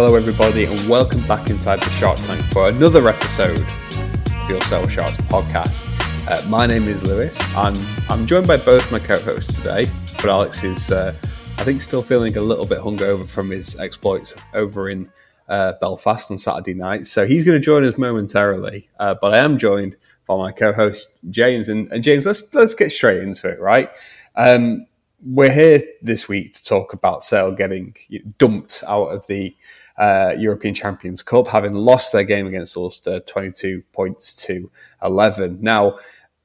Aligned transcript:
Hello, 0.00 0.14
everybody, 0.14 0.64
and 0.64 0.78
welcome 0.88 1.26
back 1.26 1.50
inside 1.50 1.80
the 1.80 1.90
Shark 1.90 2.16
Tank 2.18 2.40
for 2.52 2.68
another 2.68 3.08
episode 3.08 3.58
of 3.58 4.48
your 4.48 4.60
Sale 4.60 4.86
Sharks 4.86 5.16
podcast. 5.22 5.90
Uh, 6.30 6.48
my 6.48 6.66
name 6.66 6.86
is 6.86 7.02
Lewis. 7.02 7.36
I'm 7.56 7.74
I'm 8.08 8.24
joined 8.24 8.46
by 8.46 8.58
both 8.58 8.92
my 8.92 9.00
co-hosts 9.00 9.56
today, 9.56 9.86
but 10.14 10.26
Alex 10.26 10.62
is, 10.62 10.92
uh, 10.92 11.12
I 11.20 11.64
think, 11.64 11.80
still 11.80 12.00
feeling 12.00 12.36
a 12.36 12.40
little 12.40 12.64
bit 12.64 12.78
hungover 12.78 13.26
from 13.26 13.50
his 13.50 13.76
exploits 13.80 14.36
over 14.54 14.88
in 14.88 15.10
uh, 15.48 15.72
Belfast 15.80 16.30
on 16.30 16.38
Saturday 16.38 16.74
night, 16.74 17.08
so 17.08 17.26
he's 17.26 17.44
going 17.44 17.60
to 17.60 17.64
join 17.64 17.84
us 17.84 17.98
momentarily. 17.98 18.88
Uh, 19.00 19.16
but 19.20 19.34
I 19.34 19.38
am 19.38 19.58
joined 19.58 19.96
by 20.28 20.36
my 20.36 20.52
co-host 20.52 21.08
James, 21.30 21.68
and, 21.68 21.90
and 21.90 22.04
James, 22.04 22.24
let's 22.24 22.44
let's 22.54 22.74
get 22.74 22.92
straight 22.92 23.24
into 23.24 23.48
it, 23.48 23.58
right? 23.58 23.90
Um, 24.36 24.86
we're 25.24 25.52
here 25.52 25.82
this 26.02 26.28
week 26.28 26.52
to 26.52 26.64
talk 26.64 26.92
about 26.92 27.24
Sale 27.24 27.50
getting 27.52 27.96
dumped 28.38 28.84
out 28.86 29.08
of 29.08 29.26
the 29.26 29.56
uh, 29.98 30.34
European 30.38 30.74
Champions 30.74 31.22
Cup, 31.22 31.46
having 31.48 31.74
lost 31.74 32.12
their 32.12 32.24
game 32.24 32.46
against 32.46 32.76
Ulster 32.76 33.20
22 33.20 33.82
points 33.92 34.34
to 34.46 34.70
11. 35.02 35.58
Now, 35.60 35.98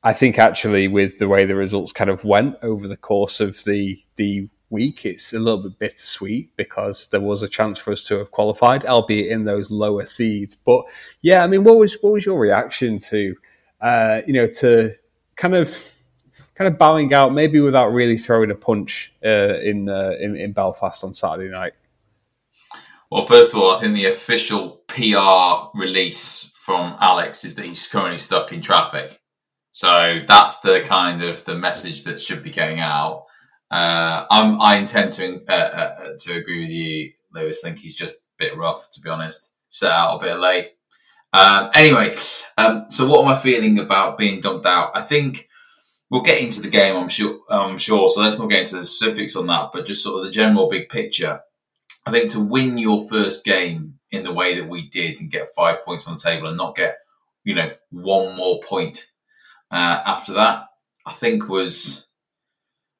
I 0.03 0.11
think 0.13 0.37
actually 0.37 0.87
with 0.87 1.19
the 1.19 1.27
way 1.27 1.45
the 1.45 1.55
results 1.55 1.93
kind 1.93 2.09
of 2.09 2.25
went 2.25 2.57
over 2.61 2.87
the 2.87 2.97
course 2.97 3.39
of 3.39 3.63
the 3.63 4.01
the 4.15 4.49
week, 4.69 5.05
it's 5.05 5.33
a 5.33 5.39
little 5.39 5.63
bit 5.63 5.79
bittersweet 5.79 6.49
because 6.57 7.07
there 7.09 7.21
was 7.21 7.43
a 7.43 7.47
chance 7.47 7.77
for 7.77 7.93
us 7.93 8.03
to 8.05 8.17
have 8.17 8.31
qualified, 8.31 8.85
albeit 8.85 9.31
in 9.31 9.45
those 9.45 9.71
lower 9.71 10.05
seeds. 10.05 10.55
But 10.55 10.83
yeah, 11.21 11.43
I 11.43 11.47
mean, 11.47 11.63
what 11.63 11.77
was 11.77 11.97
what 12.01 12.13
was 12.13 12.25
your 12.25 12.39
reaction 12.39 12.97
to 12.97 13.35
uh, 13.79 14.21
you 14.27 14.33
know 14.33 14.47
to 14.47 14.95
kind 15.37 15.55
of 15.55 15.77
kind 16.55 16.67
of 16.67 16.77
bowing 16.77 17.13
out, 17.13 17.33
maybe 17.33 17.59
without 17.59 17.87
really 17.87 18.17
throwing 18.17 18.51
a 18.51 18.55
punch 18.55 19.13
uh, 19.25 19.59
in, 19.59 19.89
uh, 19.89 20.11
in, 20.19 20.35
in 20.35 20.51
Belfast 20.51 21.03
on 21.03 21.13
Saturday 21.13 21.49
night? 21.49 21.73
Well, 23.13 23.25
first 23.25 23.53
of 23.53 23.59
all, 23.61 23.75
I 23.75 23.79
think 23.79 23.93
the 23.93 24.07
official 24.07 24.81
PR 24.87 25.77
release 25.77 26.51
from 26.55 26.97
Alex 26.99 27.45
is 27.45 27.53
that 27.53 27.65
he's 27.65 27.87
currently 27.87 28.17
stuck 28.17 28.51
in 28.51 28.59
traffic. 28.59 29.19
So 29.69 30.21
that's 30.27 30.61
the 30.61 30.81
kind 30.81 31.21
of 31.21 31.45
the 31.45 31.53
message 31.53 32.05
that 32.05 32.19
should 32.19 32.41
be 32.41 32.49
going 32.49 32.79
out. 32.79 33.25
Uh, 33.69 34.25
i 34.31 34.77
intend 34.77 35.11
to 35.11 35.43
uh, 35.47 35.51
uh, 35.53 36.07
to 36.21 36.33
agree 36.33 36.61
with 36.61 36.71
you, 36.71 37.11
Lewis. 37.35 37.63
I 37.63 37.67
think 37.67 37.81
he's 37.81 37.93
just 37.93 38.15
a 38.15 38.29
bit 38.39 38.57
rough, 38.57 38.89
to 38.93 38.99
be 38.99 39.11
honest. 39.11 39.57
Set 39.69 39.91
out 39.91 40.15
a 40.15 40.25
bit 40.25 40.39
late. 40.39 40.71
Um, 41.33 41.69
anyway, 41.75 42.15
um, 42.57 42.85
so 42.89 43.07
what 43.07 43.23
am 43.23 43.31
I 43.31 43.37
feeling 43.37 43.77
about 43.77 44.17
being 44.17 44.41
dumped 44.41 44.65
out? 44.65 44.97
I 44.97 45.01
think 45.01 45.47
we'll 46.09 46.23
get 46.23 46.41
into 46.41 46.63
the 46.63 46.67
game, 46.67 46.95
I'm 46.95 47.09
sure. 47.09 47.41
I'm 47.47 47.77
sure. 47.77 48.09
So 48.09 48.21
let's 48.21 48.39
not 48.39 48.49
get 48.49 48.61
into 48.61 48.77
the 48.77 48.83
specifics 48.83 49.35
on 49.35 49.45
that, 49.45 49.69
but 49.71 49.85
just 49.85 50.03
sort 50.03 50.17
of 50.17 50.25
the 50.25 50.31
general 50.31 50.67
big 50.67 50.89
picture. 50.89 51.41
I 52.05 52.11
think 52.11 52.31
to 52.31 52.39
win 52.39 52.77
your 52.77 53.07
first 53.07 53.45
game 53.45 53.99
in 54.11 54.23
the 54.23 54.33
way 54.33 54.59
that 54.59 54.69
we 54.69 54.89
did 54.89 55.19
and 55.19 55.31
get 55.31 55.53
five 55.55 55.85
points 55.85 56.07
on 56.07 56.15
the 56.15 56.19
table 56.19 56.47
and 56.47 56.57
not 56.57 56.75
get, 56.75 56.97
you 57.43 57.55
know, 57.55 57.71
one 57.91 58.35
more 58.35 58.59
point 58.61 59.05
uh, 59.71 60.03
after 60.05 60.33
that, 60.33 60.67
I 61.05 61.13
think 61.13 61.49
was 61.49 62.07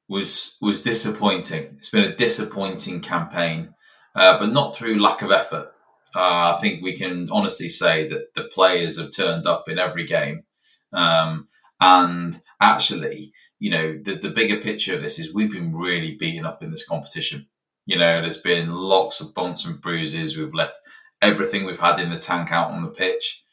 was 0.08 0.56
was 0.60 0.82
disappointing. 0.82 1.74
It's 1.76 1.90
been 1.90 2.04
a 2.04 2.16
disappointing 2.16 3.00
campaign, 3.00 3.74
uh, 4.14 4.38
but 4.38 4.52
not 4.52 4.74
through 4.74 5.00
lack 5.00 5.22
of 5.22 5.30
effort. 5.30 5.72
Uh, 6.16 6.54
I 6.54 6.58
think 6.60 6.82
we 6.82 6.96
can 6.96 7.28
honestly 7.30 7.68
say 7.68 8.08
that 8.08 8.34
the 8.34 8.44
players 8.44 8.98
have 8.98 9.14
turned 9.14 9.46
up 9.46 9.68
in 9.68 9.78
every 9.78 10.04
game. 10.04 10.44
Um, 10.92 11.48
and 11.80 12.36
actually, 12.60 13.32
you 13.58 13.70
know, 13.70 13.98
the, 14.02 14.16
the 14.16 14.30
bigger 14.30 14.60
picture 14.60 14.94
of 14.94 15.02
this 15.02 15.18
is 15.18 15.32
we've 15.32 15.52
been 15.52 15.72
really 15.72 16.16
beaten 16.16 16.46
up 16.46 16.62
in 16.62 16.70
this 16.70 16.86
competition. 16.86 17.46
You 17.86 17.98
know, 17.98 18.20
there's 18.20 18.38
been 18.38 18.72
lots 18.72 19.20
of 19.20 19.34
bumps 19.34 19.66
and 19.66 19.80
bruises. 19.80 20.36
We've 20.36 20.54
left 20.54 20.76
everything 21.20 21.64
we've 21.64 21.78
had 21.78 21.98
in 21.98 22.10
the 22.10 22.18
tank 22.18 22.52
out 22.52 22.70
on 22.70 22.82
the 22.82 22.90
pitch. 22.90 23.44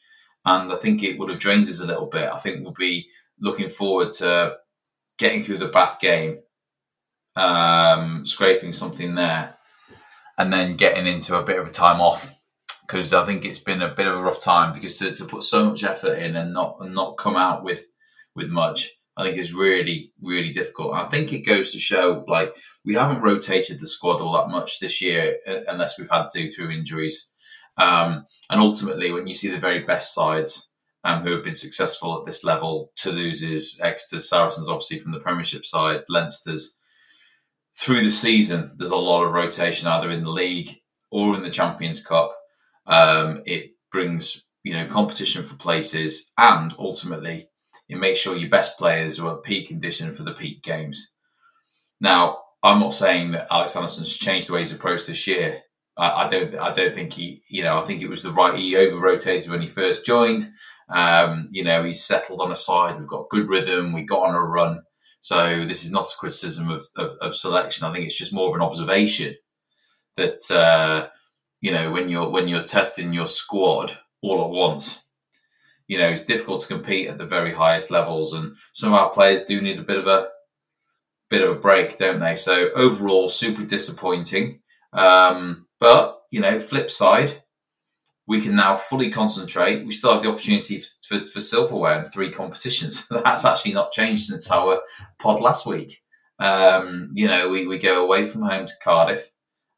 And 0.44 0.72
I 0.72 0.76
think 0.76 1.02
it 1.02 1.18
would 1.18 1.30
have 1.30 1.38
drained 1.38 1.68
us 1.68 1.80
a 1.80 1.86
little 1.86 2.06
bit. 2.06 2.28
I 2.28 2.38
think 2.38 2.62
we'll 2.62 2.72
be 2.72 3.08
looking 3.40 3.68
forward 3.68 4.12
to 4.14 4.56
getting 5.18 5.42
through 5.42 5.58
the 5.58 5.68
Bath 5.68 6.00
game, 6.00 6.38
um, 7.36 8.26
scraping 8.26 8.72
something 8.72 9.14
there, 9.14 9.56
and 10.38 10.52
then 10.52 10.74
getting 10.74 11.06
into 11.06 11.38
a 11.38 11.44
bit 11.44 11.58
of 11.58 11.68
a 11.68 11.72
time 11.72 12.00
off. 12.00 12.34
Because 12.82 13.14
I 13.14 13.24
think 13.24 13.44
it's 13.44 13.60
been 13.60 13.82
a 13.82 13.94
bit 13.94 14.06
of 14.06 14.18
a 14.18 14.22
rough 14.22 14.40
time 14.40 14.74
because 14.74 14.98
to, 14.98 15.12
to 15.12 15.24
put 15.24 15.44
so 15.44 15.64
much 15.66 15.84
effort 15.84 16.18
in 16.18 16.36
and 16.36 16.52
not 16.52 16.76
and 16.80 16.94
not 16.94 17.16
come 17.16 17.36
out 17.36 17.62
with 17.62 17.84
with 18.34 18.50
much, 18.50 18.90
I 19.16 19.24
think 19.24 19.36
is 19.36 19.52
really, 19.52 20.12
really 20.22 20.52
difficult. 20.52 20.94
I 20.94 21.04
think 21.04 21.32
it 21.32 21.46
goes 21.46 21.72
to 21.72 21.78
show 21.78 22.24
like 22.28 22.54
we 22.84 22.94
haven't 22.94 23.22
rotated 23.22 23.78
the 23.78 23.86
squad 23.86 24.20
all 24.20 24.32
that 24.32 24.50
much 24.50 24.80
this 24.80 25.02
year 25.02 25.36
uh, 25.46 25.60
unless 25.68 25.98
we've 25.98 26.10
had 26.10 26.28
to 26.30 26.48
through 26.48 26.70
injuries. 26.70 27.30
Um, 27.76 28.26
and 28.50 28.60
ultimately, 28.60 29.12
when 29.12 29.26
you 29.26 29.34
see 29.34 29.50
the 29.50 29.58
very 29.58 29.80
best 29.80 30.14
sides 30.14 30.70
um, 31.04 31.22
who 31.22 31.32
have 31.32 31.44
been 31.44 31.54
successful 31.54 32.18
at 32.18 32.24
this 32.24 32.44
level, 32.44 32.92
Toulouse's, 32.96 33.80
Exeter, 33.82 34.20
Saracens, 34.20 34.68
obviously 34.68 34.98
from 34.98 35.12
the 35.12 35.20
Premiership 35.20 35.66
side, 35.66 36.02
Leinster's, 36.08 36.78
through 37.74 38.02
the 38.02 38.10
season, 38.10 38.72
there's 38.76 38.90
a 38.90 38.96
lot 38.96 39.24
of 39.24 39.32
rotation 39.32 39.88
either 39.88 40.10
in 40.10 40.24
the 40.24 40.30
league 40.30 40.70
or 41.10 41.34
in 41.34 41.42
the 41.42 41.50
Champions 41.50 42.04
Cup. 42.04 42.34
Um, 42.86 43.42
it 43.46 43.72
brings 43.90 44.44
you 44.64 44.74
know 44.74 44.86
competition 44.86 45.42
for 45.42 45.56
places 45.56 46.32
and 46.38 46.74
ultimately 46.78 47.48
you 47.92 47.98
make 47.98 48.16
sure 48.16 48.36
your 48.36 48.48
best 48.48 48.78
players 48.78 49.20
are 49.20 49.36
at 49.36 49.42
peak 49.42 49.68
condition 49.68 50.14
for 50.14 50.22
the 50.22 50.32
peak 50.32 50.62
games. 50.62 51.10
Now, 52.00 52.38
I'm 52.62 52.80
not 52.80 52.94
saying 52.94 53.32
that 53.32 53.48
Alex 53.50 53.72
Sanderson's 53.72 54.16
changed 54.16 54.48
the 54.48 54.54
way 54.54 54.60
he's 54.60 54.72
approached 54.72 55.06
this 55.06 55.26
year. 55.26 55.60
I, 55.96 56.24
I 56.24 56.28
don't. 56.28 56.54
I 56.54 56.72
don't 56.72 56.94
think 56.94 57.12
he. 57.12 57.42
You 57.48 57.64
know, 57.64 57.78
I 57.78 57.84
think 57.84 58.00
it 58.00 58.08
was 58.08 58.22
the 58.22 58.32
right. 58.32 58.56
He 58.56 58.76
over 58.76 58.98
rotated 58.98 59.50
when 59.50 59.60
he 59.60 59.66
first 59.66 60.06
joined. 60.06 60.48
Um, 60.88 61.48
you 61.50 61.64
know, 61.64 61.84
he's 61.84 62.04
settled 62.04 62.40
on 62.40 62.50
a 62.50 62.56
side. 62.56 62.98
We've 62.98 63.06
got 63.08 63.28
good 63.28 63.48
rhythm. 63.48 63.92
We 63.92 64.02
got 64.02 64.26
on 64.26 64.34
a 64.34 64.40
run. 64.40 64.82
So 65.20 65.66
this 65.66 65.84
is 65.84 65.90
not 65.90 66.06
a 66.06 66.18
criticism 66.18 66.70
of, 66.70 66.84
of, 66.96 67.12
of 67.20 67.36
selection. 67.36 67.86
I 67.86 67.92
think 67.92 68.06
it's 68.06 68.18
just 68.18 68.32
more 68.32 68.48
of 68.48 68.54
an 68.54 68.62
observation 68.62 69.36
that 70.16 70.50
uh, 70.50 71.08
you 71.60 71.72
know 71.72 71.90
when 71.90 72.08
you're 72.08 72.30
when 72.30 72.48
you're 72.48 72.62
testing 72.62 73.12
your 73.12 73.26
squad 73.26 73.98
all 74.22 74.42
at 74.42 74.50
once, 74.50 75.06
you 75.88 75.98
know, 75.98 76.08
it's 76.08 76.24
difficult 76.24 76.62
to 76.62 76.68
compete 76.68 77.08
at 77.08 77.18
the 77.18 77.26
very 77.26 77.52
highest 77.52 77.90
levels, 77.90 78.34
and 78.34 78.56
some 78.72 78.92
of 78.92 79.00
our 79.00 79.10
players 79.10 79.44
do 79.44 79.60
need 79.60 79.78
a 79.78 79.82
bit 79.82 79.98
of 79.98 80.06
a 80.06 80.28
bit 81.30 81.42
of 81.42 81.50
a 81.50 81.60
break, 81.60 81.98
don't 81.98 82.20
they? 82.20 82.34
So 82.34 82.70
overall, 82.74 83.28
super 83.28 83.64
disappointing. 83.64 84.60
Um, 84.92 85.66
but 85.80 86.20
you 86.30 86.40
know, 86.40 86.58
flip 86.58 86.90
side, 86.90 87.42
we 88.26 88.40
can 88.40 88.54
now 88.54 88.74
fully 88.74 89.10
concentrate. 89.10 89.84
We 89.84 89.92
still 89.92 90.14
have 90.14 90.22
the 90.22 90.30
opportunity 90.30 90.80
for, 90.80 91.18
for, 91.18 91.24
for 91.24 91.40
silverware 91.40 92.02
in 92.02 92.10
three 92.10 92.30
competitions. 92.30 93.08
That's 93.10 93.44
actually 93.44 93.72
not 93.72 93.92
changed 93.92 94.26
since 94.26 94.50
our 94.50 94.80
pod 95.18 95.40
last 95.40 95.66
week. 95.66 96.02
Um, 96.38 97.10
you 97.14 97.26
know, 97.26 97.48
we, 97.48 97.66
we 97.66 97.78
go 97.78 98.04
away 98.04 98.26
from 98.26 98.42
home 98.42 98.66
to 98.66 98.72
Cardiff. 98.82 99.30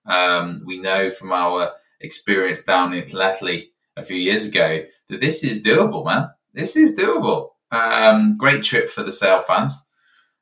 Um, 0.07 0.63
we 0.65 0.81
know 0.81 1.11
from 1.11 1.33
our 1.33 1.73
experience 2.01 2.65
down 2.65 2.93
in 2.93 3.05
Llanelli 3.05 3.71
a 3.97 4.03
few 4.03 4.17
years 4.17 4.47
ago 4.47 4.85
that 5.09 5.21
this 5.21 5.45
is 5.45 5.63
doable, 5.63 6.05
man. 6.05 6.29
This 6.53 6.77
is 6.77 6.97
doable. 6.97 7.51
Um, 7.71 8.37
great 8.37 8.63
trip 8.63 8.89
for 8.89 9.03
the 9.03 9.13
Sale 9.13 9.41
fans. 9.41 9.89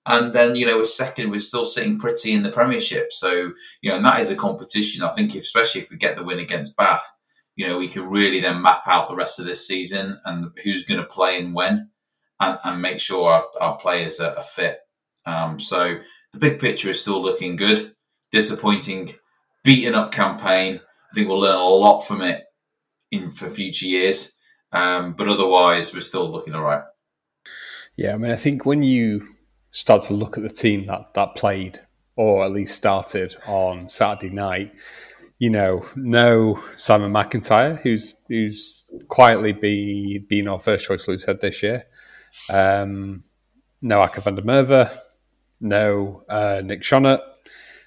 And 0.05 0.33
then, 0.33 0.57
you 0.57 0.67
know, 0.67 0.79
we're 0.79 0.85
second, 0.85 1.31
we're 1.31 1.41
still 1.41 1.65
sitting 1.65 1.99
pretty 1.99 2.33
in 2.33 2.43
the 2.43 2.51
Premiership. 2.51 3.13
So, 3.13 3.53
you 3.83 3.91
know, 3.91 3.97
and 3.97 4.05
that 4.05 4.21
is 4.21 4.31
a 4.31 4.37
competition. 4.37 5.05
I 5.05 5.09
think, 5.11 5.37
if, 5.37 5.43
especially 5.43 5.83
if 5.83 5.91
we 5.91 5.97
get 5.97 6.17
the 6.17 6.25
win 6.25 6.41
against 6.41 6.77
Bath, 6.77 7.07
you 7.55 7.67
know, 7.67 7.79
we 7.79 7.89
can 7.89 8.09
really 8.09 8.41
then 8.41 8.63
map 8.63 8.83
out 8.87 9.09
the 9.09 9.15
rest 9.15 9.39
of 9.39 9.47
this 9.47 9.67
season 9.67 10.21
and 10.25 10.51
who's 10.65 10.85
going 10.85 11.01
to 11.01 11.07
play 11.07 11.39
and 11.39 11.55
when 11.55 11.91
and, 12.41 12.59
and 12.65 12.83
make 12.83 12.99
sure 12.99 13.31
our, 13.31 13.45
our 13.61 13.77
players 13.77 14.19
are, 14.19 14.37
are 14.37 14.43
fit. 14.43 14.81
Um, 15.25 15.61
so 15.61 15.99
the 16.33 16.39
big 16.39 16.59
picture 16.59 16.91
is 16.91 17.01
still 17.01 17.23
looking 17.23 17.57
good. 17.57 17.95
Disappointing, 18.33 19.11
beaten 19.63 19.95
up 19.95 20.11
campaign. 20.11 20.81
I 20.81 21.15
think 21.15 21.29
we'll 21.29 21.39
learn 21.39 21.57
a 21.57 21.63
lot 21.63 22.01
from 22.01 22.23
it 22.23 22.43
in 23.13 23.31
for 23.31 23.49
future 23.49 23.87
years. 23.87 24.33
Um, 24.73 25.13
but 25.13 25.29
otherwise, 25.29 25.93
we're 25.93 26.01
still 26.01 26.29
looking 26.29 26.55
all 26.55 26.63
right. 26.63 26.85
Yeah, 27.97 28.15
I 28.15 28.17
mean, 28.17 28.31
I 28.31 28.37
think 28.37 28.65
when 28.65 28.83
you 28.83 29.29
start 29.71 30.03
to 30.05 30.15
look 30.15 30.37
at 30.37 30.43
the 30.43 30.49
team 30.49 30.87
that, 30.87 31.15
that 31.15 31.35
played, 31.35 31.81
or 32.17 32.45
at 32.45 32.53
least 32.53 32.75
started 32.75 33.37
on 33.47 33.89
Saturday 33.89 34.33
night, 34.33 34.73
you 35.39 35.51
know, 35.51 35.85
no 35.97 36.63
Simon 36.77 37.13
McIntyre, 37.13 37.81
who's 37.81 38.15
who's 38.29 38.85
quietly 39.09 39.53
be 39.53 40.19
been 40.19 40.47
our 40.47 40.61
first 40.61 40.87
choice 40.87 41.09
loose 41.09 41.25
head 41.25 41.41
this 41.41 41.63
year. 41.63 41.85
Um, 42.49 43.25
no 43.81 43.99
Akker 43.99 44.23
van 44.23 44.37
der 44.37 44.43
Merwe, 44.43 44.97
no 45.61 46.23
uh, 46.29 46.63
Nick 46.65 46.83
Schonert. 46.83 47.21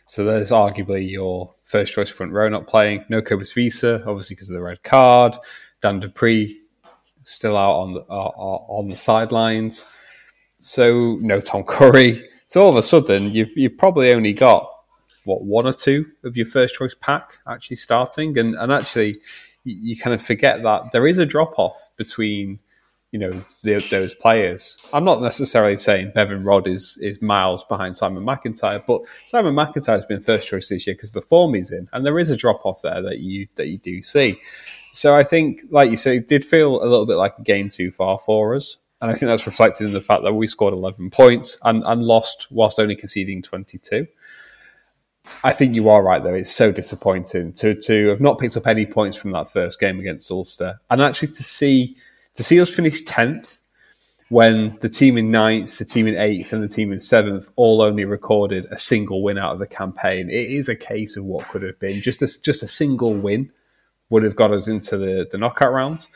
So 0.06 0.24
there's 0.24 0.52
arguably 0.52 1.10
your 1.10 1.54
first 1.64 1.94
choice 1.94 2.10
front 2.10 2.34
row 2.34 2.50
not 2.50 2.68
playing. 2.68 3.06
No 3.10 3.22
Cobus 3.22 3.56
Wiese, 3.56 3.86
obviously 4.06 4.36
because 4.36 4.50
of 4.50 4.56
the 4.56 4.62
red 4.62 4.84
card. 4.84 5.38
Dan 5.82 6.00
du 6.00 6.10
Preez 6.10 6.56
still 7.26 7.58
out 7.58 7.74
on 7.74 7.94
the, 7.96 8.02
uh, 8.10 8.32
on 8.70 8.88
the 8.88 8.96
sidelines. 8.96 9.86
So 10.62 11.18
no 11.20 11.42
Tom 11.42 11.64
Curry. 11.64 12.28
So 12.48 12.62
all 12.62 12.70
of 12.70 12.78
a 12.78 12.82
sudden, 12.82 13.32
you've 13.32 13.56
you've 13.58 13.78
probably 13.78 14.14
only 14.14 14.34
got 14.34 14.72
what 15.26 15.44
one 15.44 15.68
or 15.68 15.74
two 15.74 16.06
of 16.24 16.38
your 16.38 16.46
first 16.46 16.76
choice 16.76 16.96
pack 17.00 17.38
actually 17.48 17.76
starting, 17.76 18.38
and 18.38 18.56
and 18.56 18.72
actually 18.72 19.20
you, 19.64 19.78
you 19.82 19.98
kind 19.98 20.14
of 20.14 20.22
forget 20.22 20.64
that 20.64 20.92
there 20.92 21.08
is 21.08 21.18
a 21.18 21.26
drop 21.26 21.60
off 21.60 21.92
between 21.98 22.60
you 23.12 23.20
know 23.20 23.46
the, 23.64 23.86
those 23.90 24.14
players. 24.14 24.78
I'm 24.92 25.06
not 25.06 25.22
necessarily 25.22 25.78
saying 25.78 26.12
Bevan 26.14 26.44
Rodd 26.44 26.68
is 26.68 26.98
is 27.02 27.22
miles 27.22 27.64
behind 27.64 27.96
Simon 27.96 28.24
McIntyre, 28.24 28.84
but 28.86 29.02
Simon 29.26 29.56
McIntyre 29.56 29.96
has 29.96 30.06
been 30.06 30.22
first 30.22 30.48
choice 30.48 30.70
this 30.70 30.86
year 30.86 30.96
because 30.96 31.12
the 31.12 31.22
form 31.22 31.54
he's 31.54 31.72
in, 31.72 31.88
and 31.94 32.06
there 32.06 32.20
is 32.20 32.30
a 32.30 32.38
drop 32.38 32.66
off 32.66 32.82
there 32.82 33.02
that 33.02 33.20
you 33.20 33.48
that 33.56 33.68
you 33.68 33.78
do 33.78 34.02
see. 34.04 34.40
So 34.92 35.16
I 35.16 35.24
think, 35.24 35.62
like 35.70 35.92
you 35.92 35.98
say, 35.98 36.18
it 36.18 36.30
did 36.30 36.46
feel 36.46 36.82
a 36.82 36.88
little 36.88 37.06
bit 37.06 37.18
like 37.18 37.36
a 37.38 37.44
game 37.44 37.70
too 37.70 37.92
far 37.92 38.18
for 38.20 38.56
us, 38.56 38.78
and 39.02 39.12
I 39.12 39.14
think 39.14 39.30
that's 39.30 39.46
reflected 39.46 39.88
in 39.88 39.94
the 39.94 40.02
fact 40.02 40.24
that 40.24 40.34
we 40.34 40.48
scored 40.48 40.74
11 40.74 41.10
points 41.10 41.58
and, 41.64 41.84
and 41.86 42.04
lost 42.04 42.48
whilst 42.50 42.80
only 42.80 42.96
conceding 42.96 43.42
22. 43.42 44.08
I 45.44 45.52
think 45.52 45.76
you 45.76 45.90
are 45.90 46.04
right 46.04 46.24
though. 46.24 46.34
It's 46.34 46.52
so 46.52 46.72
disappointing 46.72 47.54
to 47.54 47.76
to 47.76 48.08
have 48.08 48.22
not 48.22 48.40
picked 48.40 48.58
up 48.58 48.68
any 48.68 48.86
points 48.86 49.18
from 49.18 49.32
that 49.32 49.52
first 49.52 49.80
game 49.80 50.00
against 50.00 50.30
Ulster, 50.32 50.80
and 50.90 51.02
actually 51.02 51.30
to 51.30 51.44
see 51.44 51.98
to 52.36 52.44
see 52.44 52.60
us 52.62 52.70
finish 52.70 53.04
10th 53.04 53.60
when 54.30 54.78
the 54.82 54.90
team 54.90 55.18
in 55.18 55.30
ninth, 55.30 55.78
the 55.78 55.86
team 55.86 56.08
in 56.08 56.16
eighth, 56.16 56.52
and 56.52 56.64
the 56.64 56.68
team 56.68 56.92
in 56.92 57.00
seventh 57.00 57.50
all 57.56 57.82
only 57.82 58.06
recorded 58.06 58.66
a 58.72 58.78
single 58.78 59.22
win 59.22 59.38
out 59.38 59.54
of 59.54 59.60
the 59.60 59.68
campaign, 59.68 60.30
it 60.30 60.50
is 60.50 60.68
a 60.68 60.76
case 60.76 61.16
of 61.16 61.26
what 61.26 61.48
could 61.48 61.62
have 61.62 61.80
been. 61.80 62.02
Just 62.02 62.22
a, 62.22 62.42
just 62.42 62.64
a 62.64 62.68
single 62.68 63.14
win 63.14 63.52
would 64.10 64.24
have 64.24 64.36
got 64.36 64.52
us 64.52 64.68
into 64.68 64.98
the, 64.98 65.28
the 65.32 65.38
knockout 65.38 65.72
round. 65.72 66.08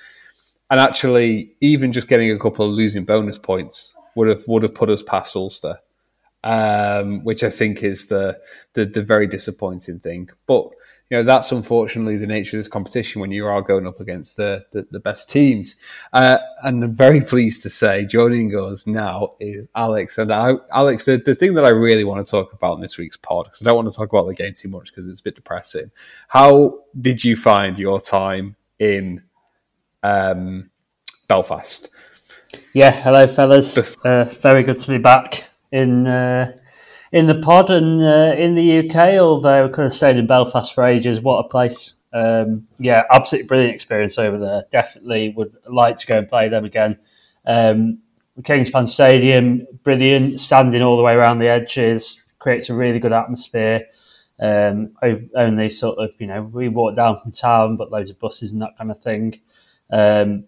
And 0.72 0.80
actually, 0.80 1.54
even 1.62 1.92
just 1.92 2.08
getting 2.08 2.32
a 2.32 2.40
couple 2.40 2.66
of 2.66 2.72
losing 2.72 3.06
bonus 3.06 3.38
points 3.38 3.94
would 4.16 4.28
have 4.28 4.48
would 4.48 4.64
have 4.64 4.76
put 4.76 4.90
us 4.90 5.02
past 5.02 5.36
Ulster, 5.36 5.80
um, 6.44 7.24
which 7.24 7.44
I 7.44 7.50
think 7.50 7.82
is 7.84 8.08
the, 8.08 8.40
the 8.74 8.86
the 8.86 9.02
very 9.02 9.26
disappointing 9.26 10.00
thing. 10.00 10.30
But 10.46 10.70
you 11.10 11.18
know 11.18 11.24
that's 11.24 11.52
unfortunately 11.52 12.18
the 12.18 12.28
nature 12.28 12.56
of 12.56 12.60
this 12.60 12.68
competition 12.68 13.20
when 13.20 13.32
you 13.32 13.46
are 13.48 13.62
going 13.62 13.88
up 13.88 14.00
against 14.00 14.38
the 14.38 14.66
the, 14.72 14.86
the 14.92 15.00
best 15.00 15.30
teams. 15.30 15.76
Uh, 16.14 16.38
and 16.64 16.84
I'm 16.84 16.94
very 16.94 17.22
pleased 17.26 17.64
to 17.64 17.70
say 17.70 18.06
joining 18.06 18.56
us 18.56 18.86
now 18.86 19.32
is 19.40 19.68
Alex. 19.76 20.18
And 20.18 20.32
I, 20.32 20.54
Alex, 20.72 21.06
the, 21.06 21.18
the 21.18 21.36
thing 21.36 21.56
that 21.56 21.66
I 21.66 21.70
really 21.70 22.04
want 22.04 22.26
to 22.26 22.30
talk 22.30 22.54
about 22.54 22.76
in 22.76 22.82
this 22.82 22.98
week's 22.98 23.18
pod 23.18 23.46
because 23.46 23.62
I 23.62 23.66
don't 23.66 23.76
want 23.76 23.90
to 23.90 23.96
talk 23.96 24.10
about 24.10 24.28
the 24.28 24.36
game 24.36 24.54
too 24.54 24.70
much 24.70 24.90
because 24.90 25.08
it's 25.08 25.20
a 25.20 25.24
bit 25.24 25.36
depressing. 25.36 25.92
How 26.28 26.80
did 27.00 27.24
you 27.24 27.36
find 27.36 27.80
your 27.80 28.00
time 28.00 28.56
in 28.78 29.24
um, 30.04 30.70
Belfast? 31.28 31.90
Yeah, 32.74 32.92
hello, 32.92 33.28
fellas. 33.28 33.78
Uh, 33.78 34.32
very 34.42 34.64
good 34.64 34.80
to 34.80 34.88
be 34.88 34.98
back 35.00 35.46
in 35.72 36.08
uh, 36.08 36.54
in 37.12 37.28
the 37.28 37.40
pod 37.40 37.70
and 37.72 38.02
uh, 38.02 38.36
in 38.38 38.56
the 38.56 38.80
UK, 38.80 39.20
although 39.20 39.66
I 39.66 39.70
could 39.70 39.84
have 39.84 39.94
stayed 39.94 40.18
in 40.18 40.28
Belfast 40.28 40.74
for 40.74 40.84
ages. 40.84 41.20
What 41.22 41.46
a 41.46 41.48
place! 41.48 41.94
Um, 42.12 42.68
yeah, 42.80 43.04
absolutely 43.12 43.48
brilliant 43.48 43.76
experience 43.76 44.18
over 44.18 44.38
there. 44.38 44.66
Definitely 44.72 45.34
would 45.36 45.56
like 45.68 45.98
to 45.98 46.08
go 46.08 46.18
and 46.18 46.30
play 46.30 46.50
them 46.50 46.66
again. 46.66 46.98
Um, 47.46 48.00
Kingspan 48.42 48.88
Stadium, 48.88 49.68
brilliant, 49.84 50.40
standing 50.40 50.82
all 50.82 50.98
the 50.98 51.04
way 51.04 51.14
around 51.14 51.40
the 51.40 51.50
edges, 51.50 52.24
creates 52.40 52.70
a 52.70 52.74
really 52.74 53.00
good 53.00 53.12
atmosphere. 53.12 53.86
Um, 54.40 54.94
only 55.36 55.70
sort 55.70 56.00
of, 56.00 56.12
you 56.18 56.28
know, 56.28 56.44
we 56.44 56.70
walk 56.70 56.96
down 56.96 57.20
from 57.20 57.34
town, 57.34 57.76
but 57.76 57.92
loads 57.92 58.10
of 58.10 58.20
buses 58.20 58.54
and 58.54 58.62
that 58.62 58.78
kind 58.78 58.92
of 58.92 59.02
thing. 59.02 59.40
Um, 59.92 60.46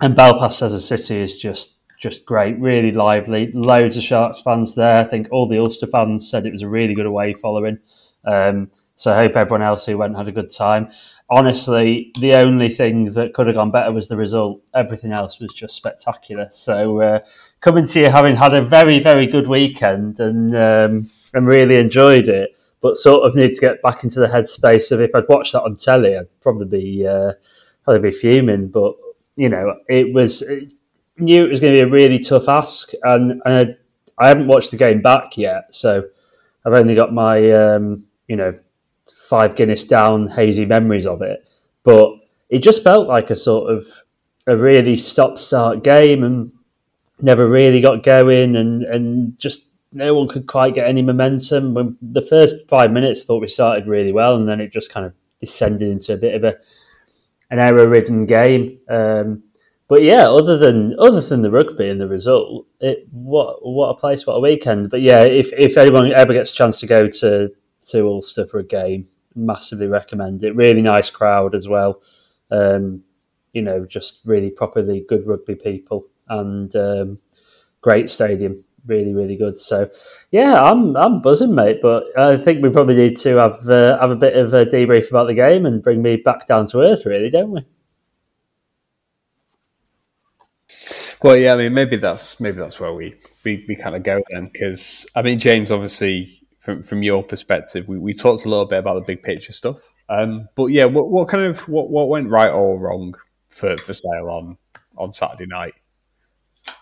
and 0.00 0.14
Belfast 0.14 0.62
as 0.62 0.74
a 0.74 0.80
city 0.80 1.20
is 1.20 1.34
just 1.34 1.74
just 2.02 2.26
great, 2.26 2.58
really 2.58 2.90
lively. 2.90 3.52
Loads 3.52 3.96
of 3.96 4.02
Sharks 4.02 4.40
fans 4.42 4.74
there. 4.74 4.98
I 4.98 5.08
think 5.08 5.28
all 5.30 5.48
the 5.48 5.60
Ulster 5.60 5.86
fans 5.86 6.28
said 6.28 6.44
it 6.44 6.52
was 6.52 6.62
a 6.62 6.68
really 6.68 6.94
good 6.94 7.06
away 7.06 7.32
following. 7.32 7.78
Um, 8.24 8.72
so 8.96 9.12
I 9.12 9.16
hope 9.16 9.36
everyone 9.36 9.62
else 9.62 9.86
who 9.86 9.96
went 9.96 10.16
had 10.16 10.26
a 10.26 10.32
good 10.32 10.50
time. 10.50 10.90
Honestly, 11.30 12.12
the 12.18 12.34
only 12.34 12.74
thing 12.74 13.12
that 13.14 13.34
could 13.34 13.46
have 13.46 13.54
gone 13.54 13.70
better 13.70 13.92
was 13.92 14.08
the 14.08 14.16
result. 14.16 14.60
Everything 14.74 15.12
else 15.12 15.38
was 15.38 15.54
just 15.54 15.76
spectacular. 15.76 16.48
So 16.50 17.00
uh, 17.00 17.20
coming 17.60 17.86
to 17.86 18.00
you 18.00 18.10
having 18.10 18.34
had 18.34 18.52
a 18.52 18.62
very, 18.62 18.98
very 18.98 19.28
good 19.28 19.46
weekend 19.46 20.18
and 20.18 20.56
um, 20.56 21.10
and 21.32 21.46
really 21.46 21.76
enjoyed 21.76 22.28
it, 22.28 22.50
but 22.80 22.96
sort 22.96 23.24
of 23.24 23.36
need 23.36 23.54
to 23.54 23.60
get 23.60 23.80
back 23.80 24.02
into 24.02 24.18
the 24.18 24.26
headspace 24.26 24.90
of 24.90 25.00
if 25.00 25.14
I'd 25.14 25.28
watched 25.28 25.52
that 25.52 25.62
on 25.62 25.76
telly, 25.76 26.16
I'd 26.16 26.40
probably 26.40 26.66
be 26.66 27.06
uh, 27.06 27.32
probably 27.84 28.10
be 28.10 28.16
fuming. 28.16 28.68
But 28.68 28.94
you 29.36 29.48
know, 29.48 29.76
it 29.88 30.12
was. 30.12 30.42
It, 30.42 30.72
knew 31.22 31.44
it 31.44 31.50
was 31.50 31.60
going 31.60 31.74
to 31.74 31.80
be 31.80 31.86
a 31.86 31.90
really 31.90 32.18
tough 32.18 32.48
ask, 32.48 32.90
and, 33.02 33.40
and 33.44 33.76
I, 34.18 34.24
I 34.24 34.28
haven't 34.28 34.48
watched 34.48 34.70
the 34.70 34.76
game 34.76 35.00
back 35.00 35.36
yet, 35.36 35.68
so 35.70 36.04
I've 36.64 36.74
only 36.74 36.94
got 36.94 37.12
my 37.12 37.50
um, 37.52 38.06
you 38.28 38.36
know 38.36 38.58
five 39.28 39.56
Guinness 39.56 39.84
down 39.84 40.28
hazy 40.28 40.66
memories 40.66 41.06
of 41.06 41.22
it. 41.22 41.46
But 41.84 42.12
it 42.50 42.62
just 42.62 42.84
felt 42.84 43.08
like 43.08 43.30
a 43.30 43.36
sort 43.36 43.72
of 43.72 43.86
a 44.46 44.56
really 44.56 44.96
stop 44.96 45.38
start 45.38 45.82
game, 45.82 46.22
and 46.24 46.52
never 47.20 47.48
really 47.48 47.80
got 47.80 48.02
going, 48.02 48.56
and 48.56 48.82
and 48.82 49.38
just 49.38 49.66
no 49.92 50.14
one 50.14 50.28
could 50.28 50.46
quite 50.46 50.74
get 50.74 50.86
any 50.86 51.02
momentum. 51.02 51.74
When 51.74 51.96
the 52.00 52.26
first 52.28 52.68
five 52.68 52.90
minutes, 52.90 53.24
thought 53.24 53.40
we 53.40 53.48
started 53.48 53.86
really 53.86 54.12
well, 54.12 54.36
and 54.36 54.48
then 54.48 54.60
it 54.60 54.72
just 54.72 54.92
kind 54.92 55.06
of 55.06 55.12
descended 55.40 55.90
into 55.90 56.12
a 56.12 56.16
bit 56.16 56.34
of 56.34 56.44
a 56.44 56.56
an 57.50 57.58
error 57.58 57.88
ridden 57.88 58.26
game. 58.26 58.78
Um, 58.88 59.42
but 59.92 60.04
yeah, 60.04 60.26
other 60.26 60.56
than 60.56 60.96
other 60.98 61.20
than 61.20 61.42
the 61.42 61.50
rugby 61.50 61.90
and 61.90 62.00
the 62.00 62.08
result, 62.08 62.66
it 62.80 63.06
what 63.10 63.58
what 63.60 63.90
a 63.90 63.94
place, 63.94 64.26
what 64.26 64.36
a 64.36 64.40
weekend. 64.40 64.88
But 64.88 65.02
yeah, 65.02 65.20
if 65.20 65.50
if 65.52 65.76
anyone 65.76 66.10
ever 66.14 66.32
gets 66.32 66.52
a 66.52 66.54
chance 66.54 66.80
to 66.80 66.86
go 66.86 67.08
to 67.08 67.52
to 67.88 68.06
Ulster 68.08 68.46
for 68.46 68.58
a 68.58 68.64
game, 68.64 69.06
massively 69.34 69.88
recommend 69.88 70.44
it. 70.44 70.56
Really 70.56 70.80
nice 70.80 71.10
crowd 71.10 71.54
as 71.54 71.68
well. 71.68 72.00
Um, 72.50 73.02
you 73.52 73.60
know, 73.60 73.84
just 73.84 74.20
really 74.24 74.48
properly 74.48 75.04
good 75.06 75.26
rugby 75.26 75.56
people 75.56 76.06
and 76.26 76.74
um, 76.74 77.18
great 77.82 78.08
stadium. 78.08 78.64
Really, 78.86 79.12
really 79.12 79.36
good. 79.36 79.60
So, 79.60 79.90
yeah, 80.30 80.54
I'm 80.54 80.96
I'm 80.96 81.20
buzzing, 81.20 81.54
mate. 81.54 81.80
But 81.82 82.04
I 82.18 82.38
think 82.38 82.62
we 82.62 82.70
probably 82.70 82.96
need 82.96 83.18
to 83.18 83.36
have 83.36 83.68
uh, 83.68 83.98
have 84.00 84.10
a 84.10 84.16
bit 84.16 84.38
of 84.38 84.54
a 84.54 84.64
debrief 84.64 85.10
about 85.10 85.26
the 85.26 85.34
game 85.34 85.66
and 85.66 85.82
bring 85.82 86.00
me 86.00 86.16
back 86.16 86.46
down 86.46 86.64
to 86.68 86.80
earth, 86.80 87.04
really, 87.04 87.28
don't 87.28 87.50
we? 87.50 87.66
Well, 91.22 91.36
yeah, 91.36 91.52
I 91.52 91.56
mean, 91.56 91.74
maybe 91.74 91.96
that's 91.96 92.40
maybe 92.40 92.56
that's 92.56 92.80
where 92.80 92.92
we 92.92 93.14
we, 93.44 93.64
we 93.68 93.76
kind 93.76 93.94
of 93.94 94.02
go 94.02 94.20
then, 94.30 94.50
because 94.52 95.06
I 95.14 95.22
mean, 95.22 95.38
James, 95.38 95.70
obviously, 95.70 96.42
from 96.58 96.82
from 96.82 97.02
your 97.02 97.22
perspective, 97.22 97.88
we, 97.88 97.98
we 97.98 98.12
talked 98.12 98.44
a 98.44 98.48
little 98.48 98.66
bit 98.66 98.80
about 98.80 98.98
the 98.98 99.06
big 99.06 99.22
picture 99.22 99.52
stuff. 99.52 99.78
Um, 100.08 100.48
but 100.56 100.66
yeah, 100.66 100.84
what, 100.84 101.10
what 101.10 101.28
kind 101.28 101.44
of 101.44 101.68
what, 101.68 101.90
what 101.90 102.08
went 102.08 102.28
right 102.28 102.50
or 102.50 102.78
wrong 102.78 103.14
for 103.48 103.76
for 103.78 103.94
Sale 103.94 104.28
on 104.28 104.58
on 104.96 105.12
Saturday 105.12 105.46
night? 105.46 105.74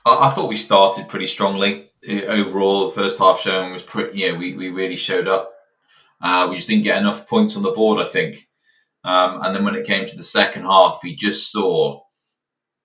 I, 0.07 0.29
I 0.29 0.31
thought 0.31 0.49
we 0.49 0.57
started 0.57 1.09
pretty 1.09 1.27
strongly 1.27 1.91
overall. 2.09 2.87
The 2.87 3.01
first 3.01 3.19
half 3.19 3.41
showing 3.41 3.73
was 3.73 3.83
pretty. 3.83 4.19
Yeah, 4.19 4.37
we 4.37 4.55
we 4.55 4.71
really 4.71 4.97
showed 4.97 5.29
up. 5.29 5.53
Uh, 6.23 6.47
we 6.49 6.57
just 6.57 6.69
didn't 6.69 6.85
get 6.85 6.99
enough 6.99 7.29
points 7.29 7.57
on 7.57 7.63
the 7.63 7.71
board, 7.71 8.01
I 8.01 8.05
think. 8.05 8.49
Um, 9.05 9.43
and 9.43 9.55
then 9.55 9.65
when 9.65 9.75
it 9.75 9.87
came 9.87 10.07
to 10.07 10.17
the 10.17 10.23
second 10.23 10.65
half, 10.65 11.01
we 11.03 11.17
just 11.17 11.51
saw 11.51 12.03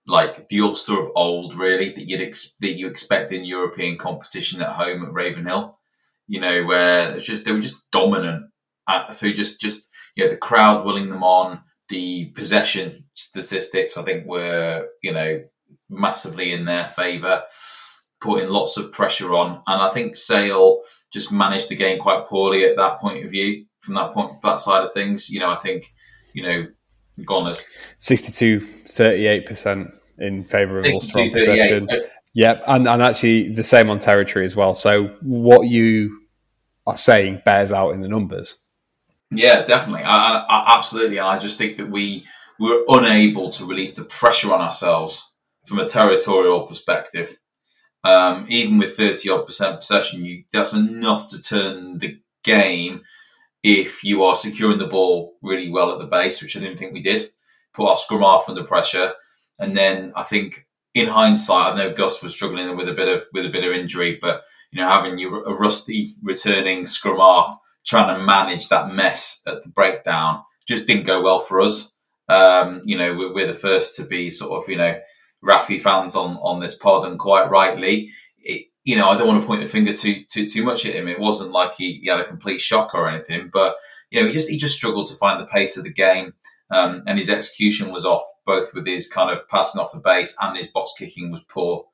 like 0.07 0.47
the 0.47 0.61
Ulster 0.61 0.99
of 0.99 1.11
old, 1.15 1.55
really 1.55 1.89
that 1.89 2.07
you'd 2.07 2.21
ex- 2.21 2.55
that 2.61 2.73
you 2.73 2.87
expect 2.87 3.31
in 3.31 3.45
European 3.45 3.97
competition 3.97 4.61
at 4.61 4.69
home 4.69 5.03
at 5.03 5.13
Ravenhill. 5.13 5.79
You 6.27 6.41
know, 6.41 6.63
where 6.63 7.15
it's 7.15 7.25
just 7.25 7.45
they 7.45 7.51
were 7.51 7.59
just 7.59 7.89
dominant 7.91 8.45
uh, 8.87 9.11
through 9.13 9.33
just 9.33 9.59
just 9.59 9.89
you 10.15 10.23
know 10.23 10.29
the 10.29 10.37
crowd 10.37 10.85
willing 10.85 11.09
them 11.09 11.23
on. 11.23 11.61
The 11.89 12.25
possession 12.35 13.05
statistics, 13.13 13.97
I 13.97 14.03
think, 14.03 14.25
were 14.25 14.87
you 15.01 15.13
know 15.13 15.43
massively 15.89 16.51
in 16.53 16.65
their 16.65 16.85
favour, 16.85 17.43
putting 18.19 18.49
lots 18.49 18.77
of 18.77 18.91
pressure 18.91 19.35
on, 19.35 19.61
and 19.67 19.81
I 19.81 19.89
think 19.89 20.15
Sale 20.15 20.81
just 21.11 21.31
managed 21.31 21.69
the 21.69 21.75
game 21.75 21.99
quite 21.99 22.25
poorly 22.25 22.65
at 22.65 22.77
that 22.77 22.99
point 22.99 23.23
of 23.23 23.31
view. 23.31 23.65
From 23.79 23.93
that 23.95 24.13
point, 24.13 24.41
that 24.41 24.59
side 24.59 24.83
of 24.83 24.93
things, 24.93 25.29
you 25.29 25.39
know, 25.39 25.51
I 25.51 25.55
think 25.57 25.93
you 26.33 26.43
know 26.43 26.67
Goners. 27.23 27.63
62 27.97 28.59
38% 28.87 29.91
in 30.19 30.43
favour 30.43 30.75
of 30.77 30.85
Ulster 30.85 31.29
possession. 31.29 31.89
Yep, 32.33 32.63
and, 32.67 32.87
and 32.87 33.01
actually 33.01 33.49
the 33.49 33.63
same 33.63 33.89
on 33.89 33.99
territory 33.99 34.43
as 34.43 34.55
well. 34.55 34.73
So 34.73 35.05
what 35.21 35.67
you 35.67 36.21
are 36.85 36.97
saying 36.97 37.41
bears 37.45 37.71
out 37.71 37.91
in 37.91 38.01
the 38.01 38.09
numbers. 38.09 38.57
Yeah, 39.31 39.63
definitely. 39.63 40.03
I, 40.03 40.45
I, 40.47 40.77
absolutely. 40.77 41.17
And 41.17 41.27
I 41.27 41.39
just 41.39 41.57
think 41.57 41.77
that 41.77 41.89
we 41.89 42.25
were 42.59 42.83
unable 42.87 43.49
to 43.51 43.65
release 43.65 43.95
the 43.95 44.03
pressure 44.03 44.53
on 44.53 44.61
ourselves 44.61 45.33
from 45.65 45.79
a 45.79 45.87
territorial 45.87 46.67
perspective. 46.67 47.37
Um, 48.03 48.45
even 48.49 48.77
with 48.77 48.95
30 48.95 49.29
odd 49.29 49.45
percent 49.47 49.79
possession, 49.79 50.25
you, 50.25 50.43
that's 50.53 50.73
enough 50.73 51.29
to 51.29 51.41
turn 51.41 51.97
the 51.97 52.19
game 52.43 53.01
if 53.63 54.03
you 54.03 54.23
are 54.23 54.35
securing 54.35 54.77
the 54.77 54.85
ball 54.85 55.37
really 55.41 55.69
well 55.69 55.91
at 55.91 55.97
the 55.97 56.05
base, 56.05 56.41
which 56.41 56.55
I 56.55 56.59
didn't 56.59 56.77
think 56.77 56.93
we 56.93 57.01
did, 57.01 57.31
put 57.73 57.89
our 57.89 57.95
scrum 57.95 58.21
half 58.21 58.47
under 58.47 58.63
pressure, 58.63 59.13
and 59.59 59.75
then 59.75 60.13
I 60.15 60.23
think 60.23 60.67
in 60.93 61.07
hindsight, 61.07 61.73
I 61.73 61.77
know 61.77 61.93
Gus 61.93 62.23
was 62.23 62.33
struggling 62.33 62.75
with 62.77 62.89
a 62.89 62.93
bit 62.93 63.07
of 63.07 63.25
with 63.33 63.45
a 63.45 63.49
bit 63.49 63.63
of 63.63 63.71
injury, 63.71 64.17
but 64.21 64.43
you 64.71 64.81
know 64.81 64.87
having 64.87 65.17
you 65.17 65.43
a 65.45 65.53
rusty 65.53 66.15
returning 66.23 66.85
scrum 66.87 67.17
half 67.17 67.57
trying 67.85 68.15
to 68.15 68.23
manage 68.23 68.69
that 68.69 68.93
mess 68.93 69.41
at 69.47 69.63
the 69.63 69.69
breakdown 69.69 70.41
just 70.67 70.87
didn't 70.87 71.05
go 71.05 71.21
well 71.21 71.39
for 71.39 71.61
us. 71.61 71.95
Um, 72.27 72.81
you 72.83 72.97
know, 72.97 73.13
we're, 73.13 73.33
we're, 73.33 73.47
the 73.47 73.53
first 73.53 73.95
to 73.97 74.03
be 74.03 74.31
sort 74.31 74.51
of, 74.51 74.67
you 74.67 74.77
know, 74.77 74.99
Rafi 75.43 75.79
fans 75.79 76.15
on, 76.15 76.37
on 76.37 76.59
this 76.59 76.75
pod, 76.75 77.05
and 77.05 77.19
quite 77.19 77.49
rightly. 77.49 78.09
You 78.83 78.95
know, 78.95 79.09
I 79.09 79.17
don't 79.17 79.27
want 79.27 79.41
to 79.41 79.47
point 79.47 79.61
the 79.61 79.67
finger 79.67 79.93
too 79.93 80.23
too 80.31 80.47
too 80.47 80.63
much 80.63 80.85
at 80.85 80.93
him. 80.93 81.07
It 81.07 81.19
wasn't 81.19 81.51
like 81.51 81.75
he, 81.75 81.99
he 81.99 82.07
had 82.07 82.19
a 82.19 82.25
complete 82.25 82.61
shock 82.61 82.95
or 82.95 83.07
anything, 83.07 83.49
but 83.53 83.75
you 84.09 84.19
know, 84.19 84.27
he 84.27 84.33
just 84.33 84.49
he 84.49 84.57
just 84.57 84.75
struggled 84.75 85.07
to 85.07 85.15
find 85.15 85.39
the 85.39 85.47
pace 85.47 85.77
of 85.77 85.83
the 85.83 85.93
game, 85.93 86.33
um, 86.71 87.03
and 87.05 87.19
his 87.19 87.29
execution 87.29 87.91
was 87.91 88.05
off 88.05 88.23
both 88.45 88.73
with 88.73 88.85
his 88.85 89.07
kind 89.07 89.29
of 89.29 89.47
passing 89.49 89.81
off 89.81 89.91
the 89.91 89.99
base 89.99 90.35
and 90.41 90.57
his 90.57 90.67
box 90.67 90.93
kicking 90.97 91.31
was 91.31 91.43
poor. 91.43 91.85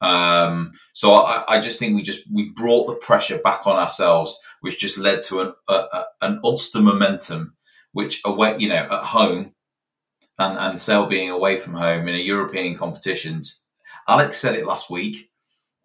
Um, 0.00 0.72
so 0.92 1.14
I, 1.14 1.44
I, 1.48 1.60
just 1.60 1.78
think 1.78 1.96
we 1.96 2.02
just 2.02 2.30
we 2.32 2.50
brought 2.50 2.86
the 2.86 2.94
pressure 2.94 3.38
back 3.38 3.66
on 3.66 3.76
ourselves, 3.76 4.40
which 4.60 4.78
just 4.78 4.96
led 4.96 5.22
to 5.22 5.40
an 5.40 5.52
a, 5.68 5.74
a, 5.74 6.04
an 6.20 6.40
Ulster 6.44 6.80
momentum, 6.80 7.56
which 7.92 8.20
away 8.24 8.56
you 8.58 8.68
know 8.68 8.76
at 8.76 9.02
home, 9.02 9.54
and 10.38 10.56
and 10.56 10.78
Sale 10.78 11.06
being 11.06 11.30
away 11.30 11.56
from 11.56 11.74
home 11.74 12.06
in 12.06 12.14
a 12.14 12.18
European 12.18 12.76
competitions. 12.76 13.66
Alex 14.06 14.38
said 14.38 14.54
it 14.54 14.66
last 14.66 14.88
week. 14.88 15.30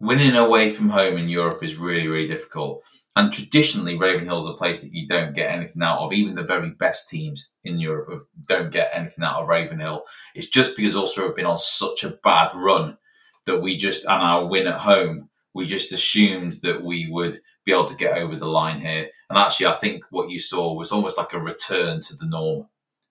Winning 0.00 0.36
away 0.36 0.70
from 0.70 0.90
home 0.90 1.16
in 1.16 1.28
Europe 1.28 1.64
is 1.64 1.76
really 1.76 2.06
really 2.06 2.28
difficult. 2.28 2.84
And 3.16 3.32
traditionally, 3.32 3.96
Ravenhill 3.96 4.38
is 4.38 4.46
a 4.46 4.54
place 4.54 4.82
that 4.82 4.92
you 4.92 5.06
don't 5.06 5.34
get 5.34 5.50
anything 5.50 5.82
out 5.82 6.00
of. 6.00 6.12
Even 6.12 6.34
the 6.34 6.42
very 6.42 6.70
best 6.70 7.08
teams 7.08 7.52
in 7.62 7.78
Europe 7.78 8.22
don't 8.48 8.72
get 8.72 8.90
anything 8.92 9.24
out 9.24 9.40
of 9.40 9.48
Ravenhill. 9.48 10.02
It's 10.34 10.48
just 10.48 10.76
because 10.76 10.96
Ulster 10.96 11.22
have 11.22 11.36
been 11.36 11.46
on 11.46 11.56
such 11.56 12.02
a 12.02 12.18
bad 12.24 12.52
run 12.54 12.98
that 13.46 13.60
we 13.60 13.76
just, 13.76 14.04
and 14.04 14.22
our 14.22 14.46
win 14.46 14.66
at 14.66 14.80
home, 14.80 15.28
we 15.52 15.66
just 15.66 15.92
assumed 15.92 16.54
that 16.62 16.82
we 16.82 17.08
would 17.08 17.36
be 17.64 17.72
able 17.72 17.84
to 17.84 17.96
get 17.96 18.18
over 18.18 18.34
the 18.36 18.48
line 18.48 18.80
here. 18.80 19.08
And 19.30 19.38
actually, 19.38 19.66
I 19.66 19.74
think 19.74 20.04
what 20.10 20.30
you 20.30 20.38
saw 20.38 20.74
was 20.74 20.92
almost 20.92 21.16
like 21.16 21.32
a 21.32 21.38
return 21.38 22.00
to 22.00 22.16
the 22.16 22.26
norm, 22.26 22.66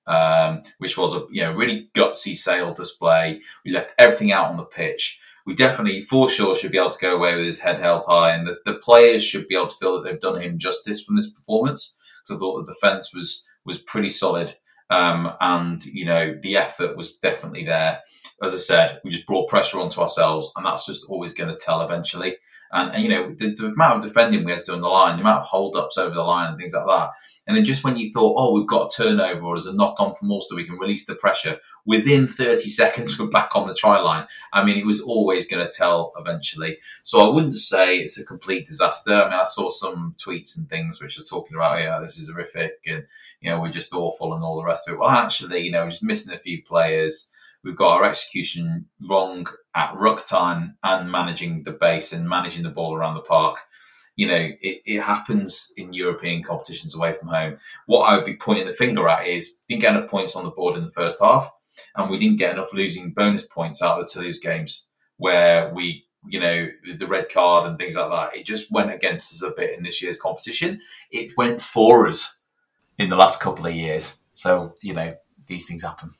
um, 0.05 0.61
which 0.79 0.97
was 0.97 1.15
a 1.15 1.25
you 1.31 1.41
know 1.41 1.53
really 1.53 1.89
gutsy 1.93 2.35
Sale 2.35 2.73
display. 2.73 3.41
We 3.65 3.71
left 3.71 3.95
everything 3.97 4.31
out 4.31 4.47
on 4.47 4.57
the 4.57 4.65
pitch. 4.65 5.19
We 5.45 5.55
definitely, 5.55 6.01
for 6.01 6.29
sure, 6.29 6.55
should 6.55 6.71
be 6.71 6.77
able 6.77 6.91
to 6.91 7.01
go 7.01 7.15
away 7.15 7.35
with 7.35 7.45
his 7.45 7.59
head 7.59 7.79
held 7.79 8.03
high, 8.05 8.33
and 8.33 8.47
the, 8.47 8.57
the 8.65 8.75
players 8.75 9.23
should 9.23 9.47
be 9.47 9.55
able 9.55 9.67
to 9.67 9.75
feel 9.75 9.93
that 9.95 10.09
they've 10.09 10.19
done 10.19 10.41
him 10.41 10.57
justice 10.57 11.03
from 11.03 11.15
this 11.15 11.29
performance. 11.29 11.97
Because 12.21 12.37
I 12.37 12.39
thought 12.39 12.65
the 12.65 12.71
defence 12.73 13.13
was 13.13 13.45
was 13.65 13.81
pretty 13.81 14.09
solid, 14.09 14.53
um, 14.89 15.33
and 15.41 15.83
you 15.85 16.05
know 16.05 16.37
the 16.41 16.57
effort 16.57 16.95
was 16.95 17.17
definitely 17.17 17.65
there 17.65 18.01
as 18.43 18.53
I 18.53 18.57
said, 18.57 18.99
we 19.03 19.11
just 19.11 19.25
brought 19.25 19.49
pressure 19.49 19.79
onto 19.79 20.01
ourselves, 20.01 20.51
and 20.55 20.65
that's 20.65 20.85
just 20.85 21.05
always 21.07 21.33
going 21.33 21.49
to 21.49 21.63
tell 21.63 21.81
eventually. 21.81 22.37
And, 22.73 22.91
and 22.93 23.03
you 23.03 23.09
know, 23.09 23.33
the, 23.37 23.53
the, 23.53 23.67
amount 23.67 23.97
of 23.97 24.03
defending 24.03 24.43
we 24.43 24.51
had 24.51 24.61
to 24.61 24.65
do 24.65 24.73
on 24.73 24.81
the 24.81 24.87
line, 24.87 25.15
the 25.15 25.21
amount 25.21 25.41
of 25.41 25.45
hold 25.45 25.75
ups 25.75 25.97
over 25.97 26.13
the 26.13 26.23
line, 26.23 26.49
and 26.49 26.57
things 26.59 26.73
like 26.73 26.87
that. 26.87 27.11
And 27.45 27.57
then 27.57 27.65
just 27.65 27.83
when 27.83 27.97
you 27.97 28.11
thought, 28.11 28.35
oh, 28.37 28.53
we've 28.53 28.67
got 28.67 28.93
a 28.93 29.03
turnover 29.03 29.45
or 29.45 29.55
there's 29.55 29.65
a 29.65 29.75
knock 29.75 29.99
on 29.99 30.13
from 30.13 30.31
Ulster, 30.31 30.55
we 30.55 30.63
can 30.63 30.77
release 30.77 31.05
the 31.05 31.15
pressure, 31.15 31.59
within 31.85 32.25
30 32.25 32.69
seconds, 32.69 33.19
we're 33.19 33.27
back 33.27 33.55
on 33.55 33.67
the 33.67 33.75
try 33.75 33.99
line. 33.99 34.25
I 34.53 34.63
mean, 34.63 34.77
it 34.77 34.85
was 34.85 35.01
always 35.01 35.45
going 35.45 35.65
to 35.65 35.71
tell 35.71 36.13
eventually. 36.17 36.77
So 37.03 37.19
I 37.19 37.33
wouldn't 37.33 37.57
say 37.57 37.97
it's 37.97 38.17
a 38.17 38.25
complete 38.25 38.65
disaster. 38.65 39.13
I 39.13 39.25
mean, 39.25 39.39
I 39.39 39.43
saw 39.43 39.69
some 39.69 40.15
tweets 40.17 40.57
and 40.57 40.69
things 40.69 41.01
which 41.01 41.19
are 41.19 41.23
talking 41.23 41.57
about, 41.57 41.79
yeah, 41.79 41.99
this 41.99 42.17
is 42.17 42.29
horrific 42.29 42.79
and, 42.87 43.05
you 43.41 43.49
know, 43.49 43.59
we're 43.59 43.71
just 43.71 43.93
awful 43.93 44.33
and 44.33 44.43
all 44.43 44.57
the 44.57 44.65
rest 44.65 44.87
of 44.87 44.95
it. 44.95 44.99
Well, 44.99 45.09
actually, 45.09 45.61
you 45.61 45.71
know, 45.71 45.89
just 45.89 46.03
missing 46.03 46.33
a 46.33 46.37
few 46.37 46.63
players 46.63 47.32
we've 47.63 47.75
got 47.75 47.93
our 47.93 48.05
execution 48.05 48.85
wrong 49.09 49.47
at 49.75 49.95
ruck 49.95 50.25
time 50.25 50.77
and 50.83 51.11
managing 51.11 51.63
the 51.63 51.71
base 51.71 52.13
and 52.13 52.27
managing 52.27 52.63
the 52.63 52.69
ball 52.69 52.95
around 52.95 53.15
the 53.15 53.21
park. 53.21 53.57
You 54.15 54.27
know, 54.27 54.49
it, 54.61 54.81
it 54.85 55.01
happens 55.01 55.73
in 55.75 55.93
European 55.93 56.43
competitions 56.43 56.95
away 56.95 57.13
from 57.13 57.29
home. 57.29 57.57
What 57.87 58.03
I 58.03 58.15
would 58.15 58.25
be 58.25 58.35
pointing 58.35 58.67
the 58.67 58.73
finger 58.73 59.07
at 59.09 59.25
is 59.25 59.55
didn't 59.67 59.81
get 59.81 59.95
enough 59.95 60.09
points 60.09 60.35
on 60.35 60.43
the 60.43 60.51
board 60.51 60.77
in 60.77 60.85
the 60.85 60.91
first 60.91 61.21
half, 61.21 61.51
and 61.95 62.09
we 62.09 62.19
didn't 62.19 62.37
get 62.37 62.53
enough 62.53 62.73
losing 62.73 63.11
bonus 63.11 63.43
points 63.43 63.81
out 63.81 63.99
of 63.99 64.05
the 64.05 64.11
Toulouse 64.11 64.39
games 64.39 64.87
where 65.17 65.73
we 65.73 66.05
you 66.27 66.39
know, 66.39 66.69
the 66.97 67.07
red 67.07 67.29
card 67.29 67.67
and 67.67 67.77
things 67.77 67.95
like 67.95 68.09
that. 68.09 68.37
It 68.37 68.45
just 68.45 68.71
went 68.71 68.93
against 68.93 69.33
us 69.33 69.41
a 69.41 69.53
bit 69.55 69.77
in 69.77 69.83
this 69.83 70.01
year's 70.01 70.19
competition. 70.19 70.79
It 71.11 71.35
went 71.37 71.61
for 71.61 72.07
us 72.07 72.41
in 72.97 73.09
the 73.09 73.15
last 73.15 73.41
couple 73.41 73.65
of 73.65 73.75
years. 73.75 74.21
So, 74.33 74.73
you 74.81 74.93
know, 74.93 75.13
these 75.47 75.67
things 75.67 75.83
happen. 75.83 76.11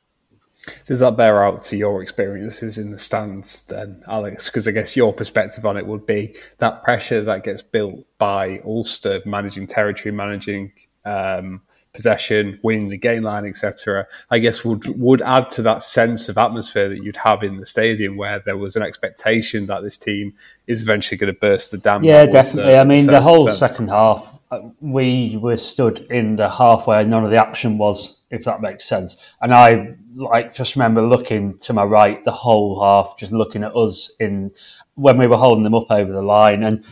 Does 0.86 1.00
that 1.00 1.18
bear 1.18 1.44
out 1.44 1.64
to 1.66 1.78
your 1.78 2.02
experiences 2.02 2.78
in 2.78 2.92
the 2.92 3.00
stands 3.00 3.64
then, 3.64 4.02
Alex? 4.08 4.50
Because 4.50 4.68
I 4.68 4.72
guess 4.72 4.96
your 4.96 5.14
perspective 5.14 5.66
on 5.66 5.76
it 5.78 5.86
would 5.86 6.06
be 6.06 6.36
that 6.60 6.84
pressure 6.84 7.22
that 7.24 7.44
gets 7.44 7.62
built 7.62 8.06
by 8.18 8.62
Ulster 8.66 9.22
managing 9.26 9.68
territory, 9.68 10.14
managing 10.14 10.72
um, 11.04 11.62
possession, 11.94 12.60
winning 12.64 12.90
the 12.90 12.98
game 12.98 13.24
line, 13.24 13.46
etc. 13.46 14.08
I 14.32 14.40
guess 14.40 14.66
would 14.66 14.86
would 15.00 15.22
add 15.22 15.52
to 15.52 15.62
that 15.64 15.84
sense 15.84 16.28
of 16.28 16.38
atmosphere 16.38 16.90
that 16.90 17.04
you'd 17.04 17.18
have 17.18 17.44
in 17.44 17.58
the 17.58 17.66
stadium, 17.66 18.18
where 18.18 18.40
there 18.40 18.58
was 18.58 18.76
an 18.76 18.84
expectation 18.84 19.68
that 19.68 19.84
this 19.84 19.98
team 19.98 20.34
is 20.68 20.82
eventually 20.82 21.18
going 21.18 21.34
to 21.34 21.40
burst 21.40 21.72
the 21.72 21.78
dam. 21.78 22.04
Yeah, 22.04 22.26
definitely. 22.26 22.76
I 22.76 22.84
mean, 22.84 23.06
the 23.06 23.22
whole 23.22 23.46
defense. 23.46 23.60
second 23.60 23.90
half, 23.90 24.28
uh, 24.52 24.62
we 24.82 25.38
were 25.42 25.58
stood 25.58 26.00
in 26.10 26.36
the 26.36 26.50
half 26.50 26.88
where 26.88 27.04
none 27.06 27.24
of 27.24 27.32
the 27.32 27.38
action 27.38 27.78
was, 27.78 28.20
if 28.34 28.44
that 28.46 28.62
makes 28.62 28.86
sense, 28.86 29.18
and 29.42 29.54
I 29.54 29.96
like 30.16 30.56
just 30.56 30.76
remember 30.76 31.02
looking 31.02 31.58
to 31.60 31.74
my 31.74 31.84
right 31.84 32.24
the 32.26 32.32
whole 32.32 32.82
half, 32.82 33.18
just 33.18 33.32
looking 33.32 33.64
at 33.64 33.76
us 33.76 34.12
in 34.20 34.52
when 34.96 35.18
we 35.18 35.28
were 35.28 35.38
holding 35.38 35.64
them 35.64 35.76
up 35.76 35.90
over 35.90 36.12
the 36.12 36.22
line. 36.22 36.64
And 36.64 36.84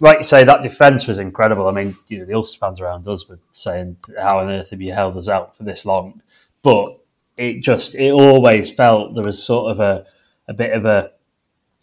like 0.00 0.18
you 0.18 0.24
say, 0.24 0.44
that 0.44 0.62
defence 0.62 1.06
was 1.06 1.18
incredible. 1.18 1.68
I 1.68 1.72
mean, 1.72 1.96
you 2.08 2.18
know, 2.18 2.24
the 2.24 2.34
Ulster 2.34 2.58
fans 2.58 2.80
around 2.80 3.06
us 3.06 3.28
were 3.28 3.38
saying, 3.52 3.98
"How 4.18 4.40
on 4.40 4.50
earth 4.50 4.70
have 4.70 4.80
you 4.80 4.92
held 4.92 5.16
us 5.16 5.28
out 5.28 5.56
for 5.56 5.62
this 5.62 5.84
long?" 5.84 6.22
But 6.62 6.98
it 7.36 7.62
just 7.62 7.94
it 7.94 8.10
always 8.12 8.70
felt 8.70 9.14
there 9.14 9.24
was 9.24 9.42
sort 9.42 9.70
of 9.70 9.80
a 9.80 10.06
a 10.48 10.54
bit 10.54 10.72
of 10.72 10.84
a 10.84 11.12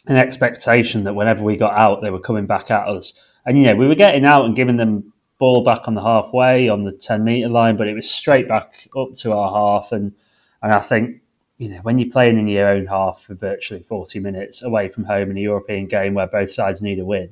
an 0.07 0.17
expectation 0.17 1.03
that 1.03 1.15
whenever 1.15 1.43
we 1.43 1.57
got 1.57 1.73
out, 1.73 2.01
they 2.01 2.11
were 2.11 2.19
coming 2.19 2.45
back 2.45 2.71
at 2.71 2.87
us. 2.87 3.13
And 3.45 3.57
you 3.57 3.67
know, 3.67 3.75
we 3.75 3.87
were 3.87 3.95
getting 3.95 4.25
out 4.25 4.45
and 4.45 4.55
giving 4.55 4.77
them 4.77 5.13
ball 5.39 5.63
back 5.63 5.87
on 5.87 5.93
the 5.93 6.01
halfway 6.01 6.69
on 6.69 6.83
the 6.83 6.91
ten 6.91 7.23
meter 7.23 7.49
line, 7.49 7.77
but 7.77 7.87
it 7.87 7.93
was 7.93 8.09
straight 8.09 8.47
back 8.47 8.87
up 8.97 9.15
to 9.15 9.33
our 9.33 9.51
half 9.51 9.91
and 9.91 10.13
and 10.61 10.73
I 10.73 10.79
think, 10.79 11.21
you 11.57 11.69
know, 11.69 11.79
when 11.83 11.97
you're 11.97 12.11
playing 12.11 12.39
in 12.39 12.47
your 12.47 12.67
own 12.67 12.87
half 12.87 13.23
for 13.25 13.35
virtually 13.35 13.83
40 13.83 14.19
minutes 14.19 14.61
away 14.61 14.89
from 14.89 15.03
home 15.03 15.31
in 15.31 15.37
a 15.37 15.41
European 15.41 15.85
game 15.85 16.13
where 16.13 16.27
both 16.27 16.51
sides 16.51 16.81
need 16.81 16.99
a 16.99 17.05
win, 17.05 17.29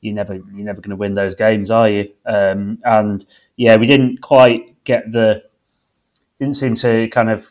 you 0.00 0.12
never 0.12 0.34
you're 0.34 0.66
never 0.66 0.80
going 0.80 0.90
to 0.90 0.96
win 0.96 1.14
those 1.14 1.34
games, 1.34 1.70
are 1.70 1.88
you? 1.88 2.12
Um, 2.26 2.78
and 2.84 3.24
yeah, 3.56 3.76
we 3.76 3.86
didn't 3.86 4.20
quite 4.20 4.82
get 4.84 5.10
the 5.12 5.44
didn't 6.38 6.56
seem 6.56 6.76
to 6.76 7.08
kind 7.08 7.30
of 7.30 7.46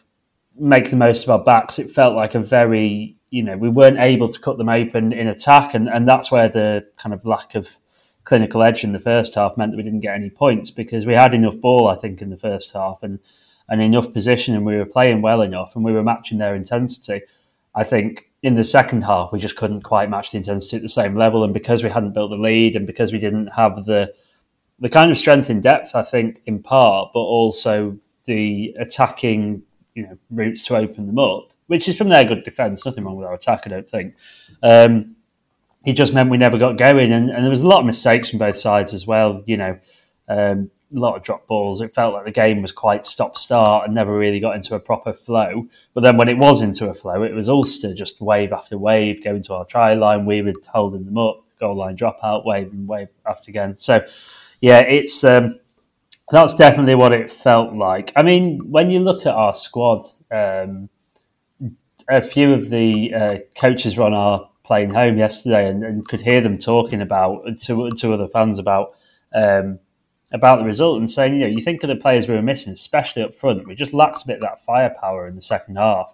make 0.57 0.89
the 0.89 0.95
most 0.95 1.23
of 1.23 1.29
our 1.29 1.43
backs. 1.43 1.77
It 1.79 1.93
felt 1.93 2.15
like 2.15 2.35
a 2.35 2.39
very 2.39 3.15
you 3.29 3.43
know 3.43 3.57
we 3.57 3.69
weren't 3.69 3.99
able 3.99 4.29
to 4.31 4.39
cut 4.39 4.57
them 4.57 4.69
open 4.69 5.11
in 5.11 5.27
attack, 5.27 5.73
and 5.73 5.89
and 5.89 6.07
that's 6.07 6.31
where 6.31 6.47
the 6.47 6.85
kind 6.97 7.13
of 7.13 7.25
lack 7.25 7.55
of 7.55 7.67
clinical 8.27 8.61
edge 8.61 8.83
in 8.83 8.91
the 8.91 8.99
first 8.99 9.35
half 9.35 9.55
meant 9.55 9.71
that 9.71 9.77
we 9.77 9.83
didn't 9.83 10.01
get 10.01 10.15
any 10.15 10.29
points 10.29 10.69
because 10.69 11.05
we 11.05 11.13
had 11.13 11.33
enough 11.33 11.55
ball, 11.61 11.87
I 11.87 11.95
think, 11.95 12.21
in 12.21 12.29
the 12.29 12.37
first 12.37 12.73
half, 12.73 12.99
and 13.01 13.19
and 13.69 13.81
enough 13.81 14.13
position 14.13 14.55
and 14.55 14.65
we 14.65 14.77
were 14.77 14.85
playing 14.85 15.21
well 15.21 15.41
enough 15.41 15.75
and 15.75 15.83
we 15.83 15.91
were 15.91 16.03
matching 16.03 16.37
their 16.37 16.55
intensity. 16.55 17.21
I 17.75 17.83
think 17.83 18.29
in 18.41 18.55
the 18.55 18.63
second 18.63 19.03
half 19.03 19.31
we 19.31 19.39
just 19.39 19.57
couldn't 19.57 19.81
quite 19.81 20.09
match 20.09 20.31
the 20.31 20.37
intensity 20.37 20.77
at 20.77 20.81
the 20.81 20.89
same 20.89 21.15
level 21.15 21.43
and 21.43 21.53
because 21.53 21.83
we 21.83 21.89
hadn't 21.89 22.13
built 22.13 22.29
the 22.29 22.37
lead 22.37 22.75
and 22.75 22.87
because 22.87 23.11
we 23.11 23.19
didn't 23.19 23.47
have 23.47 23.85
the 23.85 24.13
the 24.79 24.89
kind 24.89 25.11
of 25.11 25.17
strength 25.17 25.49
in 25.49 25.59
depth 25.59 25.95
I 25.95 26.03
think 26.03 26.41
in 26.45 26.63
part 26.63 27.11
but 27.13 27.19
also 27.19 27.97
the 28.25 28.73
attacking 28.79 29.63
you 29.95 30.03
know 30.03 30.17
routes 30.31 30.63
to 30.65 30.77
open 30.77 31.07
them 31.07 31.19
up 31.19 31.51
which 31.65 31.89
is 31.89 31.97
from 31.97 32.09
their 32.09 32.23
good 32.23 32.45
defence 32.45 32.85
nothing 32.85 33.03
wrong 33.03 33.17
with 33.17 33.27
our 33.27 33.33
attack 33.33 33.63
I 33.65 33.69
don't 33.69 33.89
think 33.89 34.15
um, 34.63 35.16
it 35.87 35.93
just 35.93 36.13
meant 36.13 36.29
we 36.29 36.37
never 36.37 36.57
got 36.57 36.77
going 36.77 37.11
and, 37.11 37.29
and, 37.29 37.43
there 37.43 37.49
was 37.49 37.61
a 37.61 37.67
lot 37.67 37.79
of 37.79 37.85
mistakes 37.85 38.29
from 38.29 38.39
both 38.39 38.57
sides 38.57 38.93
as 38.93 39.07
well 39.07 39.41
you 39.45 39.57
know 39.57 39.79
um, 40.29 40.69
a 40.95 40.99
lot 40.99 41.15
of 41.15 41.23
drop 41.23 41.47
balls. 41.47 41.81
It 41.81 41.93
felt 41.93 42.13
like 42.13 42.25
the 42.25 42.31
game 42.31 42.61
was 42.61 42.71
quite 42.71 43.05
stop 43.05 43.37
start 43.37 43.85
and 43.85 43.95
never 43.95 44.17
really 44.17 44.39
got 44.39 44.55
into 44.55 44.75
a 44.75 44.79
proper 44.79 45.13
flow. 45.13 45.67
But 45.93 46.03
then 46.03 46.17
when 46.17 46.29
it 46.29 46.37
was 46.37 46.61
into 46.61 46.89
a 46.89 46.93
flow, 46.93 47.23
it 47.23 47.33
was 47.33 47.49
Ulster 47.49 47.93
just 47.93 48.21
wave 48.21 48.53
after 48.53 48.77
wave 48.77 49.23
going 49.23 49.43
to 49.43 49.53
our 49.55 49.65
try 49.65 49.93
line. 49.93 50.25
We 50.25 50.41
were 50.41 50.53
holding 50.67 51.05
them 51.05 51.17
up, 51.17 51.43
goal 51.59 51.75
line 51.75 51.97
dropout, 51.97 52.45
wave 52.45 52.71
and 52.71 52.87
wave 52.87 53.09
after 53.25 53.49
again. 53.49 53.77
So 53.77 54.05
yeah, 54.61 54.79
it's 54.79 55.23
um, 55.23 55.59
that's 56.31 56.53
definitely 56.53 56.95
what 56.95 57.13
it 57.13 57.31
felt 57.31 57.73
like. 57.73 58.13
I 58.15 58.23
mean, 58.23 58.71
when 58.71 58.89
you 58.89 58.99
look 58.99 59.25
at 59.25 59.33
our 59.33 59.53
squad, 59.53 60.07
um, 60.31 60.89
a 62.09 62.23
few 62.23 62.53
of 62.53 62.69
the 62.69 63.13
uh, 63.13 63.37
coaches 63.59 63.97
were 63.97 64.05
on 64.05 64.13
our 64.13 64.49
plane 64.67 64.89
home 64.89 65.17
yesterday 65.17 65.69
and, 65.69 65.83
and, 65.83 66.07
could 66.07 66.21
hear 66.21 66.41
them 66.41 66.57
talking 66.57 67.01
about 67.01 67.59
to 67.61 67.89
to 67.89 68.13
other 68.13 68.27
fans 68.27 68.59
about. 68.59 68.93
Um, 69.33 69.79
about 70.33 70.57
the 70.57 70.65
result 70.65 70.99
and 70.99 71.09
saying, 71.09 71.35
you 71.35 71.39
know, 71.39 71.47
you 71.47 71.63
think 71.63 71.81
of 71.83 71.87
the 71.87 71.95
players 71.95 72.27
we 72.27 72.35
were 72.35 72.41
missing, 72.41 72.73
especially 72.73 73.23
up 73.23 73.33
front. 73.33 73.65
We 73.65 73.75
just 73.75 73.93
lacked 73.93 74.23
a 74.23 74.27
bit 74.27 74.35
of 74.35 74.41
that 74.41 74.61
firepower 74.65 75.25
in 75.25 75.35
the 75.35 75.41
second 75.41 75.77
half. 75.77 76.13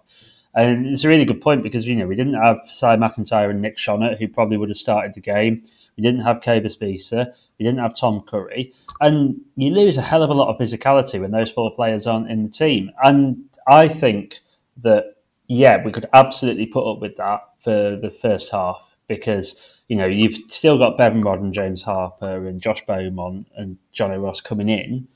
And 0.54 0.86
it's 0.86 1.02
a 1.02 1.08
really 1.08 1.24
good 1.24 1.40
point 1.40 1.64
because 1.64 1.84
you 1.84 1.96
know 1.96 2.06
we 2.06 2.14
didn't 2.14 2.34
have 2.34 2.58
Si 2.66 2.86
McIntyre 2.86 3.50
and 3.50 3.60
Nick 3.60 3.76
Schonert, 3.76 4.18
who 4.18 4.28
probably 4.28 4.56
would 4.56 4.68
have 4.68 4.78
started 4.78 5.14
the 5.14 5.20
game. 5.20 5.64
We 5.96 6.02
didn't 6.02 6.20
have 6.20 6.42
Cobus 6.42 6.78
Wiese. 6.80 7.12
We 7.58 7.64
didn't 7.64 7.80
have 7.80 7.96
Tom 7.96 8.22
Curry. 8.22 8.72
And 9.00 9.40
you 9.56 9.72
lose 9.72 9.96
a 9.96 10.02
hell 10.02 10.22
of 10.22 10.30
a 10.30 10.34
lot 10.34 10.48
of 10.48 10.60
physicality 10.60 11.20
when 11.20 11.32
those 11.32 11.50
four 11.50 11.74
players 11.74 12.06
aren't 12.06 12.30
in 12.30 12.44
the 12.44 12.50
team. 12.50 12.92
And 13.02 13.44
I 13.68 13.88
think 13.88 14.36
that, 14.82 15.16
yeah, 15.48 15.84
we 15.84 15.92
could 15.92 16.08
absolutely 16.12 16.66
put 16.66 16.88
up 16.88 17.00
with 17.00 17.16
that 17.16 17.40
for 17.64 17.96
the 17.96 18.14
first 18.22 18.50
half 18.52 18.80
because, 19.08 19.58
you 19.88 19.96
know, 19.96 20.06
you've 20.06 20.38
still 20.50 20.78
got 20.78 20.96
Bevan 20.96 21.22
Rodd 21.22 21.40
and 21.40 21.52
James 21.52 21.82
Harper 21.82 22.46
and 22.46 22.60
Josh 22.60 22.84
Beaumont 22.86 23.46
and 23.56 23.78
Jonny 23.92 24.16
Ross 24.16 24.40
coming 24.40 24.68
in 24.68 25.08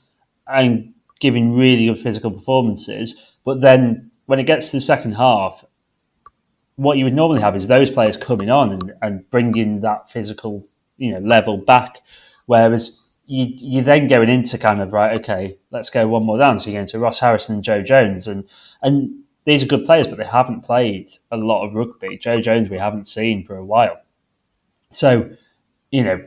and 0.47 0.93
giving 1.19 1.55
really 1.55 1.85
good 1.87 2.01
physical 2.01 2.31
performances. 2.31 3.15
But 3.45 3.61
then 3.61 4.11
when 4.25 4.39
it 4.39 4.43
gets 4.43 4.67
to 4.67 4.77
the 4.77 4.81
second 4.81 5.13
half, 5.13 5.63
what 6.75 6.97
you 6.97 7.03
would 7.03 7.13
normally 7.13 7.41
have 7.41 7.55
is 7.55 7.67
those 7.67 7.89
players 7.89 8.15
coming 8.15 8.49
on 8.49 8.71
and, 8.71 8.93
and 9.01 9.29
bringing 9.29 9.81
that 9.81 10.09
physical, 10.09 10.65
you 10.97 11.11
know, 11.11 11.19
level 11.19 11.57
back. 11.57 11.99
Whereas 12.45 13.01
you 13.25 13.45
you 13.57 13.83
then 13.83 14.07
going 14.07 14.29
into 14.29 14.57
kind 14.57 14.81
of 14.81 14.91
right, 14.91 15.19
okay, 15.19 15.57
let's 15.71 15.89
go 15.89 16.07
one 16.07 16.23
more 16.23 16.37
down. 16.37 16.57
So 16.57 16.69
you're 16.69 16.79
going 16.79 16.87
to 16.87 16.99
Ross 16.99 17.19
Harrison 17.19 17.55
and 17.55 17.63
Joe 17.63 17.83
Jones, 17.83 18.27
and 18.27 18.45
and 18.81 19.23
these 19.45 19.63
are 19.63 19.67
good 19.67 19.85
players, 19.85 20.07
but 20.07 20.17
they 20.17 20.25
haven't 20.25 20.61
played 20.61 21.11
a 21.31 21.37
lot 21.37 21.65
of 21.65 21.73
rugby. 21.73 22.17
Joe 22.17 22.41
Jones 22.41 22.69
we 22.69 22.77
haven't 22.77 23.07
seen 23.07 23.45
for 23.45 23.55
a 23.55 23.65
while. 23.65 23.99
So, 24.91 25.31
you 25.91 26.03
know, 26.03 26.25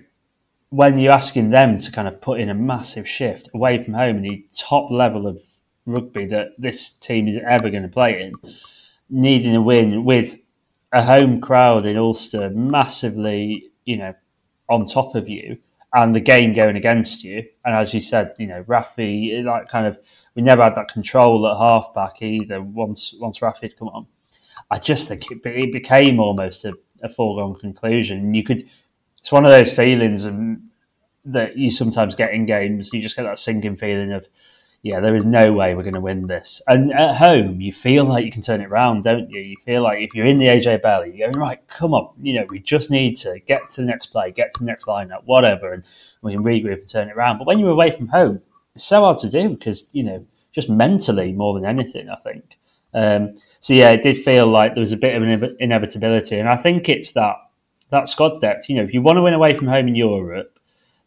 when 0.71 0.99
you're 0.99 1.13
asking 1.13 1.51
them 1.51 1.79
to 1.81 1.93
kind 1.93 2.09
of 2.09 2.21
put 2.21 2.41
in 2.41 2.49
a 2.49 2.55
massive 2.55 3.07
shift 3.07 3.49
away 3.55 3.83
from 3.83 3.95
home 3.95 4.17
in 4.17 4.23
the 4.23 4.47
top 4.57 4.91
level 4.91 5.27
of 5.27 5.39
rugby 5.85 6.27
that 6.27 6.49
this 6.59 6.91
team 6.91 7.29
is 7.29 7.39
ever 7.49 7.71
going 7.71 7.83
to 7.83 7.89
play 7.89 8.23
in, 8.23 8.53
needing 9.11 9.55
a 9.55 9.61
win 9.61 10.05
with 10.05 10.37
a 10.93 11.03
home 11.03 11.41
crowd 11.41 11.85
in 11.87 11.97
Ulster 11.97 12.51
massively, 12.51 13.71
you 13.85 13.99
know, 13.99 14.15
on 14.69 14.87
top 14.87 15.15
of 15.15 15.29
you 15.29 15.59
and 15.95 16.15
the 16.15 16.21
game 16.21 16.55
going 16.55 16.77
against 16.77 17.23
you. 17.23 17.45
And 17.65 17.75
as 17.75 17.93
you 17.93 18.01
said, 18.01 18.35
you 18.39 18.47
know, 18.47 18.65
Rafi, 18.65 19.45
like 19.45 19.69
kind 19.69 19.87
of, 19.87 19.99
we 20.35 20.43
never 20.43 20.63
had 20.63 20.75
that 20.77 20.89
control 20.89 21.47
at 21.47 21.59
halfback 21.59 22.23
either 22.23 22.63
once 22.63 23.15
once 23.21 23.39
Rafi 23.41 23.63
had 23.63 23.79
come 23.79 23.89
on. 23.89 24.07
I 24.71 24.79
just 24.79 25.09
think 25.09 25.31
it, 25.31 25.41
it 25.45 25.73
became 25.73 26.19
almost 26.19 26.65
a, 26.65 26.73
a 27.03 27.09
foregone 27.11 27.59
conclusion. 27.59 28.33
You 28.33 28.43
could, 28.43 28.65
it's 29.21 29.33
one 29.33 29.45
of 29.45 29.51
those 29.51 29.73
feelings 29.73 30.25
and 30.25 30.69
that 31.25 31.57
you 31.57 31.71
sometimes 31.71 32.15
get 32.15 32.33
in 32.33 32.47
games. 32.47 32.91
You 32.93 33.03
just 33.03 33.17
get 33.17 33.25
that 33.25 33.39
sinking 33.39 33.77
feeling 33.77 34.13
of, 34.13 34.27
yeah, 34.83 34.99
there 34.99 35.15
is 35.15 35.25
no 35.25 35.53
way 35.53 35.75
we're 35.75 35.83
going 35.85 35.95
to 35.95 36.01
win 36.01 36.27
this. 36.27 36.61
And 36.67 36.93
at 36.93 37.17
home, 37.17 37.61
you 37.61 37.73
feel 37.73 38.05
like 38.05 38.25
you 38.25 38.33
can 38.33 38.43
turn 38.43 38.61
it 38.61 38.67
around, 38.67 39.05
don't 39.05 39.31
you? 39.31 39.41
You 39.41 39.57
feel 39.65 39.83
like 39.83 40.01
if 40.01 40.13
you're 40.13 40.27
in 40.27 40.39
the 40.39 40.49
AJ 40.49 40.83
Belly, 40.83 41.13
you're 41.15 41.31
going, 41.31 41.41
right, 41.41 41.61
come 41.69 41.95
on, 41.95 42.13
you 42.21 42.35
know, 42.35 42.47
we 42.49 42.59
just 42.59 42.91
need 42.91 43.17
to 43.19 43.39
get 43.47 43.69
to 43.71 43.81
the 43.81 43.87
next 43.87 44.07
play, 44.07 44.33
get 44.33 44.53
to 44.55 44.61
the 44.61 44.67
next 44.67 44.87
lineup, 44.87 45.23
whatever, 45.25 45.73
and 45.73 45.85
we 46.21 46.33
can 46.33 46.43
regroup 46.43 46.81
and 46.81 46.89
turn 46.89 47.09
it 47.09 47.17
around. 47.17 47.39
But 47.39 47.47
when 47.47 47.61
you're 47.61 47.71
away 47.71 47.97
from 47.97 48.09
home, 48.09 48.43
it's 48.75 48.85
so 48.85 49.03
hard 49.03 49.19
to 49.19 49.31
do 49.31 49.51
because, 49.51 49.89
you 49.93 50.03
know, 50.03 50.27
just 50.53 50.69
mentally 50.69 51.33
more 51.33 51.55
than 51.55 51.65
anything, 51.65 52.11
I 52.11 52.17
think. 52.17 52.59
Um, 52.95 53.37
so 53.61 53.75
yeah, 53.75 53.91
it 53.91 54.03
did 54.03 54.25
feel 54.25 54.47
like 54.47 54.75
there 54.75 54.83
was 54.83 54.93
a 54.93 54.97
bit 54.97 55.15
of 55.15 55.23
an 55.23 55.57
inevitability, 55.61 56.39
and 56.39 56.49
I 56.49 56.57
think 56.57 56.89
it's 56.89 57.13
that 57.13 57.37
that 57.91 58.09
squad 58.09 58.41
depth. 58.41 58.69
You 58.69 58.77
know, 58.77 58.83
if 58.83 58.93
you 58.93 59.01
want 59.01 59.17
to 59.17 59.23
win 59.23 59.35
away 59.35 59.57
from 59.57 59.69
home 59.69 59.89
in 59.89 59.95
Europe, 59.95 60.59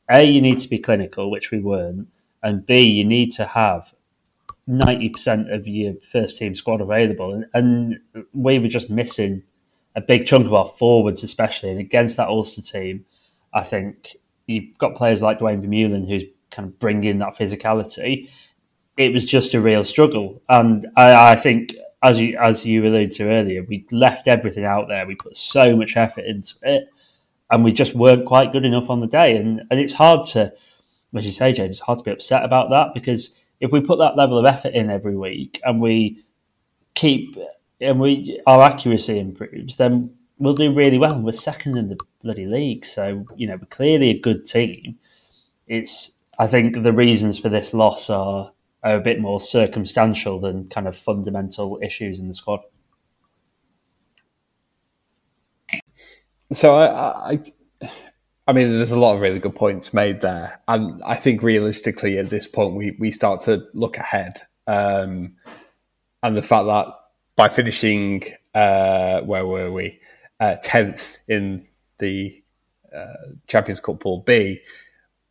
a 0.09 0.23
you 0.23 0.41
need 0.41 0.59
to 0.61 0.67
be 0.67 0.79
clinical, 0.79 1.29
which 1.29 1.51
we 1.51 1.59
weren't, 1.59 2.07
and 2.45 2.63
B, 2.63 2.81
you 2.81 3.03
need 3.03 3.31
to 3.33 3.45
have 3.45 3.91
90% 4.69 5.53
of 5.53 5.67
your 5.67 5.95
first 6.11 6.37
team 6.37 6.53
squad 6.53 6.79
available. 6.79 7.33
And, 7.33 7.45
and, 8.13 8.25
we 8.33 8.59
were 8.59 8.67
just 8.67 8.89
missing 8.89 9.41
a 9.95 10.01
big 10.01 10.27
chunk 10.27 10.45
of 10.45 10.53
our 10.53 10.67
forwards, 10.67 11.23
especially. 11.23 11.71
And 11.71 11.79
against 11.79 12.17
that 12.17 12.27
Ulster 12.27 12.61
team, 12.61 13.05
I 13.51 13.63
think 13.63 14.15
you've 14.45 14.77
got 14.77 14.95
players 14.95 15.23
like 15.23 15.39
Duane 15.39 15.61
Vermeulen 15.61 16.07
who's 16.07 16.23
kind 16.51 16.69
of 16.69 16.79
bringing 16.79 17.17
that 17.17 17.35
physicality. 17.35 18.29
It 18.95 19.11
was 19.11 19.25
just 19.25 19.55
a 19.55 19.59
real 19.59 19.83
struggle. 19.83 20.39
And 20.47 20.87
I, 20.95 21.31
I 21.31 21.41
think, 21.41 21.73
as 22.03 22.19
you, 22.19 22.37
as 22.37 22.63
you 22.63 22.83
alluded 22.83 23.13
to 23.13 23.23
earlier, 23.27 23.63
we 23.63 23.87
left 23.89 24.27
everything 24.27 24.65
out 24.65 24.87
there. 24.87 25.07
We 25.07 25.15
put 25.15 25.35
so 25.35 25.75
much 25.75 25.97
effort 25.97 26.25
into 26.25 26.53
it. 26.61 26.89
And 27.49 27.63
we 27.63 27.73
just 27.73 27.95
weren't 27.95 28.27
quite 28.27 28.51
good 28.51 28.65
enough 28.65 28.91
on 28.91 28.99
the 28.99 29.07
day. 29.07 29.35
And, 29.35 29.61
and 29.71 29.79
it's 29.79 29.93
hard 29.93 30.27
to 30.27 30.53
as 31.15 31.25
you 31.25 31.31
say, 31.31 31.53
James, 31.53 31.71
it's 31.71 31.79
hard 31.79 31.99
to 31.99 32.03
be 32.03 32.11
upset 32.11 32.43
about 32.43 32.69
that 32.69 32.93
because 32.93 33.35
if 33.59 33.71
we 33.71 33.81
put 33.81 33.99
that 33.99 34.17
level 34.17 34.37
of 34.37 34.45
effort 34.45 34.73
in 34.73 34.89
every 34.89 35.15
week 35.15 35.61
and 35.63 35.81
we 35.81 36.23
keep 36.93 37.37
and 37.81 37.99
we 37.99 38.41
our 38.47 38.63
accuracy 38.63 39.19
improves, 39.19 39.77
then 39.77 40.13
we'll 40.39 40.53
do 40.53 40.73
really 40.73 40.97
well. 40.97 41.19
We're 41.19 41.31
second 41.31 41.77
in 41.77 41.89
the 41.89 41.97
bloody 42.23 42.45
league, 42.45 42.85
so 42.85 43.25
you 43.35 43.47
know 43.47 43.57
we're 43.57 43.67
clearly 43.67 44.09
a 44.09 44.19
good 44.19 44.45
team. 44.45 44.97
It's 45.67 46.11
I 46.37 46.47
think 46.47 46.83
the 46.83 46.93
reasons 46.93 47.39
for 47.39 47.49
this 47.49 47.73
loss 47.73 48.09
are, 48.09 48.51
are 48.83 48.95
a 48.95 49.01
bit 49.01 49.19
more 49.19 49.39
circumstantial 49.39 50.39
than 50.39 50.69
kind 50.69 50.87
of 50.87 50.97
fundamental 50.97 51.79
issues 51.81 52.19
in 52.19 52.27
the 52.27 52.33
squad. 52.33 52.61
So 56.51 56.75
I, 56.75 57.33
I 57.33 57.53
I 58.47 58.53
mean, 58.53 58.71
there's 58.71 58.91
a 58.91 58.99
lot 58.99 59.15
of 59.15 59.21
really 59.21 59.39
good 59.39 59.55
points 59.55 59.93
made 59.93 60.21
there, 60.21 60.59
and 60.67 61.01
I 61.03 61.15
think 61.15 61.41
realistically, 61.41 62.19
at 62.19 62.29
this 62.29 62.45
point, 62.45 62.75
we 62.75 62.95
we 62.99 63.11
start 63.11 63.41
to 63.41 63.65
look 63.73 63.97
ahead, 63.97 64.41
um, 64.67 65.33
and 66.21 66.37
the 66.37 66.43
fact 66.43 66.67
that 66.67 66.85
by 67.35 67.49
finishing, 67.49 68.23
uh, 68.53 69.21
where 69.21 69.47
were 69.47 69.71
we, 69.71 69.99
uh, 70.39 70.55
tenth 70.63 71.17
in 71.27 71.65
the 71.97 72.41
uh, 72.95 73.33
Champions 73.47 73.79
Cup 73.79 73.99
Pool 73.99 74.19
B, 74.19 74.61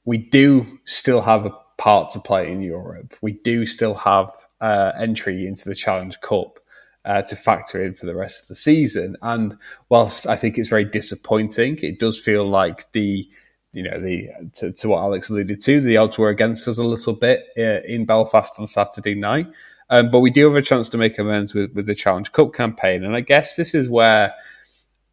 we 0.04 0.18
do 0.18 0.66
still 0.84 1.22
have 1.22 1.46
a 1.46 1.50
part 1.78 2.10
to 2.10 2.20
play 2.20 2.50
in 2.50 2.62
Europe. 2.62 3.14
We 3.20 3.32
do 3.32 3.64
still 3.64 3.94
have 3.94 4.30
uh, 4.60 4.92
entry 4.98 5.46
into 5.46 5.68
the 5.68 5.74
Challenge 5.74 6.20
Cup 6.20 6.58
uh, 7.04 7.22
to 7.22 7.36
factor 7.36 7.84
in 7.84 7.94
for 7.94 8.06
the 8.06 8.14
rest 8.14 8.42
of 8.42 8.48
the 8.48 8.54
season. 8.54 9.16
And 9.22 9.56
whilst 9.88 10.26
I 10.26 10.36
think 10.36 10.58
it's 10.58 10.68
very 10.68 10.84
disappointing, 10.84 11.78
it 11.78 11.98
does 11.98 12.18
feel 12.18 12.46
like 12.48 12.90
the 12.92 13.28
you 13.72 13.82
know 13.82 14.00
the 14.00 14.28
to, 14.54 14.72
to 14.72 14.88
what 14.88 15.00
Alex 15.00 15.28
alluded 15.30 15.60
to, 15.62 15.80
the 15.80 15.96
odds 15.96 16.16
were 16.16 16.28
against 16.28 16.68
us 16.68 16.78
a 16.78 16.84
little 16.84 17.12
bit 17.12 17.44
uh, 17.58 17.82
in 17.86 18.04
Belfast 18.04 18.52
on 18.58 18.68
Saturday 18.68 19.14
night. 19.14 19.46
Um, 19.90 20.10
but 20.10 20.20
we 20.20 20.30
do 20.30 20.46
have 20.46 20.56
a 20.56 20.62
chance 20.62 20.88
to 20.90 20.98
make 20.98 21.18
amends 21.18 21.54
with, 21.54 21.72
with 21.74 21.86
the 21.86 21.94
Challenge 21.94 22.32
Cup 22.32 22.54
campaign, 22.54 23.04
and 23.04 23.14
I 23.14 23.20
guess 23.20 23.56
this 23.56 23.74
is 23.74 23.88
where 23.88 24.32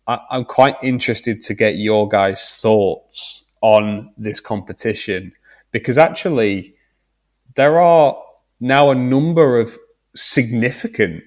I, 0.07 0.19
I'm 0.29 0.45
quite 0.45 0.75
interested 0.81 1.41
to 1.41 1.53
get 1.53 1.75
your 1.75 2.07
guys' 2.07 2.57
thoughts 2.57 3.45
on 3.61 4.11
this 4.17 4.39
competition 4.39 5.31
because 5.71 5.97
actually 5.97 6.75
there 7.55 7.79
are 7.79 8.17
now 8.59 8.91
a 8.91 8.95
number 8.95 9.59
of 9.59 9.77
significant 10.15 11.23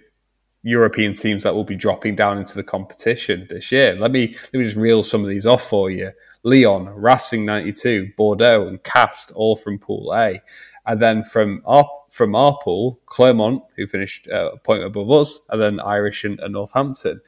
European 0.64 1.14
teams 1.14 1.44
that 1.44 1.54
will 1.54 1.64
be 1.64 1.76
dropping 1.76 2.16
down 2.16 2.38
into 2.38 2.54
the 2.54 2.64
competition 2.64 3.46
this 3.48 3.70
year. 3.70 3.94
Let 3.94 4.10
me 4.10 4.34
let 4.52 4.54
me 4.54 4.64
just 4.64 4.76
reel 4.76 5.02
some 5.02 5.22
of 5.22 5.28
these 5.28 5.46
off 5.46 5.62
for 5.68 5.90
you. 5.90 6.10
Lyon, 6.42 6.88
Racing 6.88 7.44
92, 7.44 8.12
Bordeaux, 8.16 8.66
and 8.66 8.82
Castres, 8.82 9.34
all 9.36 9.56
from 9.56 9.78
Pool 9.78 10.12
A. 10.14 10.42
And 10.86 11.00
then 11.00 11.22
from 11.22 11.62
our, 11.64 11.88
from 12.10 12.34
our 12.34 12.58
pool, 12.62 13.00
Clermont, 13.06 13.62
who 13.76 13.86
finished 13.86 14.28
uh, 14.30 14.52
a 14.52 14.58
point 14.58 14.84
above 14.84 15.10
us, 15.10 15.40
and 15.48 15.60
then 15.60 15.80
Irish 15.80 16.24
and, 16.24 16.38
and 16.40 16.52
Northampton. 16.52 17.20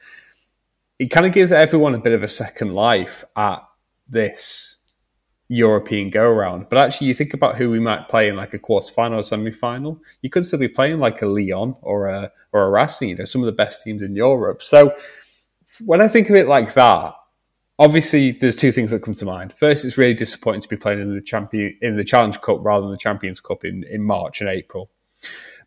It 0.99 1.07
kind 1.07 1.25
of 1.25 1.33
gives 1.33 1.51
everyone 1.51 1.95
a 1.95 1.99
bit 1.99 2.13
of 2.13 2.21
a 2.21 2.27
second 2.27 2.73
life 2.73 3.23
at 3.35 3.59
this 4.07 4.76
European 5.49 6.09
go 6.09 6.23
around. 6.23 6.67
But 6.69 6.79
actually, 6.79 7.07
you 7.07 7.13
think 7.13 7.33
about 7.33 7.55
who 7.55 7.69
we 7.69 7.79
might 7.79 8.09
play 8.09 8.27
in 8.27 8.35
like 8.35 8.53
a 8.53 8.59
quarter 8.59 8.91
final 8.91 9.19
or 9.19 9.23
semi 9.23 9.51
final. 9.51 9.99
You 10.21 10.29
could 10.29 10.45
still 10.45 10.59
be 10.59 10.67
playing 10.67 10.99
like 10.99 11.21
a 11.21 11.27
Lyon 11.27 11.75
or 11.81 12.07
a 12.07 12.31
or 12.53 12.63
a 12.63 12.69
Racing, 12.69 13.09
you 13.09 13.15
know, 13.15 13.25
some 13.25 13.41
of 13.41 13.45
the 13.45 13.51
best 13.51 13.83
teams 13.83 14.01
in 14.01 14.15
Europe. 14.15 14.61
So 14.61 14.95
when 15.85 16.01
I 16.01 16.07
think 16.07 16.29
of 16.29 16.35
it 16.35 16.47
like 16.47 16.73
that, 16.73 17.13
obviously 17.79 18.31
there's 18.31 18.55
two 18.55 18.71
things 18.71 18.91
that 18.91 19.03
come 19.03 19.13
to 19.13 19.25
mind. 19.25 19.53
First, 19.53 19.85
it's 19.85 19.97
really 19.97 20.13
disappointing 20.13 20.61
to 20.61 20.69
be 20.69 20.77
playing 20.77 21.01
in 21.01 21.13
the 21.13 21.21
champion 21.21 21.77
in 21.81 21.97
the 21.97 22.03
Challenge 22.03 22.39
Cup 22.41 22.59
rather 22.61 22.81
than 22.81 22.91
the 22.91 22.97
Champions 22.97 23.39
Cup 23.39 23.63
in, 23.63 23.83
in 23.85 24.03
March 24.03 24.41
and 24.41 24.49
April. 24.49 24.89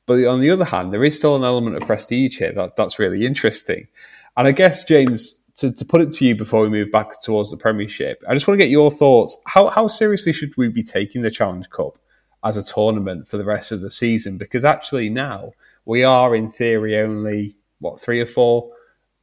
But 0.06 0.24
on 0.24 0.40
the 0.40 0.50
other 0.50 0.64
hand, 0.64 0.92
there 0.92 1.04
is 1.04 1.16
still 1.16 1.36
an 1.36 1.44
element 1.44 1.76
of 1.76 1.86
prestige 1.86 2.38
here 2.38 2.52
that, 2.52 2.76
that's 2.76 2.98
really 2.98 3.24
interesting. 3.24 3.86
And 4.36 4.48
I 4.48 4.52
guess 4.52 4.84
James, 4.84 5.39
to, 5.60 5.70
to 5.70 5.84
put 5.84 6.00
it 6.00 6.10
to 6.12 6.24
you 6.24 6.34
before 6.34 6.62
we 6.62 6.70
move 6.70 6.90
back 6.90 7.20
towards 7.20 7.50
the 7.50 7.56
Premiership, 7.56 8.22
I 8.26 8.32
just 8.32 8.48
want 8.48 8.58
to 8.58 8.64
get 8.64 8.70
your 8.70 8.90
thoughts. 8.90 9.36
How, 9.44 9.68
how 9.68 9.88
seriously 9.88 10.32
should 10.32 10.56
we 10.56 10.68
be 10.68 10.82
taking 10.82 11.20
the 11.20 11.30
Challenge 11.30 11.68
Cup 11.68 11.98
as 12.42 12.56
a 12.56 12.62
tournament 12.62 13.28
for 13.28 13.36
the 13.36 13.44
rest 13.44 13.70
of 13.70 13.82
the 13.82 13.90
season? 13.90 14.38
Because 14.38 14.64
actually, 14.64 15.10
now 15.10 15.52
we 15.84 16.02
are, 16.02 16.34
in 16.34 16.50
theory, 16.50 16.98
only, 16.98 17.56
what, 17.78 18.00
three 18.00 18.22
or 18.22 18.26
four 18.26 18.72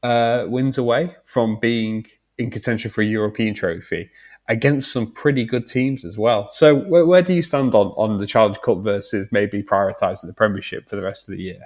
uh, 0.03 0.45
wins 0.47 0.77
away 0.77 1.15
from 1.25 1.59
being 1.59 2.05
in 2.37 2.51
contention 2.51 2.91
for 2.91 3.01
a 3.01 3.05
European 3.05 3.55
trophy 3.55 4.11
against 4.47 4.91
some 4.91 5.11
pretty 5.13 5.43
good 5.43 5.65
teams 5.65 6.05
as 6.05 6.19
well. 6.19 6.49
So, 6.49 6.75
where, 6.75 7.05
where 7.07 7.23
do 7.23 7.33
you 7.33 7.41
stand 7.41 7.73
on, 7.73 7.87
on 7.97 8.19
the 8.19 8.27
Challenge 8.27 8.61
Cup 8.61 8.83
versus 8.83 9.27
maybe 9.31 9.63
prioritising 9.63 10.27
the 10.27 10.33
Premiership 10.33 10.87
for 10.87 10.97
the 10.97 11.03
rest 11.03 11.27
of 11.27 11.35
the 11.35 11.41
year? 11.41 11.63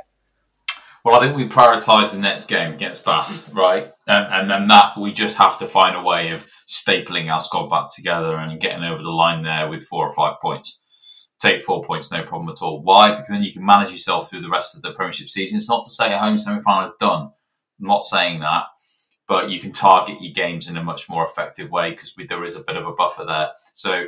Well, 1.04 1.16
I 1.16 1.20
think 1.20 1.36
we 1.36 1.48
prioritise 1.48 2.12
the 2.12 2.20
next 2.20 2.46
game 2.46 2.74
against 2.74 3.06
Bath, 3.06 3.52
right? 3.54 3.92
And, 4.08 4.34
and 4.34 4.52
then 4.52 4.68
that 4.68 5.00
we 5.00 5.12
just 5.12 5.38
have 5.38 5.58
to 5.60 5.66
find 5.66 5.96
a 5.96 6.04
way 6.04 6.30
of 6.30 6.48
stapling 6.68 7.32
our 7.32 7.40
squad 7.40 7.70
back 7.70 7.88
together 7.94 8.38
and 8.38 8.60
getting 8.60 8.84
over 8.84 9.02
the 9.02 9.10
line 9.10 9.44
there 9.44 9.68
with 9.68 9.84
four 9.84 10.08
or 10.08 10.14
five 10.14 10.36
points. 10.42 11.32
Take 11.40 11.64
four 11.64 11.84
points, 11.84 12.12
no 12.12 12.24
problem 12.24 12.50
at 12.50 12.62
all. 12.62 12.84
Why? 12.84 13.12
Because 13.12 13.30
then 13.30 13.44
you 13.44 13.52
can 13.52 13.66
manage 13.66 13.92
yourself 13.92 14.30
through 14.30 14.42
the 14.42 14.50
rest 14.50 14.76
of 14.76 14.84
the 14.84 14.92
Premiership 14.92 15.28
season. 15.28 15.58
It's 15.58 15.68
not 15.68 15.84
to 15.86 15.90
say 15.90 16.14
a 16.14 16.20
home 16.20 16.38
semi 16.38 16.60
final 16.60 16.84
is 16.84 16.96
done. 17.00 17.32
I'm 17.80 17.88
not 17.88 18.04
saying 18.04 18.42
that, 18.42 18.66
but 19.28 19.50
you 19.50 19.60
can 19.60 19.72
target 19.72 20.22
your 20.22 20.34
games 20.34 20.68
in 20.68 20.78
a 20.78 20.84
much 20.84 21.10
more 21.10 21.26
effective 21.26 21.72
way 21.72 21.90
because 21.90 22.14
there 22.30 22.44
is 22.44 22.56
a 22.56 22.64
bit 22.64 22.78
of 22.78 22.86
a 22.86 22.94
buffer 22.94 23.26
there. 23.26 23.50
So 23.74 24.06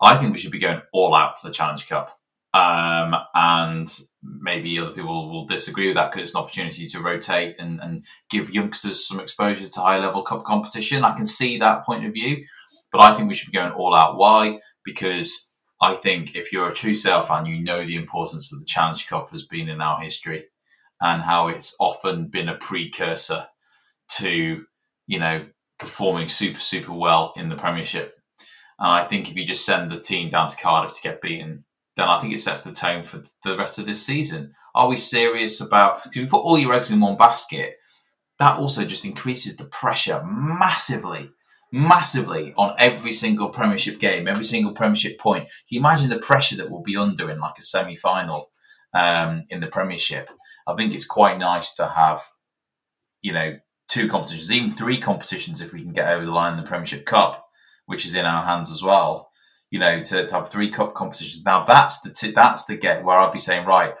I 0.00 0.16
think 0.16 0.32
we 0.32 0.38
should 0.38 0.50
be 0.50 0.58
going 0.58 0.82
all 0.92 1.14
out 1.14 1.40
for 1.40 1.46
the 1.46 1.54
Challenge 1.54 1.88
Cup. 1.88 2.18
Um, 2.52 3.14
and 3.32 3.88
maybe 4.22 4.78
other 4.78 4.92
people 4.92 5.30
will 5.30 5.46
disagree 5.46 5.88
with 5.88 5.96
that 5.96 6.10
because 6.10 6.28
it's 6.28 6.34
an 6.34 6.42
opportunity 6.42 6.86
to 6.86 7.00
rotate 7.00 7.56
and, 7.58 7.80
and 7.80 8.04
give 8.30 8.54
youngsters 8.54 9.06
some 9.06 9.20
exposure 9.20 9.68
to 9.68 9.80
high 9.80 9.98
level 9.98 10.22
cup 10.22 10.44
competition. 10.44 11.04
I 11.04 11.14
can 11.14 11.26
see 11.26 11.58
that 11.58 11.84
point 11.84 12.04
of 12.04 12.12
view, 12.12 12.44
but 12.90 13.00
I 13.00 13.12
think 13.12 13.28
we 13.28 13.34
should 13.34 13.50
be 13.50 13.58
going 13.58 13.72
all 13.72 13.94
out. 13.94 14.16
Why? 14.16 14.60
Because 14.84 15.50
I 15.80 15.94
think 15.94 16.36
if 16.36 16.52
you're 16.52 16.68
a 16.68 16.74
true 16.74 16.94
Sale 16.94 17.22
fan, 17.22 17.46
you 17.46 17.60
know 17.60 17.84
the 17.84 17.96
importance 17.96 18.52
of 18.52 18.60
the 18.60 18.66
Challenge 18.66 19.08
Cup 19.08 19.30
has 19.30 19.44
been 19.44 19.68
in 19.68 19.80
our 19.80 20.00
history 20.00 20.44
and 21.00 21.22
how 21.22 21.48
it's 21.48 21.74
often 21.80 22.28
been 22.28 22.48
a 22.48 22.56
precursor 22.56 23.48
to, 24.18 24.64
you 25.08 25.18
know, 25.18 25.46
performing 25.80 26.28
super, 26.28 26.60
super 26.60 26.92
well 26.92 27.32
in 27.36 27.48
the 27.48 27.56
Premiership. 27.56 28.14
And 28.78 28.88
I 28.88 29.04
think 29.04 29.28
if 29.28 29.36
you 29.36 29.44
just 29.44 29.66
send 29.66 29.90
the 29.90 29.98
team 29.98 30.28
down 30.28 30.48
to 30.48 30.56
Cardiff 30.56 30.94
to 30.94 31.02
get 31.02 31.20
beaten, 31.20 31.64
then 31.96 32.08
I 32.08 32.20
think 32.20 32.32
it 32.32 32.40
sets 32.40 32.62
the 32.62 32.72
tone 32.72 33.02
for 33.02 33.22
the 33.44 33.56
rest 33.56 33.78
of 33.78 33.86
this 33.86 34.04
season. 34.04 34.54
Are 34.74 34.88
we 34.88 34.96
serious 34.96 35.60
about? 35.60 36.06
If 36.06 36.16
you 36.16 36.26
put 36.26 36.42
all 36.42 36.58
your 36.58 36.74
eggs 36.74 36.90
in 36.90 37.00
one 37.00 37.16
basket, 37.16 37.76
that 38.38 38.58
also 38.58 38.84
just 38.84 39.04
increases 39.04 39.56
the 39.56 39.66
pressure 39.66 40.24
massively, 40.24 41.30
massively 41.70 42.54
on 42.56 42.74
every 42.78 43.12
single 43.12 43.50
Premiership 43.50 43.98
game, 43.98 44.26
every 44.26 44.44
single 44.44 44.72
Premiership 44.72 45.18
point. 45.18 45.44
Can 45.44 45.52
you 45.68 45.80
imagine 45.80 46.08
the 46.08 46.18
pressure 46.18 46.56
that 46.56 46.70
we'll 46.70 46.82
be 46.82 46.96
under 46.96 47.30
in 47.30 47.38
like 47.38 47.58
a 47.58 47.62
semi-final 47.62 48.50
um, 48.94 49.44
in 49.50 49.60
the 49.60 49.66
Premiership? 49.66 50.30
I 50.66 50.74
think 50.74 50.94
it's 50.94 51.06
quite 51.06 51.38
nice 51.38 51.74
to 51.74 51.86
have, 51.86 52.22
you 53.20 53.32
know, 53.32 53.58
two 53.88 54.08
competitions, 54.08 54.50
even 54.50 54.70
three 54.70 54.96
competitions 54.96 55.60
if 55.60 55.74
we 55.74 55.82
can 55.82 55.92
get 55.92 56.08
over 56.08 56.24
the 56.24 56.32
line 56.32 56.56
in 56.56 56.64
the 56.64 56.68
Premiership 56.68 57.04
Cup, 57.04 57.46
which 57.84 58.06
is 58.06 58.14
in 58.14 58.24
our 58.24 58.44
hands 58.44 58.70
as 58.70 58.82
well 58.82 59.31
you 59.72 59.78
know, 59.78 60.02
to, 60.02 60.26
to 60.26 60.34
have 60.34 60.50
three 60.50 60.68
cup 60.68 60.92
competitions. 60.92 61.44
Now 61.46 61.64
that's 61.64 62.02
the 62.02 62.10
t- 62.10 62.30
that's 62.30 62.66
the 62.66 62.76
get 62.76 63.02
where 63.02 63.16
I'd 63.16 63.32
be 63.32 63.38
saying, 63.38 63.66
right, 63.66 63.94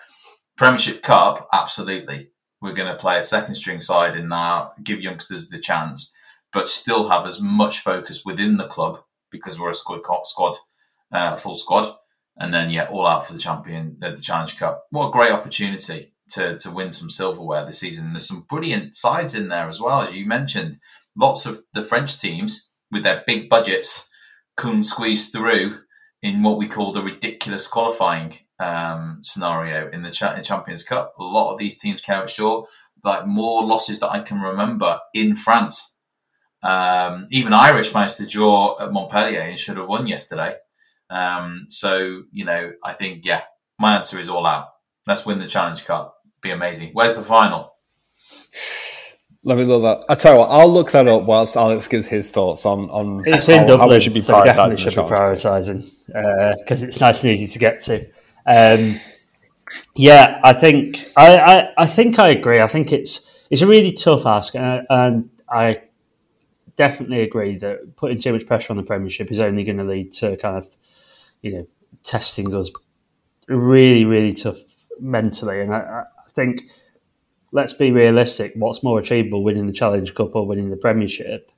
Premiership 0.58 1.00
Cup, 1.02 1.48
absolutely. 1.50 2.28
We're 2.60 2.74
going 2.74 2.92
to 2.92 3.00
play 3.00 3.18
a 3.18 3.22
second 3.22 3.54
string 3.54 3.80
side 3.80 4.14
in 4.14 4.28
that, 4.28 4.84
give 4.84 5.00
youngsters 5.00 5.48
the 5.48 5.58
chance, 5.58 6.14
but 6.52 6.68
still 6.68 7.08
have 7.08 7.24
as 7.24 7.40
much 7.40 7.80
focus 7.80 8.22
within 8.22 8.58
the 8.58 8.68
club 8.68 8.98
because 9.30 9.58
we're 9.58 9.70
a 9.70 9.74
squad 9.74 10.02
squad, 10.24 10.58
uh, 11.10 11.36
full 11.36 11.54
squad, 11.54 11.86
and 12.36 12.52
then 12.52 12.68
yeah, 12.68 12.84
all 12.90 13.06
out 13.06 13.26
for 13.26 13.32
the 13.32 13.38
champion, 13.38 13.96
uh, 14.02 14.10
the 14.10 14.20
Challenge 14.20 14.58
Cup. 14.58 14.84
What 14.90 15.08
a 15.08 15.12
great 15.12 15.32
opportunity 15.32 16.12
to 16.32 16.58
to 16.58 16.70
win 16.70 16.92
some 16.92 17.08
silverware 17.08 17.64
this 17.64 17.78
season. 17.78 18.12
There's 18.12 18.28
some 18.28 18.44
brilliant 18.46 18.94
sides 18.94 19.34
in 19.34 19.48
there 19.48 19.70
as 19.70 19.80
well, 19.80 20.02
as 20.02 20.14
you 20.14 20.26
mentioned. 20.26 20.78
Lots 21.16 21.46
of 21.46 21.62
the 21.72 21.82
French 21.82 22.20
teams 22.20 22.72
with 22.90 23.04
their 23.04 23.24
big 23.26 23.48
budgets 23.48 24.10
couldn't 24.56 24.84
squeeze 24.84 25.30
through 25.30 25.80
in 26.22 26.42
what 26.42 26.58
we 26.58 26.68
called 26.68 26.96
a 26.96 27.02
ridiculous 27.02 27.66
qualifying 27.66 28.32
um, 28.58 29.18
scenario 29.22 29.90
in 29.90 30.02
the 30.02 30.10
Ch- 30.10 30.46
Champions 30.46 30.84
Cup. 30.84 31.14
A 31.18 31.24
lot 31.24 31.52
of 31.52 31.58
these 31.58 31.78
teams 31.78 32.00
came 32.00 32.16
out 32.16 32.30
short, 32.30 32.68
like 33.04 33.26
more 33.26 33.64
losses 33.64 33.98
that 34.00 34.10
I 34.12 34.20
can 34.20 34.40
remember 34.40 35.00
in 35.14 35.34
France. 35.34 35.98
Um, 36.62 37.26
even 37.30 37.52
Irish 37.52 37.92
managed 37.92 38.18
to 38.18 38.26
draw 38.26 38.80
at 38.80 38.92
Montpellier 38.92 39.40
and 39.40 39.58
should 39.58 39.78
have 39.78 39.88
won 39.88 40.06
yesterday. 40.06 40.54
Um, 41.10 41.66
so, 41.68 42.22
you 42.30 42.44
know, 42.44 42.72
I 42.84 42.92
think, 42.92 43.24
yeah, 43.24 43.42
my 43.78 43.96
answer 43.96 44.20
is 44.20 44.28
all 44.28 44.46
out. 44.46 44.68
Let's 45.06 45.26
win 45.26 45.40
the 45.40 45.48
Challenge 45.48 45.84
Cup. 45.84 46.16
Be 46.40 46.50
amazing. 46.50 46.90
Where's 46.92 47.16
the 47.16 47.22
final? 47.22 47.74
Let 49.44 49.58
me 49.58 49.64
look 49.64 49.82
that. 49.82 50.04
I 50.08 50.14
tell 50.14 50.34
you 50.34 50.38
what, 50.40 50.50
I'll 50.50 50.72
look 50.72 50.92
that 50.92 51.08
up 51.08 51.24
whilst 51.24 51.56
Alex 51.56 51.88
gives 51.88 52.06
his 52.06 52.30
thoughts 52.30 52.64
on 52.64 52.88
on 52.90 53.22
it's 53.26 53.46
how, 53.46 53.54
in 53.54 53.60
Dublin, 53.66 53.78
how 53.80 53.88
we 53.88 54.00
should 54.00 54.14
be 54.14 54.20
so 54.20 54.34
prioritising. 54.34 54.78
Should 54.78 54.94
be 54.94 55.00
prioritising 55.00 55.90
because 56.06 56.82
uh, 56.82 56.86
it's 56.86 57.00
nice 57.00 57.24
and 57.24 57.32
easy 57.32 57.48
to 57.48 57.58
get 57.58 57.82
to. 57.84 58.06
Um, 58.46 59.00
yeah, 59.96 60.40
I 60.44 60.52
think 60.52 60.98
I, 61.16 61.36
I, 61.38 61.68
I, 61.76 61.86
think 61.86 62.20
I 62.20 62.30
agree. 62.30 62.60
I 62.60 62.68
think 62.68 62.92
it's 62.92 63.28
it's 63.50 63.62
a 63.62 63.66
really 63.66 63.92
tough 63.92 64.26
ask, 64.26 64.54
and, 64.54 64.86
and 64.88 65.30
I 65.48 65.82
definitely 66.76 67.22
agree 67.22 67.58
that 67.58 67.96
putting 67.96 68.20
too 68.20 68.32
much 68.32 68.46
pressure 68.46 68.72
on 68.72 68.76
the 68.76 68.82
Premiership 68.84 69.32
is 69.32 69.40
only 69.40 69.64
going 69.64 69.78
to 69.78 69.84
lead 69.84 70.12
to 70.14 70.36
kind 70.36 70.56
of 70.56 70.68
you 71.40 71.52
know 71.52 71.66
testing 72.04 72.54
us 72.54 72.70
really 73.48 74.04
really 74.04 74.34
tough 74.34 74.58
mentally, 75.00 75.62
and 75.62 75.74
I, 75.74 76.04
I 76.16 76.30
think 76.36 76.62
let's 77.52 77.74
be 77.74 77.92
realistic. 77.92 78.52
What's 78.56 78.82
more 78.82 78.98
achievable, 78.98 79.44
winning 79.44 79.66
the 79.66 79.72
Challenge 79.72 80.14
Cup 80.14 80.34
or 80.34 80.46
winning 80.46 80.70
the 80.70 80.76
Premiership? 80.76 81.50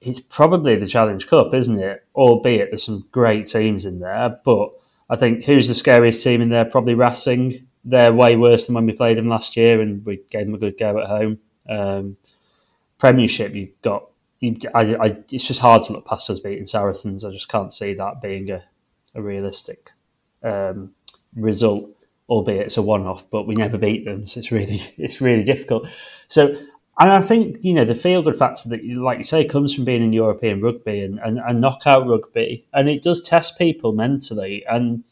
It's 0.00 0.20
probably 0.20 0.76
the 0.76 0.88
Challenge 0.88 1.26
Cup, 1.26 1.54
isn't 1.54 1.78
it? 1.78 2.04
Albeit 2.14 2.70
there's 2.70 2.84
some 2.84 3.06
great 3.12 3.46
teams 3.46 3.84
in 3.84 4.00
there, 4.00 4.40
but 4.44 4.70
I 5.10 5.16
think 5.16 5.44
who's 5.44 5.68
the 5.68 5.74
scariest 5.74 6.24
team 6.24 6.40
in 6.40 6.48
there? 6.48 6.64
Probably 6.64 6.94
Racing. 6.94 7.66
They're 7.84 8.12
way 8.12 8.36
worse 8.36 8.66
than 8.66 8.74
when 8.74 8.86
we 8.86 8.92
played 8.92 9.18
them 9.18 9.28
last 9.28 9.56
year, 9.56 9.80
and 9.80 10.04
we 10.04 10.20
gave 10.30 10.46
them 10.46 10.54
a 10.54 10.58
good 10.58 10.78
go 10.78 10.98
at 10.98 11.08
home. 11.08 11.38
Um, 11.68 12.16
Premiership, 12.98 13.54
you've 13.54 13.80
got. 13.82 14.06
You, 14.40 14.56
I, 14.74 14.94
I, 14.94 15.16
it's 15.30 15.44
just 15.46 15.60
hard 15.60 15.84
to 15.84 15.92
look 15.92 16.06
past 16.06 16.30
us 16.30 16.40
beating 16.40 16.66
Saracens. 16.66 17.24
I 17.24 17.30
just 17.30 17.48
can't 17.48 17.72
see 17.72 17.92
that 17.94 18.22
being 18.22 18.50
a, 18.50 18.62
a 19.14 19.20
realistic 19.20 19.90
um, 20.42 20.92
result 21.34 21.90
albeit 22.30 22.66
it's 22.66 22.76
a 22.76 22.82
one-off, 22.82 23.24
but 23.30 23.46
we 23.46 23.56
never 23.56 23.76
beat 23.76 24.04
them, 24.04 24.26
so 24.26 24.38
it's 24.38 24.52
really 24.52 24.82
it's 24.96 25.20
really 25.20 25.42
difficult. 25.42 25.86
So, 26.28 26.56
and 26.98 27.10
I 27.10 27.22
think 27.22 27.58
you 27.62 27.74
know 27.74 27.84
the 27.84 27.94
feel-good 27.94 28.38
factor 28.38 28.68
that, 28.70 28.84
like 28.84 29.18
you 29.18 29.24
say, 29.24 29.44
comes 29.44 29.74
from 29.74 29.84
being 29.84 30.02
in 30.02 30.12
European 30.12 30.62
rugby 30.62 31.00
and, 31.00 31.18
and, 31.18 31.38
and 31.38 31.60
knockout 31.60 32.06
rugby, 32.06 32.66
and 32.72 32.88
it 32.88 33.02
does 33.02 33.20
test 33.22 33.58
people 33.58 33.92
mentally. 33.92 34.64
And 34.70 35.04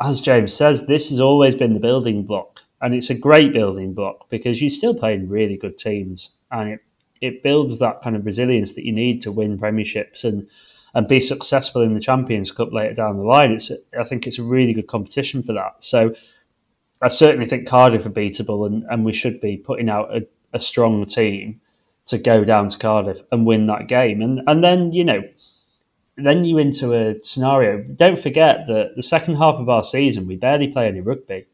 as 0.00 0.20
James 0.20 0.54
says, 0.54 0.86
this 0.86 1.10
has 1.10 1.20
always 1.20 1.56
been 1.56 1.74
the 1.74 1.80
building 1.80 2.24
block, 2.24 2.60
and 2.80 2.94
it's 2.94 3.10
a 3.10 3.14
great 3.14 3.52
building 3.52 3.92
block 3.92 4.30
because 4.30 4.60
you're 4.60 4.70
still 4.70 4.94
playing 4.94 5.28
really 5.28 5.56
good 5.56 5.78
teams, 5.78 6.30
and 6.50 6.70
it 6.70 6.80
it 7.20 7.42
builds 7.42 7.80
that 7.80 8.00
kind 8.00 8.14
of 8.14 8.24
resilience 8.24 8.74
that 8.74 8.84
you 8.84 8.92
need 8.92 9.20
to 9.22 9.32
win 9.32 9.58
premierships 9.58 10.22
and 10.22 10.46
and 10.94 11.08
be 11.08 11.20
successful 11.20 11.82
in 11.82 11.94
the 11.94 12.00
Champions 12.00 12.50
Cup 12.50 12.72
later 12.72 12.94
down 12.94 13.16
the 13.16 13.22
line. 13.22 13.52
It's 13.52 13.70
I 13.98 14.04
think 14.04 14.26
it's 14.26 14.38
a 14.38 14.42
really 14.42 14.72
good 14.72 14.88
competition 14.88 15.42
for 15.42 15.52
that. 15.52 15.76
So 15.80 16.14
I 17.00 17.08
certainly 17.08 17.46
think 17.46 17.68
Cardiff 17.68 18.06
are 18.06 18.10
beatable, 18.10 18.66
and, 18.66 18.84
and 18.90 19.04
we 19.04 19.12
should 19.12 19.40
be 19.40 19.56
putting 19.56 19.88
out 19.88 20.14
a, 20.14 20.26
a 20.52 20.60
strong 20.60 21.04
team 21.06 21.60
to 22.06 22.18
go 22.18 22.44
down 22.44 22.68
to 22.70 22.78
Cardiff 22.78 23.18
and 23.30 23.46
win 23.46 23.66
that 23.66 23.86
game. 23.86 24.22
And 24.22 24.40
and 24.46 24.64
then 24.64 24.92
you 24.92 25.04
know, 25.04 25.22
then 26.16 26.44
you 26.44 26.58
into 26.58 26.94
a 26.94 27.22
scenario. 27.22 27.82
Don't 27.82 28.20
forget 28.20 28.66
that 28.68 28.96
the 28.96 29.02
second 29.02 29.36
half 29.36 29.54
of 29.54 29.68
our 29.68 29.84
season 29.84 30.26
we 30.26 30.36
barely 30.36 30.68
play 30.68 30.88
any 30.88 31.00
rugby. 31.00 31.46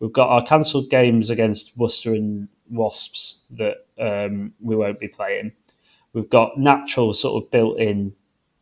We've 0.00 0.12
got 0.12 0.28
our 0.28 0.44
cancelled 0.44 0.90
games 0.90 1.28
against 1.28 1.76
Worcester 1.76 2.14
and 2.14 2.48
Wasps 2.70 3.40
that 3.50 3.86
um, 3.98 4.52
we 4.60 4.76
won't 4.76 5.00
be 5.00 5.08
playing. 5.08 5.52
We've 6.12 6.30
got 6.30 6.58
natural 6.58 7.14
sort 7.14 7.42
of 7.42 7.50
built-in 7.50 8.14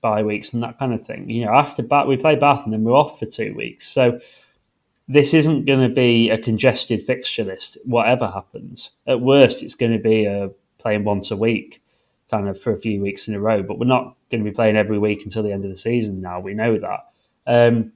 bye 0.06 0.22
weeks 0.22 0.52
and 0.52 0.62
that 0.62 0.78
kind 0.78 0.94
of 0.94 1.04
thing. 1.04 1.28
You 1.28 1.46
know, 1.46 1.52
after 1.52 1.82
Bath, 1.82 2.06
we 2.06 2.16
play 2.16 2.36
Bath 2.36 2.62
and 2.64 2.72
then 2.72 2.84
we're 2.84 2.92
off 2.92 3.18
for 3.18 3.26
two 3.26 3.54
weeks. 3.54 3.88
So 3.88 4.20
this 5.08 5.34
isn't 5.34 5.64
going 5.64 5.88
to 5.88 5.94
be 5.94 6.30
a 6.30 6.38
congested 6.38 7.06
fixture 7.06 7.44
list, 7.44 7.78
whatever 7.84 8.28
happens. 8.28 8.90
At 9.06 9.20
worst, 9.20 9.62
it's 9.62 9.74
going 9.74 9.92
to 9.92 9.98
be 9.98 10.24
a 10.24 10.50
playing 10.78 11.04
once 11.04 11.30
a 11.30 11.36
week, 11.36 11.82
kind 12.30 12.48
of 12.48 12.60
for 12.60 12.72
a 12.72 12.80
few 12.80 13.00
weeks 13.02 13.26
in 13.26 13.34
a 13.34 13.40
row. 13.40 13.62
But 13.62 13.78
we're 13.78 13.86
not 13.86 14.14
going 14.30 14.44
to 14.44 14.50
be 14.50 14.54
playing 14.54 14.76
every 14.76 14.98
week 14.98 15.24
until 15.24 15.42
the 15.42 15.52
end 15.52 15.64
of 15.64 15.70
the 15.70 15.76
season. 15.76 16.20
Now 16.20 16.38
we 16.40 16.54
know 16.54 16.78
that. 16.78 17.00
Um, 17.46 17.92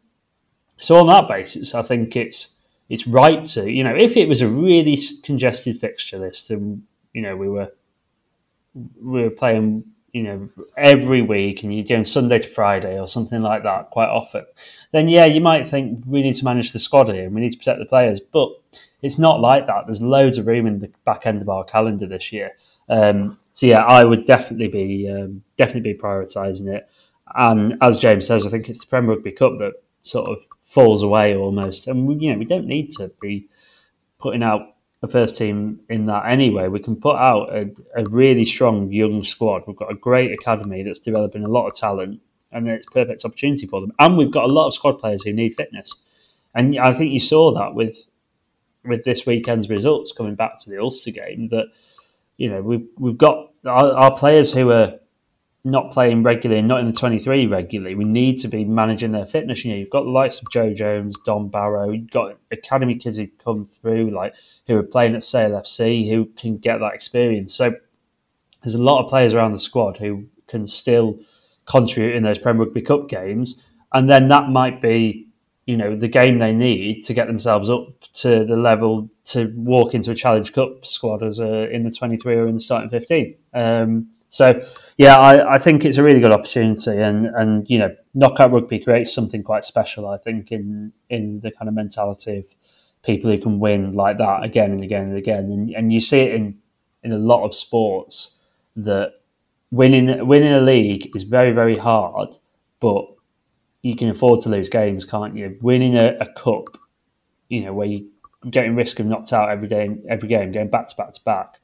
so 0.78 0.96
on 0.96 1.06
that 1.08 1.28
basis, 1.28 1.74
I 1.74 1.82
think 1.82 2.16
it's 2.16 2.56
it's 2.88 3.06
right 3.06 3.44
to 3.46 3.70
you 3.70 3.84
know 3.84 3.94
if 3.94 4.16
it 4.16 4.28
was 4.28 4.40
a 4.40 4.48
really 4.48 4.98
congested 5.22 5.78
fixture 5.80 6.18
list 6.18 6.50
and 6.50 6.82
you 7.12 7.22
know 7.22 7.36
we 7.36 7.48
were 7.48 7.70
we 8.74 9.22
were 9.22 9.30
playing 9.30 9.84
you 10.12 10.22
know, 10.22 10.48
every 10.76 11.22
week 11.22 11.62
and 11.62 11.74
you're 11.74 11.84
doing 11.84 12.04
Sunday 12.04 12.38
to 12.38 12.48
Friday 12.48 12.98
or 12.98 13.06
something 13.06 13.42
like 13.42 13.62
that 13.62 13.90
quite 13.90 14.08
often, 14.08 14.44
then 14.92 15.08
yeah, 15.08 15.26
you 15.26 15.40
might 15.40 15.68
think 15.68 16.02
we 16.06 16.22
need 16.22 16.36
to 16.36 16.44
manage 16.44 16.72
the 16.72 16.78
squad 16.78 17.08
here 17.08 17.24
and 17.24 17.34
we 17.34 17.40
need 17.40 17.52
to 17.52 17.58
protect 17.58 17.78
the 17.78 17.86
players. 17.86 18.20
But 18.20 18.50
it's 19.02 19.18
not 19.18 19.40
like 19.40 19.66
that. 19.66 19.86
There's 19.86 20.02
loads 20.02 20.38
of 20.38 20.46
room 20.46 20.66
in 20.66 20.80
the 20.80 20.90
back 21.04 21.26
end 21.26 21.40
of 21.40 21.48
our 21.48 21.64
calendar 21.64 22.06
this 22.06 22.32
year. 22.32 22.52
Um, 22.88 23.38
so 23.52 23.66
yeah, 23.66 23.82
I 23.82 24.04
would 24.04 24.26
definitely 24.26 24.68
be 24.68 25.08
um, 25.08 25.42
definitely 25.56 25.92
be 25.92 25.98
prioritising 25.98 26.68
it. 26.68 26.88
And 27.34 27.76
as 27.80 27.98
James 27.98 28.26
says, 28.26 28.46
I 28.46 28.50
think 28.50 28.68
it's 28.68 28.80
the 28.80 28.86
Premier 28.86 29.10
Rugby 29.10 29.32
Cup 29.32 29.58
that 29.58 29.74
sort 30.02 30.28
of 30.28 30.38
falls 30.64 31.02
away 31.02 31.36
almost. 31.36 31.86
And 31.86 32.20
you 32.22 32.32
know, 32.32 32.38
we 32.38 32.44
don't 32.44 32.66
need 32.66 32.92
to 32.92 33.10
be 33.20 33.48
putting 34.18 34.42
out 34.42 34.74
a 35.02 35.08
first 35.08 35.36
team 35.36 35.80
in 35.88 36.06
that 36.06 36.26
anyway. 36.26 36.68
We 36.68 36.80
can 36.80 36.96
put 36.96 37.16
out 37.16 37.54
a, 37.54 37.70
a 37.96 38.04
really 38.10 38.44
strong 38.44 38.92
young 38.92 39.24
squad. 39.24 39.62
We've 39.66 39.76
got 39.76 39.90
a 39.90 39.94
great 39.94 40.32
academy 40.32 40.82
that's 40.82 40.98
developing 40.98 41.44
a 41.44 41.48
lot 41.48 41.68
of 41.68 41.74
talent, 41.74 42.20
and 42.52 42.68
it's 42.68 42.86
perfect 42.86 43.24
opportunity 43.24 43.66
for 43.66 43.80
them. 43.80 43.92
And 43.98 44.18
we've 44.18 44.30
got 44.30 44.44
a 44.44 44.52
lot 44.52 44.68
of 44.68 44.74
squad 44.74 45.00
players 45.00 45.22
who 45.22 45.32
need 45.32 45.56
fitness, 45.56 45.94
and 46.54 46.78
I 46.78 46.92
think 46.92 47.12
you 47.12 47.20
saw 47.20 47.54
that 47.54 47.74
with 47.74 47.96
with 48.84 49.04
this 49.04 49.26
weekend's 49.26 49.68
results 49.68 50.12
coming 50.12 50.34
back 50.34 50.58
to 50.60 50.70
the 50.70 50.78
Ulster 50.78 51.10
game. 51.10 51.48
That 51.48 51.66
you 52.36 52.50
know 52.50 52.60
we've 52.60 52.86
we've 52.98 53.18
got 53.18 53.52
our, 53.64 53.92
our 53.92 54.18
players 54.18 54.52
who 54.52 54.70
are 54.70 54.99
not 55.64 55.92
playing 55.92 56.22
regularly 56.22 56.62
not 56.62 56.80
in 56.80 56.86
the 56.86 56.92
23 56.92 57.46
regularly, 57.46 57.94
we 57.94 58.04
need 58.04 58.38
to 58.40 58.48
be 58.48 58.64
managing 58.64 59.12
their 59.12 59.26
fitness. 59.26 59.64
You 59.64 59.72
know, 59.72 59.78
you've 59.78 59.90
got 59.90 60.04
the 60.04 60.10
likes 60.10 60.40
of 60.40 60.50
Joe 60.50 60.72
Jones, 60.72 61.16
Don 61.26 61.48
Barrow, 61.48 61.90
you've 61.90 62.10
got 62.10 62.38
academy 62.50 62.96
kids 62.96 63.18
who 63.18 63.28
come 63.44 63.68
through, 63.80 64.10
like 64.10 64.34
who 64.66 64.76
are 64.76 64.82
playing 64.82 65.14
at 65.14 65.24
Sale 65.24 65.50
FC, 65.50 66.08
who 66.08 66.26
can 66.38 66.56
get 66.56 66.78
that 66.78 66.94
experience. 66.94 67.54
So 67.54 67.72
there's 68.62 68.74
a 68.74 68.82
lot 68.82 69.02
of 69.04 69.10
players 69.10 69.34
around 69.34 69.52
the 69.52 69.58
squad 69.58 69.98
who 69.98 70.24
can 70.48 70.66
still 70.66 71.18
contribute 71.68 72.16
in 72.16 72.22
those 72.22 72.38
Premier 72.38 72.64
Rugby 72.64 72.82
Cup 72.82 73.08
games, 73.08 73.62
and 73.92 74.08
then 74.08 74.28
that 74.28 74.48
might 74.48 74.80
be, 74.80 75.28
you 75.66 75.76
know, 75.76 75.94
the 75.94 76.08
game 76.08 76.38
they 76.38 76.52
need 76.52 77.04
to 77.04 77.14
get 77.14 77.26
themselves 77.26 77.68
up 77.68 78.00
to 78.14 78.44
the 78.44 78.56
level 78.56 79.10
to 79.24 79.52
walk 79.54 79.94
into 79.94 80.10
a 80.10 80.14
Challenge 80.14 80.52
Cup 80.52 80.86
squad 80.86 81.22
as 81.22 81.38
a, 81.38 81.68
in 81.70 81.84
the 81.84 81.90
23 81.90 82.34
or 82.34 82.46
in 82.48 82.54
the 82.54 82.60
starting 82.60 82.90
15. 82.90 83.34
Um, 83.52 84.08
so, 84.30 84.64
yeah, 84.96 85.16
I, 85.16 85.54
I, 85.54 85.58
think 85.58 85.84
it's 85.84 85.98
a 85.98 86.04
really 86.04 86.20
good 86.20 86.32
opportunity, 86.32 86.96
and, 86.96 87.26
and 87.26 87.68
you 87.68 87.78
know, 87.78 87.94
knockout 88.14 88.52
rugby 88.52 88.78
creates 88.78 89.12
something 89.12 89.42
quite 89.42 89.64
special. 89.64 90.08
I 90.08 90.18
think 90.18 90.52
in 90.52 90.92
in 91.10 91.40
the 91.40 91.50
kind 91.50 91.68
of 91.68 91.74
mentality 91.74 92.38
of 92.38 92.44
people 93.04 93.28
who 93.28 93.38
can 93.38 93.58
win 93.58 93.94
like 93.94 94.18
that 94.18 94.44
again 94.44 94.70
and 94.70 94.84
again 94.84 95.08
and 95.08 95.16
again, 95.16 95.50
and, 95.50 95.70
and 95.70 95.92
you 95.92 96.00
see 96.00 96.20
it 96.20 96.34
in 96.34 96.56
in 97.02 97.10
a 97.10 97.18
lot 97.18 97.44
of 97.44 97.56
sports 97.56 98.36
that 98.76 99.14
winning 99.72 100.28
winning 100.28 100.52
a 100.52 100.60
league 100.60 101.10
is 101.16 101.24
very 101.24 101.50
very 101.50 101.76
hard, 101.76 102.28
but 102.78 103.06
you 103.82 103.96
can 103.96 104.10
afford 104.10 104.42
to 104.42 104.48
lose 104.48 104.68
games, 104.68 105.04
can't 105.04 105.36
you? 105.36 105.58
Winning 105.60 105.96
a, 105.96 106.16
a 106.20 106.26
cup, 106.34 106.78
you 107.48 107.64
know, 107.64 107.72
where 107.72 107.88
you 107.88 108.08
are 108.44 108.50
getting 108.50 108.76
risk 108.76 109.00
of 109.00 109.06
knocked 109.06 109.32
out 109.32 109.50
every 109.50 109.66
day, 109.66 109.90
every 110.08 110.28
game, 110.28 110.52
going 110.52 110.70
back 110.70 110.86
to 110.86 110.94
back 110.94 111.14
to 111.14 111.20
back 111.24 111.56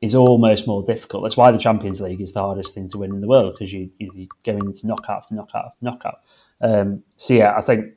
is 0.00 0.14
almost 0.14 0.66
more 0.66 0.82
difficult. 0.84 1.24
That's 1.24 1.36
why 1.36 1.50
the 1.50 1.58
Champions 1.58 2.00
League 2.00 2.20
is 2.20 2.32
the 2.32 2.40
hardest 2.40 2.74
thing 2.74 2.88
to 2.90 2.98
win 2.98 3.12
in 3.12 3.20
the 3.20 3.26
world 3.26 3.54
because 3.58 3.72
you, 3.72 3.90
you 3.98 4.10
are 4.22 4.26
going 4.44 4.64
into 4.66 4.86
knockout 4.86 5.22
after 5.22 5.34
knockout 5.34 5.64
after 5.66 5.78
knockout. 5.84 6.20
Um, 6.60 7.02
so 7.16 7.34
yeah, 7.34 7.54
I 7.56 7.62
think 7.62 7.94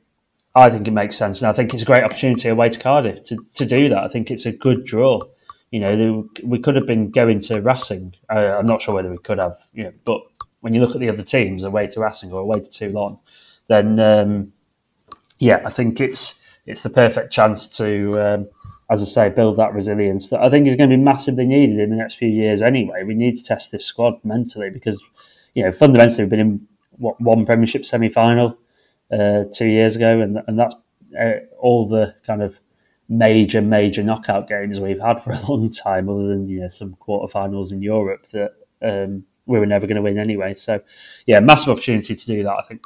I 0.54 0.68
think 0.68 0.86
it 0.86 0.92
makes 0.92 1.16
sense, 1.16 1.40
and 1.40 1.48
I 1.48 1.52
think 1.52 1.72
it's 1.72 1.82
a 1.82 1.86
great 1.86 2.02
opportunity 2.02 2.48
away 2.48 2.68
to 2.68 2.78
Cardiff 2.78 3.24
to, 3.24 3.38
to 3.54 3.64
do 3.64 3.88
that. 3.88 3.98
I 3.98 4.08
think 4.08 4.30
it's 4.30 4.46
a 4.46 4.52
good 4.52 4.84
draw. 4.84 5.20
You 5.70 5.80
know, 5.80 6.28
we 6.44 6.58
could 6.58 6.76
have 6.76 6.86
been 6.86 7.10
going 7.10 7.40
to 7.42 7.60
Racing. 7.62 8.14
Uh, 8.28 8.58
I'm 8.58 8.66
not 8.66 8.82
sure 8.82 8.94
whether 8.94 9.10
we 9.10 9.16
could 9.16 9.38
have, 9.38 9.56
you 9.72 9.84
know, 9.84 9.92
but 10.04 10.20
when 10.60 10.74
you 10.74 10.80
look 10.80 10.94
at 10.94 11.00
the 11.00 11.08
other 11.08 11.22
teams 11.22 11.64
away 11.64 11.86
to 11.86 12.00
Racing 12.00 12.32
or 12.32 12.40
away 12.40 12.60
to 12.60 12.70
Toulon, 12.70 13.18
then 13.68 13.98
um, 13.98 14.52
yeah, 15.38 15.62
I 15.64 15.72
think 15.72 16.00
it's 16.00 16.42
it's 16.66 16.82
the 16.82 16.90
perfect 16.90 17.32
chance 17.32 17.66
to 17.78 18.20
um, 18.20 18.48
as 18.92 19.02
I 19.02 19.06
say, 19.06 19.34
build 19.34 19.56
that 19.56 19.72
resilience 19.72 20.28
that 20.28 20.42
I 20.42 20.50
think 20.50 20.68
is 20.68 20.76
going 20.76 20.90
to 20.90 20.96
be 20.96 21.02
massively 21.02 21.46
needed 21.46 21.78
in 21.78 21.90
the 21.90 21.96
next 21.96 22.16
few 22.16 22.28
years 22.28 22.60
anyway. 22.60 23.02
We 23.04 23.14
need 23.14 23.38
to 23.38 23.44
test 23.44 23.72
this 23.72 23.86
squad 23.86 24.22
mentally 24.22 24.68
because, 24.68 25.02
you 25.54 25.64
know, 25.64 25.72
fundamentally 25.72 26.24
we've 26.24 26.30
been 26.30 26.40
in 26.40 26.68
what 26.98 27.18
one 27.20 27.46
Premiership 27.46 27.86
semi 27.86 28.10
final 28.10 28.58
uh, 29.10 29.44
two 29.52 29.66
years 29.66 29.96
ago, 29.96 30.20
and 30.20 30.38
and 30.46 30.58
that's 30.58 30.74
uh, 31.18 31.32
all 31.58 31.88
the 31.88 32.14
kind 32.26 32.42
of 32.42 32.56
major 33.08 33.62
major 33.62 34.02
knockout 34.02 34.48
games 34.48 34.78
we've 34.78 35.00
had 35.00 35.22
for 35.22 35.32
a 35.32 35.40
long 35.48 35.70
time, 35.70 36.08
other 36.08 36.28
than 36.28 36.46
you 36.46 36.60
know 36.60 36.68
some 36.68 36.96
quarterfinals 37.00 37.72
in 37.72 37.82
Europe 37.82 38.26
that 38.32 38.52
um, 38.82 39.24
we 39.46 39.58
were 39.58 39.66
never 39.66 39.86
going 39.86 39.96
to 39.96 40.02
win 40.02 40.18
anyway. 40.18 40.54
So, 40.54 40.80
yeah, 41.26 41.40
massive 41.40 41.70
opportunity 41.70 42.14
to 42.14 42.26
do 42.26 42.42
that. 42.42 42.56
I 42.58 42.62
think. 42.68 42.82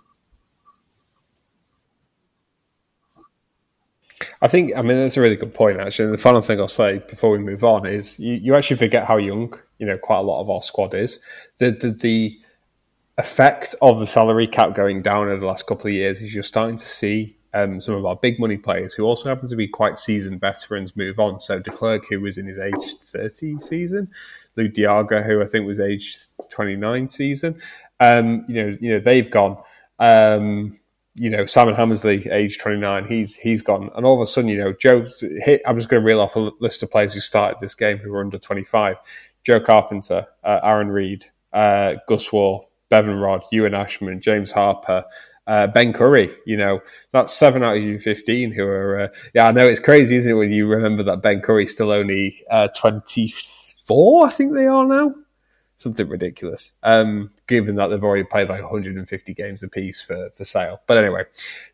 I 4.40 4.48
think, 4.48 4.72
I 4.76 4.82
mean, 4.82 4.96
that's 4.96 5.16
a 5.16 5.20
really 5.20 5.36
good 5.36 5.52
point, 5.52 5.78
actually. 5.78 6.06
And 6.06 6.14
the 6.14 6.18
final 6.18 6.40
thing 6.40 6.58
I'll 6.58 6.68
say 6.68 6.98
before 7.08 7.30
we 7.30 7.38
move 7.38 7.64
on 7.64 7.86
is 7.86 8.18
you, 8.18 8.34
you 8.34 8.54
actually 8.54 8.78
forget 8.78 9.06
how 9.06 9.18
young, 9.18 9.58
you 9.78 9.86
know, 9.86 9.98
quite 9.98 10.18
a 10.18 10.22
lot 10.22 10.40
of 10.40 10.48
our 10.48 10.62
squad 10.62 10.94
is. 10.94 11.20
The, 11.58 11.70
the, 11.70 11.90
the 11.90 12.38
effect 13.18 13.74
of 13.82 14.00
the 14.00 14.06
salary 14.06 14.46
cap 14.46 14.74
going 14.74 15.02
down 15.02 15.28
over 15.28 15.40
the 15.40 15.46
last 15.46 15.66
couple 15.66 15.86
of 15.86 15.92
years 15.92 16.22
is 16.22 16.34
you're 16.34 16.42
starting 16.42 16.76
to 16.76 16.86
see 16.86 17.36
um, 17.54 17.80
some 17.80 17.94
of 17.94 18.04
our 18.04 18.16
big 18.16 18.38
money 18.38 18.56
players 18.56 18.94
who 18.94 19.04
also 19.04 19.28
happen 19.28 19.48
to 19.48 19.56
be 19.56 19.68
quite 19.68 19.96
seasoned 19.96 20.40
veterans 20.40 20.96
move 20.96 21.18
on. 21.18 21.40
So 21.40 21.58
De 21.58 21.70
Klerk, 21.70 22.04
who 22.08 22.20
was 22.20 22.38
in 22.38 22.46
his 22.46 22.58
age 22.58 22.96
30 23.02 23.60
season, 23.60 24.10
Lood 24.56 24.74
de 24.74 24.82
Jager, 24.82 25.22
who 25.22 25.42
I 25.42 25.46
think 25.46 25.66
was 25.66 25.80
age 25.80 26.16
29 26.50 27.08
season, 27.08 27.60
um, 28.00 28.44
you 28.48 28.62
know, 28.62 28.76
you 28.80 28.92
know, 28.92 29.00
they've 29.00 29.30
gone. 29.30 29.58
Um, 29.98 30.78
you 31.16 31.30
know, 31.30 31.46
Simon 31.46 31.74
Hammersley, 31.74 32.28
age 32.30 32.58
29, 32.58 33.06
he's 33.06 33.36
he's 33.36 33.62
gone. 33.62 33.90
And 33.96 34.04
all 34.04 34.14
of 34.14 34.20
a 34.20 34.26
sudden, 34.26 34.50
you 34.50 34.58
know, 34.58 34.72
Joe, 34.72 35.06
I'm 35.66 35.76
just 35.76 35.88
going 35.88 36.02
to 36.02 36.06
reel 36.06 36.20
off 36.20 36.36
a 36.36 36.50
list 36.60 36.82
of 36.82 36.90
players 36.90 37.14
who 37.14 37.20
started 37.20 37.58
this 37.60 37.74
game 37.74 37.98
who 37.98 38.10
were 38.10 38.20
under 38.20 38.38
25. 38.38 38.96
Joe 39.44 39.60
Carpenter, 39.60 40.26
uh, 40.44 40.60
Arron 40.62 40.88
Reed, 40.88 41.24
uh, 41.52 41.94
Gus 42.08 42.32
Warr, 42.32 42.66
Bevan 42.90 43.14
Rodd, 43.14 43.42
Ewan 43.50 43.74
Ashman, 43.74 44.20
James 44.20 44.52
Harper, 44.52 45.04
uh, 45.46 45.68
Ben 45.68 45.92
Curry, 45.92 46.34
you 46.44 46.56
know, 46.56 46.80
that's 47.12 47.32
seven 47.32 47.62
out 47.62 47.76
of 47.76 47.82
you 47.82 48.00
15 48.00 48.52
who 48.52 48.64
are, 48.64 49.00
uh, 49.00 49.08
yeah, 49.34 49.46
I 49.46 49.52
know 49.52 49.66
it's 49.66 49.80
crazy, 49.80 50.16
isn't 50.16 50.30
it, 50.30 50.34
when 50.34 50.50
you 50.50 50.66
remember 50.66 51.04
that 51.04 51.22
Ben 51.22 51.40
Curry's 51.40 51.70
still 51.70 51.92
only 51.92 52.44
uh, 52.50 52.68
24, 52.76 54.26
I 54.26 54.30
think 54.30 54.54
they 54.54 54.66
are 54.66 54.84
now 54.84 55.14
something 55.78 56.08
ridiculous. 56.08 56.72
Um, 56.82 57.30
given 57.46 57.76
that 57.76 57.88
they've 57.88 58.02
already 58.02 58.24
played 58.24 58.48
like 58.48 58.62
150 58.62 59.34
games 59.34 59.62
apiece 59.62 60.00
for 60.00 60.30
for 60.30 60.44
sale. 60.44 60.80
But 60.86 60.98
anyway, 60.98 61.24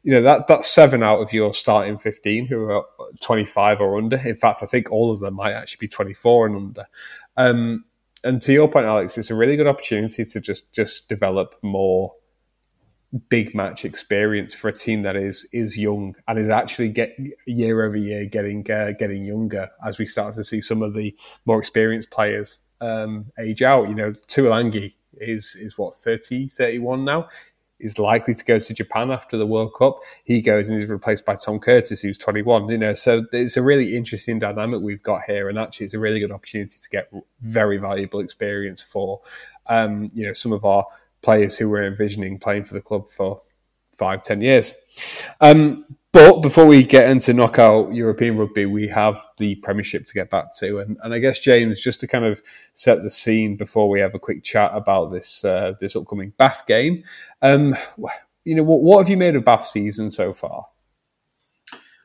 you 0.03 0.13
know 0.13 0.23
that 0.23 0.47
that's 0.47 0.69
seven 0.69 1.03
out 1.03 1.21
of 1.21 1.33
your 1.33 1.55
starting 1.55 1.99
15 1.99 2.47
who 2.47 2.71
are 2.71 2.85
25 3.21 3.81
or 3.81 3.99
under. 3.99 4.17
In 4.17 4.37
fact, 4.37 4.63
I 4.63 4.67
think 4.67 4.91
all 4.91 5.13
of 5.13 5.21
them 5.21 5.35
might 5.35 5.53
actually 5.53 5.87
be 5.87 5.89
24 5.89 6.47
and 6.47 6.57
under. 6.57 6.87
Um, 7.37 7.85
and 8.25 8.41
to 8.43 8.53
your 8.53 8.69
point, 8.69 8.87
Alex, 8.87 9.19
it's 9.19 9.31
a 9.31 9.35
really 9.35 9.57
good 9.57 9.67
opportunity 9.67 10.25
to 10.25 10.41
just 10.41 10.73
just 10.73 11.09
develop 11.09 11.57
more 11.63 12.15
big 13.29 13.55
match 13.55 13.85
experience 13.85 14.55
for 14.55 14.69
a 14.69 14.73
team 14.73 15.03
that 15.03 15.17
is 15.17 15.47
is 15.53 15.77
young 15.77 16.15
and 16.29 16.39
is 16.39 16.49
actually 16.49 16.89
get 16.89 17.15
year 17.47 17.85
over 17.85 17.97
year 17.97 18.25
getting 18.25 18.69
uh, 18.71 18.93
getting 18.99 19.25
younger 19.25 19.69
as 19.87 19.99
we 19.99 20.07
start 20.07 20.35
to 20.35 20.43
see 20.43 20.61
some 20.61 20.83
of 20.83 20.95
the 20.95 21.15
more 21.45 21.59
experienced 21.59 22.11
players 22.11 22.61
um, 22.81 23.27
age 23.39 23.63
out. 23.63 23.89
You 23.89 23.95
know, 23.95 24.13
Tuilagi 24.29 24.95
is 25.15 25.57
is 25.57 25.79
what 25.79 25.95
30, 25.95 26.49
31 26.49 27.05
now. 27.05 27.29
Is 27.79 27.99
likely 27.99 28.33
to 28.33 28.45
go 28.45 28.61
to 28.61 28.75
Japan 28.75 29.11
after 29.11 29.37
the 29.37 29.45
World 29.45 29.75
Cup. 29.77 29.99
He 30.23 30.41
goes 30.41 30.69
and 30.69 30.81
is 30.81 30.89
replaced 30.89 31.25
by 31.25 31.35
Tom 31.35 31.59
Curtis, 31.59 32.01
who's 32.01 32.17
21. 32.17 32.69
You 32.69 32.79
know, 32.79 32.95
so 32.95 33.25
it's 33.33 33.57
a 33.57 33.63
really 33.63 33.97
interesting 33.97 34.39
dynamic 34.39 34.83
we've 34.83 35.03
got 35.03 35.23
here, 35.27 35.49
and 35.49 35.59
actually, 35.59 35.87
it's 35.87 35.95
a 35.95 35.99
really 35.99 36.21
good 36.21 36.31
opportunity 36.31 36.77
to 36.81 36.89
get 36.91 37.11
very 37.41 37.79
valuable 37.79 38.21
experience 38.21 38.81
for, 38.81 39.21
um, 39.67 40.13
you 40.15 40.25
know, 40.25 40.33
some 40.33 40.53
of 40.53 40.65
our 40.65 40.87
players 41.23 41.57
who 41.57 41.69
we're 41.69 41.87
envisioning 41.87 42.39
playing 42.39 42.65
for 42.65 42.75
the 42.75 42.81
club 42.81 43.09
for 43.09 43.41
five, 43.97 44.23
ten 44.23 44.41
years. 44.41 44.75
Um, 45.41 45.85
but 46.13 46.43
before 46.43 46.67
we 46.67 46.83
get 46.83 47.11
into 47.11 47.33
knockout 47.33 47.95
European 47.95 48.37
rugby, 48.37 48.67
we 48.67 48.87
have 48.89 49.19
the 49.39 49.55
Premiership 49.57 50.05
to 50.05 50.13
get 50.13 50.29
back 50.29 50.55
to, 50.59 50.81
and, 50.81 50.99
and 51.03 51.15
I 51.15 51.19
guess 51.19 51.39
James, 51.39 51.81
just 51.81 52.01
to 52.01 52.07
kind 52.07 52.27
of 52.27 52.43
set 52.75 53.03
the 53.03 53.09
scene 53.09 53.57
before 53.57 53.89
we 53.89 54.01
have 54.01 54.15
a 54.15 54.19
quick 54.19 54.45
chat 54.45 54.73
about 54.75 55.11
this 55.11 55.43
uh, 55.43 55.73
this 55.81 55.97
upcoming 55.97 56.35
Bath 56.37 56.67
game. 56.67 57.05
Um, 57.41 57.75
you 58.45 58.55
know, 58.55 58.63
what, 58.63 58.83
what 58.83 58.99
have 58.99 59.09
you 59.09 59.17
made 59.17 59.37
of 59.37 59.45
Bath 59.45 59.67
season 59.67 60.11
so 60.11 60.35
far? 60.35 60.67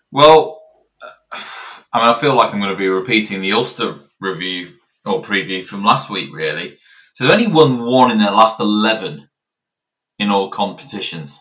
Well, 0.10 0.62
I 1.92 2.00
mean, 2.00 2.10
I 2.10 2.14
feel 2.14 2.34
like 2.34 2.54
I'm 2.54 2.62
going 2.62 2.72
to 2.72 2.78
be 2.78 2.88
repeating 2.88 3.42
the 3.42 3.52
Ulster 3.52 3.96
review 4.22 4.74
or 5.06 5.22
preview 5.22 5.66
from 5.66 5.84
last 5.84 6.10
week, 6.10 6.34
really. 6.34 6.78
So 7.18 7.24
they've 7.24 7.34
only 7.34 7.48
won 7.48 7.84
one 7.84 8.12
in 8.12 8.20
their 8.20 8.32
last 8.32 8.60
eleven 8.60 9.30
in 10.20 10.30
all 10.30 10.50
competitions 10.50 11.40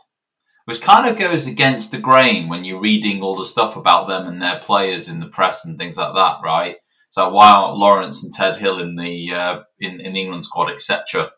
which 0.66 0.82
kind 0.82 1.06
of 1.08 1.16
goes 1.16 1.46
against 1.46 1.92
the 1.92 1.98
grain 1.98 2.48
when 2.48 2.64
you're 2.64 2.80
reading 2.80 3.22
all 3.22 3.36
the 3.36 3.44
stuff 3.44 3.76
about 3.76 4.08
them 4.08 4.26
and 4.26 4.42
their 4.42 4.58
players 4.58 5.08
in 5.08 5.20
the 5.20 5.28
press 5.28 5.64
and 5.64 5.78
things 5.78 5.96
like 5.96 6.12
that, 6.14 6.38
right? 6.42 6.76
So 7.10 7.28
why 7.30 7.50
aren't 7.50 7.78
Lawrence 7.78 8.24
and 8.24 8.32
Ted 8.32 8.56
Hill 8.56 8.80
in 8.80 8.96
the 8.96 9.32
uh, 9.32 9.60
in 9.78 10.00
in 10.00 10.16
England 10.16 10.44
squad, 10.44 10.72
etc. 10.72 11.30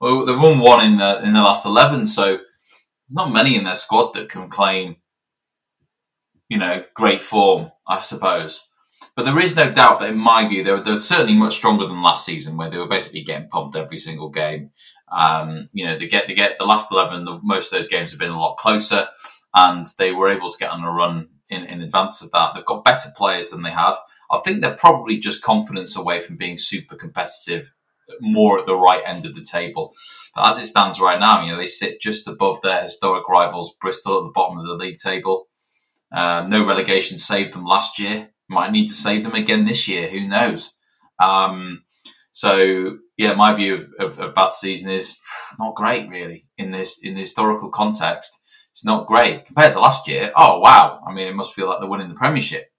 Well, 0.00 0.24
they've 0.24 0.40
won 0.40 0.60
one 0.60 0.84
in 0.84 0.96
the 0.96 1.22
in 1.24 1.32
the 1.32 1.42
last 1.42 1.66
eleven, 1.66 2.06
so 2.06 2.38
not 3.10 3.32
many 3.32 3.56
in 3.56 3.64
their 3.64 3.74
squad 3.74 4.14
that 4.14 4.28
can 4.28 4.48
claim, 4.48 4.96
you 6.48 6.56
know, 6.56 6.84
great 6.94 7.22
form, 7.22 7.72
I 7.86 7.98
suppose. 7.98 8.70
But 9.14 9.26
there 9.26 9.38
is 9.40 9.54
no 9.54 9.70
doubt 9.70 10.00
that, 10.00 10.10
in 10.10 10.16
my 10.16 10.48
view, 10.48 10.64
they're, 10.64 10.80
they're 10.80 10.96
certainly 10.96 11.34
much 11.34 11.56
stronger 11.56 11.86
than 11.86 12.02
last 12.02 12.24
season, 12.24 12.56
where 12.56 12.70
they 12.70 12.78
were 12.78 12.88
basically 12.88 13.22
getting 13.22 13.48
pumped 13.48 13.76
every 13.76 13.98
single 13.98 14.30
game. 14.30 14.70
Um, 15.14 15.68
you 15.72 15.84
know, 15.84 15.98
they 15.98 16.08
get 16.08 16.28
they 16.28 16.34
get 16.34 16.58
the 16.58 16.64
last 16.64 16.90
eleven. 16.90 17.24
The, 17.24 17.38
most 17.42 17.72
of 17.72 17.78
those 17.78 17.88
games 17.88 18.10
have 18.10 18.20
been 18.20 18.30
a 18.30 18.40
lot 18.40 18.56
closer, 18.56 19.08
and 19.54 19.84
they 19.98 20.12
were 20.12 20.30
able 20.30 20.50
to 20.50 20.58
get 20.58 20.70
on 20.70 20.82
a 20.82 20.90
run 20.90 21.28
in, 21.50 21.64
in 21.64 21.82
advance 21.82 22.22
of 22.22 22.30
that. 22.30 22.54
They've 22.54 22.64
got 22.64 22.84
better 22.84 23.10
players 23.14 23.50
than 23.50 23.62
they 23.62 23.70
had. 23.70 23.96
I 24.30 24.38
think 24.38 24.62
they're 24.62 24.74
probably 24.74 25.18
just 25.18 25.42
confidence 25.42 25.94
away 25.94 26.18
from 26.18 26.38
being 26.38 26.56
super 26.56 26.96
competitive, 26.96 27.74
more 28.18 28.58
at 28.58 28.64
the 28.64 28.76
right 28.76 29.02
end 29.04 29.26
of 29.26 29.34
the 29.34 29.44
table. 29.44 29.92
But 30.34 30.48
as 30.48 30.58
it 30.58 30.66
stands 30.66 30.98
right 30.98 31.20
now, 31.20 31.44
you 31.44 31.52
know, 31.52 31.58
they 31.58 31.66
sit 31.66 32.00
just 32.00 32.26
above 32.26 32.62
their 32.62 32.80
historic 32.80 33.28
rivals, 33.28 33.74
Bristol, 33.78 34.20
at 34.20 34.24
the 34.24 34.32
bottom 34.32 34.56
of 34.56 34.64
the 34.64 34.72
league 34.72 34.96
table. 34.96 35.48
Um, 36.10 36.46
no 36.46 36.66
relegation 36.66 37.18
saved 37.18 37.52
them 37.52 37.66
last 37.66 37.98
year. 37.98 38.30
Might 38.52 38.70
need 38.70 38.86
to 38.88 38.94
save 38.94 39.24
them 39.24 39.34
again 39.34 39.64
this 39.64 39.88
year. 39.88 40.08
Who 40.10 40.28
knows? 40.28 40.76
Um, 41.18 41.84
so 42.30 42.98
yeah, 43.16 43.34
my 43.34 43.54
view 43.54 43.74
of, 43.98 44.18
of, 44.18 44.18
of 44.18 44.34
Bath 44.34 44.54
season 44.54 44.90
is 44.90 45.18
not 45.58 45.74
great 45.74 46.08
really 46.08 46.46
in 46.58 46.70
this 46.70 47.00
in 47.02 47.14
the 47.14 47.20
historical 47.20 47.70
context. 47.70 48.30
It's 48.72 48.84
not 48.84 49.06
great 49.06 49.44
compared 49.44 49.72
to 49.72 49.80
last 49.80 50.08
year. 50.08 50.32
Oh 50.36 50.58
wow! 50.58 51.00
I 51.06 51.12
mean, 51.12 51.28
it 51.28 51.34
must 51.34 51.54
feel 51.54 51.68
like 51.68 51.80
they're 51.80 51.88
winning 51.88 52.08
the 52.08 52.14
Premiership, 52.14 52.72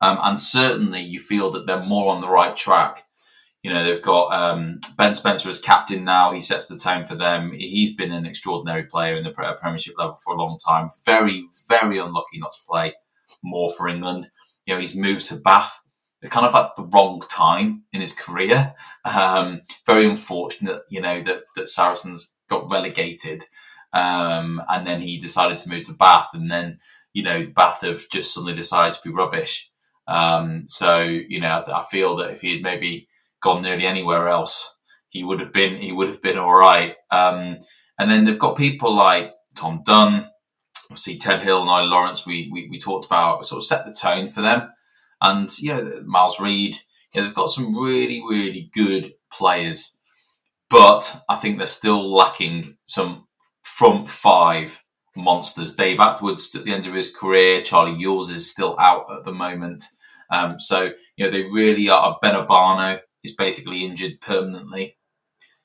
um, 0.00 0.18
and 0.22 0.40
certainly 0.40 1.00
you 1.00 1.20
feel 1.20 1.50
that 1.52 1.66
they're 1.66 1.84
more 1.84 2.14
on 2.14 2.20
the 2.20 2.28
right 2.28 2.56
track. 2.56 3.04
You 3.62 3.72
know, 3.72 3.84
they've 3.84 4.02
got 4.02 4.32
um, 4.32 4.80
Ben 4.96 5.14
Spencer 5.14 5.48
as 5.48 5.60
captain 5.60 6.04
now. 6.04 6.32
He 6.32 6.40
sets 6.40 6.66
the 6.66 6.78
tone 6.78 7.04
for 7.04 7.16
them. 7.16 7.52
He's 7.52 7.94
been 7.94 8.12
an 8.12 8.24
extraordinary 8.24 8.84
player 8.84 9.16
in 9.16 9.24
the 9.24 9.30
Premiership 9.30 9.98
level 9.98 10.16
for 10.16 10.34
a 10.34 10.38
long 10.38 10.58
time. 10.58 10.88
Very, 11.04 11.46
very 11.68 11.98
unlucky 11.98 12.38
not 12.38 12.52
to 12.52 12.66
play 12.68 12.94
more 13.42 13.70
for 13.72 13.88
England. 13.88 14.28
You 14.68 14.74
know, 14.74 14.80
he's 14.80 14.94
moved 14.94 15.24
to 15.28 15.36
Bath 15.36 15.80
kind 16.28 16.44
of 16.44 16.54
at 16.54 16.76
the 16.76 16.84
wrong 16.84 17.22
time 17.30 17.84
in 17.90 18.02
his 18.02 18.12
career. 18.12 18.74
Um, 19.06 19.62
very 19.86 20.04
unfortunate, 20.04 20.82
you 20.90 21.00
know, 21.00 21.22
that, 21.22 21.44
that 21.56 21.68
Saracens 21.68 22.36
got 22.50 22.70
relegated. 22.70 23.44
Um, 23.94 24.60
and 24.68 24.86
then 24.86 25.00
he 25.00 25.16
decided 25.18 25.56
to 25.58 25.70
move 25.70 25.86
to 25.86 25.94
Bath 25.94 26.28
and 26.34 26.50
then, 26.50 26.80
you 27.14 27.22
know, 27.22 27.46
Bath 27.56 27.80
have 27.80 28.10
just 28.12 28.34
suddenly 28.34 28.54
decided 28.54 28.94
to 28.94 29.08
be 29.08 29.14
rubbish. 29.14 29.70
Um, 30.06 30.64
so, 30.66 31.00
you 31.00 31.40
know, 31.40 31.48
I, 31.48 31.80
I 31.80 31.84
feel 31.84 32.16
that 32.16 32.32
if 32.32 32.42
he 32.42 32.52
had 32.52 32.62
maybe 32.62 33.08
gone 33.40 33.62
nearly 33.62 33.86
anywhere 33.86 34.28
else, 34.28 34.76
he 35.08 35.24
would 35.24 35.40
have 35.40 35.54
been, 35.54 35.80
he 35.80 35.92
would 35.92 36.08
have 36.08 36.20
been 36.20 36.36
all 36.36 36.54
right. 36.54 36.94
Um, 37.10 37.56
and 37.98 38.10
then 38.10 38.26
they've 38.26 38.38
got 38.38 38.58
people 38.58 38.94
like 38.94 39.32
Tom 39.56 39.80
Dunn, 39.86 40.28
obviously 40.90 41.18
Ted 41.18 41.40
Hill 41.40 41.60
and 41.60 41.70
Ollie 41.70 41.86
Lawrence, 41.86 42.26
we, 42.26 42.48
we, 42.52 42.68
we 42.70 42.78
talked 42.78 43.06
about 43.06 43.44
sort 43.46 43.60
of 43.60 43.66
set 43.66 43.84
the 43.86 43.92
tone 43.92 44.28
for 44.28 44.40
them. 44.40 44.68
And 45.20 45.50
yeah, 45.60 45.82
Miles 46.04 46.40
Reid, 46.40 46.76
yeah, 47.12 47.22
they've 47.22 47.34
got 47.34 47.50
some 47.50 47.76
really, 47.76 48.22
really 48.28 48.70
good 48.72 49.12
players, 49.32 49.98
but 50.70 51.20
I 51.28 51.36
think 51.36 51.58
they're 51.58 51.66
still 51.66 52.12
lacking 52.12 52.76
some 52.86 53.26
front 53.62 54.08
five 54.08 54.82
monsters. 55.16 55.74
Dave 55.74 55.98
Attwood's 55.98 56.54
at 56.54 56.64
the 56.64 56.72
end 56.72 56.86
of 56.86 56.94
his 56.94 57.14
career. 57.14 57.62
Charlie 57.62 58.00
Ewels 58.00 58.30
is 58.30 58.50
still 58.50 58.78
out 58.78 59.06
at 59.14 59.24
the 59.24 59.32
moment. 59.32 59.84
Um, 60.30 60.58
so, 60.58 60.92
you 61.16 61.24
know, 61.24 61.30
they 61.30 61.44
really 61.44 61.88
are. 61.88 62.18
Beno 62.22 62.46
Obano 62.46 63.00
is 63.24 63.34
basically 63.34 63.84
injured 63.84 64.20
permanently. 64.20 64.96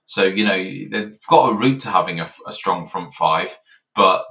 So, 0.05 0.23
you 0.23 0.45
know, 0.45 0.57
they've 0.57 1.17
got 1.29 1.51
a 1.51 1.55
route 1.55 1.81
to 1.81 1.89
having 1.89 2.19
a, 2.19 2.27
a 2.47 2.51
strong 2.51 2.85
front 2.85 3.13
five, 3.13 3.57
but 3.95 4.25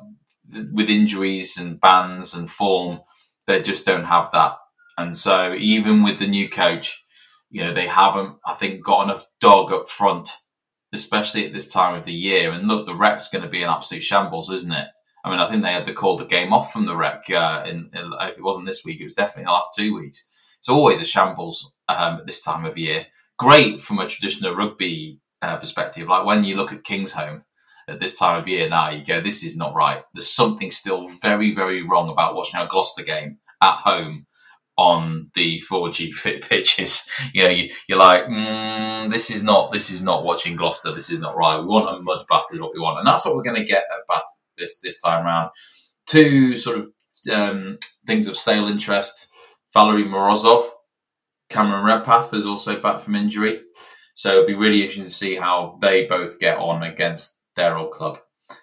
with 0.50 0.90
injuries 0.90 1.58
and 1.58 1.80
bans 1.80 2.34
and 2.34 2.50
form, 2.50 3.00
they 3.46 3.62
just 3.62 3.86
don't 3.86 4.04
have 4.04 4.30
that. 4.32 4.56
And 4.98 5.16
so 5.16 5.54
even 5.54 6.02
with 6.02 6.18
the 6.18 6.26
new 6.26 6.48
coach, 6.48 7.04
you 7.50 7.64
know, 7.64 7.72
they 7.72 7.86
haven't, 7.86 8.36
I 8.46 8.54
think, 8.54 8.84
got 8.84 9.04
enough 9.04 9.26
dog 9.40 9.72
up 9.72 9.88
front, 9.88 10.30
especially 10.92 11.46
at 11.46 11.52
this 11.52 11.68
time 11.68 11.94
of 11.94 12.04
the 12.04 12.12
year. 12.12 12.50
And 12.50 12.68
look, 12.68 12.86
the 12.86 12.94
Rec's 12.94 13.28
going 13.28 13.42
to 13.42 13.48
be 13.48 13.62
an 13.62 13.70
absolute 13.70 14.02
shambles, 14.02 14.50
isn't 14.50 14.72
it? 14.72 14.88
I 15.24 15.30
mean, 15.30 15.38
I 15.38 15.46
think 15.46 15.62
they 15.62 15.72
had 15.72 15.84
to 15.84 15.92
call 15.92 16.16
the 16.16 16.24
game 16.24 16.52
off 16.52 16.72
from 16.72 16.86
the 16.86 16.96
Rec. 16.96 17.30
Uh, 17.30 17.62
in, 17.66 17.90
in, 17.94 18.12
if 18.20 18.38
it 18.38 18.42
wasn't 18.42 18.66
this 18.66 18.84
week, 18.84 19.00
it 19.00 19.04
was 19.04 19.14
definitely 19.14 19.44
the 19.44 19.50
last 19.52 19.70
two 19.76 19.94
weeks. 19.94 20.28
It's 20.58 20.68
always 20.68 21.00
a 21.00 21.04
shambles 21.04 21.74
um, 21.88 22.18
at 22.18 22.26
this 22.26 22.42
time 22.42 22.64
of 22.64 22.78
year. 22.78 23.06
Great 23.38 23.80
from 23.80 23.98
a 23.98 24.08
traditional 24.08 24.54
rugby 24.54 25.20
uh, 25.40 25.56
perspective. 25.56 26.08
Like 26.08 26.26
when 26.26 26.44
you 26.44 26.56
look 26.56 26.72
at 26.72 26.84
Kingsholm 26.84 27.42
at 27.88 28.00
this 28.00 28.18
time 28.18 28.40
of 28.40 28.48
year 28.48 28.68
now, 28.68 28.90
you 28.90 29.04
go, 29.04 29.20
this 29.20 29.44
is 29.44 29.56
not 29.56 29.74
right. 29.74 30.02
There's 30.14 30.30
something 30.30 30.70
still 30.70 31.08
very, 31.20 31.54
very 31.54 31.82
wrong 31.82 32.08
about 32.08 32.34
watching 32.34 32.60
our 32.60 32.66
Gloucester 32.66 33.02
game 33.02 33.38
at 33.62 33.76
home 33.76 34.26
on 34.76 35.30
the 35.34 35.60
4G 35.60 36.12
fit 36.12 36.42
pitches. 36.48 37.08
You 37.32 37.42
know, 37.42 37.50
you, 37.50 37.70
are 37.92 37.96
like, 37.96 38.24
mm, 38.24 39.10
this 39.10 39.30
is 39.30 39.42
not 39.42 39.72
this 39.72 39.90
is 39.90 40.02
not 40.02 40.24
watching 40.24 40.56
Gloucester. 40.56 40.92
This 40.92 41.10
is 41.10 41.20
not 41.20 41.36
right. 41.36 41.58
We 41.58 41.66
want 41.66 41.94
a 41.94 42.02
mud 42.02 42.24
bath, 42.28 42.46
is 42.52 42.60
what 42.60 42.74
we 42.74 42.80
want, 42.80 42.98
and 42.98 43.06
that's 43.06 43.24
what 43.24 43.34
we're 43.34 43.42
going 43.42 43.60
to 43.60 43.64
get 43.64 43.84
at 43.92 44.06
Bath 44.08 44.24
this 44.56 44.78
this 44.80 45.00
time 45.00 45.24
around. 45.24 45.50
Two 46.06 46.56
sort 46.56 46.78
of 46.78 46.92
um, 47.32 47.78
things 48.06 48.28
of 48.28 48.36
sale 48.36 48.68
interest: 48.68 49.28
Valery 49.74 50.04
Morozov, 50.04 50.64
Cameron 51.48 51.84
Redpath 51.84 52.32
is 52.34 52.46
also 52.46 52.80
back 52.80 53.00
from 53.00 53.14
injury, 53.14 53.60
so 54.14 54.32
it'll 54.32 54.46
be 54.46 54.54
really 54.54 54.80
interesting 54.80 55.04
to 55.04 55.10
see 55.10 55.36
how 55.36 55.78
they 55.80 56.06
both 56.06 56.38
get 56.38 56.58
on 56.58 56.82
against 56.82 57.41
their 57.56 57.76
old 57.76 57.92
club. 57.92 58.18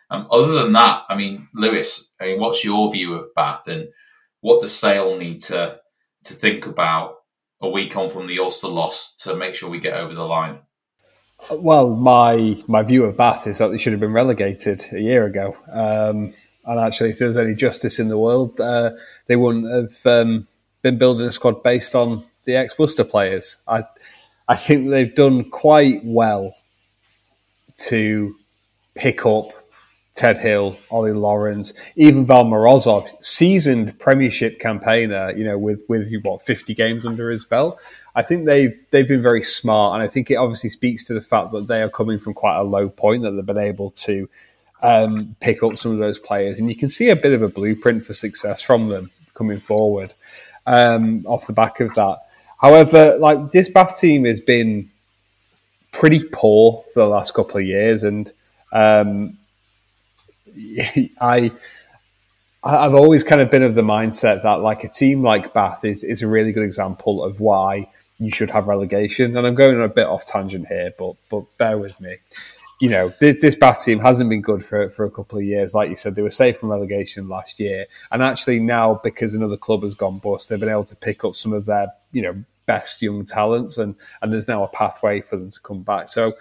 Um, 0.10 0.28
other 0.32 0.54
than 0.54 0.74
that, 0.74 1.04
I 1.10 1.16
mean, 1.16 1.48
Lewis, 1.54 2.14
I 2.20 2.26
mean, 2.26 2.40
what's 2.40 2.64
your 2.64 2.92
view 2.92 3.14
of 3.14 3.34
Bath 3.36 3.68
and 3.68 3.90
what 4.42 4.62
does 4.62 4.76
Sale 4.76 5.18
need 5.18 5.42
to 5.44 5.80
to 6.26 6.34
think 6.34 6.68
about 6.68 7.16
a 7.62 7.70
week 7.70 7.96
on 7.96 8.10
from 8.10 8.28
the 8.28 8.40
Ulster 8.40 8.68
loss 8.68 9.16
to 9.18 9.36
make 9.36 9.54
sure 9.54 9.70
we 9.70 9.80
get 9.80 9.94
over 9.94 10.14
the 10.14 10.26
line? 10.26 10.60
Well, 11.52 11.96
my 11.96 12.62
my 12.68 12.84
view 12.84 13.06
of 13.06 13.18
Bath 13.18 13.48
is 13.48 13.60
that 13.60 13.70
they 13.70 13.78
should 13.78 13.94
have 13.94 14.00
been 14.00 14.14
relegated 14.14 14.86
a 14.92 15.00
year 15.00 15.26
ago. 15.26 15.56
Um, 15.72 16.34
and 16.66 16.80
actually, 16.80 17.12
if 17.12 17.20
there 17.20 17.28
was 17.28 17.38
any 17.38 17.56
justice 17.56 18.00
in 18.00 18.10
the 18.10 18.18
world, 18.18 18.60
uh, 18.60 18.92
they 19.28 19.36
wouldn't 19.36 19.72
have 19.72 20.06
um, 20.06 20.48
been 20.82 20.98
building 20.98 21.26
a 21.26 21.32
squad 21.32 21.64
based 21.64 21.96
on 21.96 22.24
the 22.46 22.56
ex 22.56 22.78
Worcester 22.78 23.04
players. 23.04 23.58
I 23.68 23.84
I 24.48 24.56
think 24.56 24.90
they've 24.90 25.16
done 25.16 25.50
quite 25.50 26.02
well 26.04 26.56
to 27.88 28.36
pick 29.00 29.26
up 29.26 29.54
Ted 30.14 30.38
Hill, 30.38 30.78
Ollie 30.92 31.14
Lawrence, 31.14 31.74
even 31.96 32.26
Val 32.26 32.44
Morozov, 32.44 33.08
seasoned 33.24 33.98
Premiership 34.00 34.60
campaigner, 34.60 35.32
you 35.32 35.46
know, 35.46 35.58
with 35.58 35.82
with 35.88 36.12
what 36.24 36.42
fifty 36.42 36.74
games 36.74 37.06
under 37.06 37.30
his 37.30 37.46
belt. 37.46 37.80
I 38.16 38.22
think 38.22 38.46
they've 38.46 38.78
they've 38.92 39.08
been 39.08 39.22
very 39.22 39.42
smart, 39.42 39.96
and 39.96 40.04
I 40.04 40.12
think 40.12 40.30
it 40.30 40.36
obviously 40.36 40.70
speaks 40.70 41.06
to 41.06 41.14
the 41.14 41.22
fact 41.22 41.52
that 41.52 41.68
they 41.68 41.82
are 41.82 41.90
coming 41.90 42.20
from 42.20 42.34
quite 42.34 42.58
a 42.58 42.64
low 42.64 42.90
point 42.90 43.24
that 43.24 43.32
they've 43.32 43.46
been 43.46 43.58
able 43.58 43.92
to 43.92 44.30
um, 44.82 45.36
pick 45.40 45.64
up 45.64 45.78
some 45.78 45.94
of 45.94 46.00
those 46.00 46.20
players, 46.20 46.60
and 46.60 46.70
you 46.70 46.76
can 46.76 46.90
see 46.90 47.10
a 47.10 47.16
bit 47.16 47.32
of 47.32 47.42
a 47.42 47.48
blueprint 47.48 48.04
for 48.04 48.14
success 48.14 48.62
from 48.62 48.90
them 48.90 49.10
coming 49.34 49.60
forward 49.60 50.14
um, 50.66 51.26
off 51.26 51.48
the 51.48 51.54
back 51.54 51.80
of 51.80 51.94
that. 51.94 52.18
However, 52.60 53.18
like 53.18 53.54
this 53.54 53.70
Bath 53.70 53.98
team 53.98 54.26
has 54.26 54.42
been 54.42 54.90
pretty 55.94 56.26
poor 56.26 56.84
for 56.94 57.00
the 57.00 57.08
last 57.08 57.34
couple 57.34 57.58
of 57.58 57.66
years, 57.66 58.04
and 58.04 58.30
um, 58.72 59.38
I 61.22 61.52
I've 62.64 62.94
always 62.94 63.24
kind 63.24 63.42
of 63.42 63.50
been 63.50 63.64
of 63.64 63.74
the 63.76 63.82
mindset 63.82 64.44
that 64.44 64.62
like 64.62 64.84
a 64.84 64.90
team 64.90 65.24
like 65.24 65.54
Bath 65.54 65.86
is, 65.86 66.04
is 66.04 66.22
a 66.22 66.28
really 66.28 66.52
good 66.52 66.64
example 66.64 67.24
of 67.24 67.40
why 67.40 67.90
you 68.20 68.30
should 68.32 68.50
have 68.50 68.68
relegation. 68.68 69.38
And 69.38 69.48
I'm 69.48 69.56
going 69.56 69.78
on 69.78 69.84
a 69.84 69.90
bit 69.90 70.08
off 70.08 70.26
tangent 70.26 70.68
here, 70.68 70.94
but 70.98 71.16
but 71.30 71.46
bear 71.58 71.78
with 71.78 72.00
me. 72.02 72.18
You 72.82 72.90
know, 72.90 73.14
this, 73.20 73.38
this 73.42 73.56
Bath 73.56 73.84
team 73.84 74.00
hasn't 74.00 74.30
been 74.30 74.42
good 74.42 74.66
for 74.66 74.90
for 74.90 75.06
a 75.06 75.12
couple 75.12 75.38
of 75.38 75.46
years. 75.46 75.74
Like 75.74 75.90
you 75.90 75.96
said, 75.96 76.16
they 76.16 76.22
were 76.22 76.32
safe 76.32 76.60
from 76.60 76.70
relegation 76.70 77.30
last 77.30 77.60
year, 77.62 77.86
and 78.12 78.22
actually 78.22 78.60
now 78.60 79.00
because 79.04 79.34
another 79.34 79.58
club 79.58 79.84
has 79.84 79.96
gone 79.96 80.20
bust, 80.20 80.50
they've 80.50 80.60
been 80.60 80.70
able 80.70 80.86
to 80.86 80.96
pick 80.98 81.24
up 81.24 81.36
some 81.36 81.54
of 81.54 81.66
their 81.66 81.88
you 82.12 82.22
know 82.22 82.44
best 82.70 83.02
young 83.02 83.26
talents, 83.26 83.80
and 83.80 83.96
and 84.22 84.32
there's 84.32 84.48
now 84.48 84.64
a 84.64 84.68
pathway 84.68 85.22
for 85.22 85.38
them 85.38 85.50
to 85.50 85.60
come 85.62 85.82
back. 85.82 86.08
So 86.08 86.34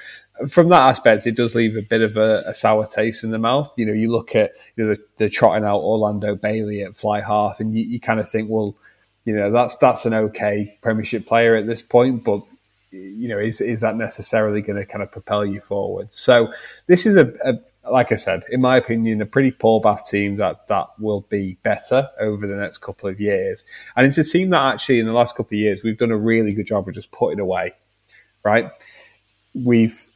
from 0.46 0.68
that 0.68 0.86
aspect, 0.90 1.26
it 1.26 1.34
does 1.34 1.54
leave 1.54 1.74
a 1.74 1.80
bit 1.80 2.02
of 2.02 2.18
a, 2.18 2.42
a, 2.46 2.52
sour 2.52 2.86
taste 2.86 3.24
in 3.24 3.30
the 3.30 3.38
mouth. 3.38 3.72
You 3.78 3.86
know, 3.86 3.94
you 3.94 4.12
look 4.12 4.36
at 4.36 4.52
you 4.76 4.84
know, 4.84 4.94
the, 4.94 5.00
the 5.16 5.30
trotting 5.30 5.64
out 5.64 5.80
Orlando 5.80 6.34
Bailey 6.34 6.82
at 6.82 6.94
fly 6.94 7.22
half, 7.22 7.60
and 7.60 7.74
you, 7.74 7.82
you, 7.82 7.98
kind 7.98 8.20
of 8.20 8.28
think, 8.28 8.50
well, 8.50 8.76
you 9.24 9.34
know, 9.34 9.50
that's 9.50 9.78
that's 9.78 10.04
an 10.04 10.12
okay 10.12 10.76
Premiership 10.82 11.26
player 11.26 11.56
at 11.56 11.66
this 11.66 11.80
point, 11.80 12.24
but 12.24 12.42
you 12.90 13.28
know, 13.28 13.38
is 13.38 13.62
is 13.62 13.80
that 13.80 13.96
necessarily 13.96 14.60
going 14.60 14.78
to 14.78 14.84
kind 14.84 15.02
of 15.02 15.10
propel 15.10 15.46
you 15.46 15.62
forward? 15.62 16.12
So 16.12 16.52
this 16.88 17.06
is 17.06 17.16
a, 17.16 17.32
a, 17.42 17.54
like 17.90 18.12
I 18.12 18.16
said, 18.16 18.44
in 18.50 18.60
my 18.60 18.76
opinion, 18.76 19.20
a 19.22 19.26
pretty 19.26 19.50
poor 19.50 19.80
Bath 19.80 20.08
team 20.08 20.36
that 20.36 20.68
that 20.68 20.88
will 20.98 21.22
be 21.22 21.58
better 21.62 22.08
over 22.20 22.46
the 22.46 22.56
next 22.56 22.78
couple 22.78 23.08
of 23.08 23.20
years, 23.20 23.64
and 23.96 24.06
it's 24.06 24.18
a 24.18 24.24
team 24.24 24.50
that 24.50 24.74
actually 24.74 25.00
in 25.00 25.06
the 25.06 25.12
last 25.12 25.36
couple 25.36 25.56
of 25.56 25.60
years 25.60 25.82
we've 25.82 25.98
done 25.98 26.10
a 26.10 26.16
really 26.16 26.54
good 26.54 26.66
job 26.66 26.88
of 26.88 26.94
just 26.94 27.10
putting 27.10 27.40
away, 27.40 27.74
right? 28.44 28.70
We've 29.54 30.06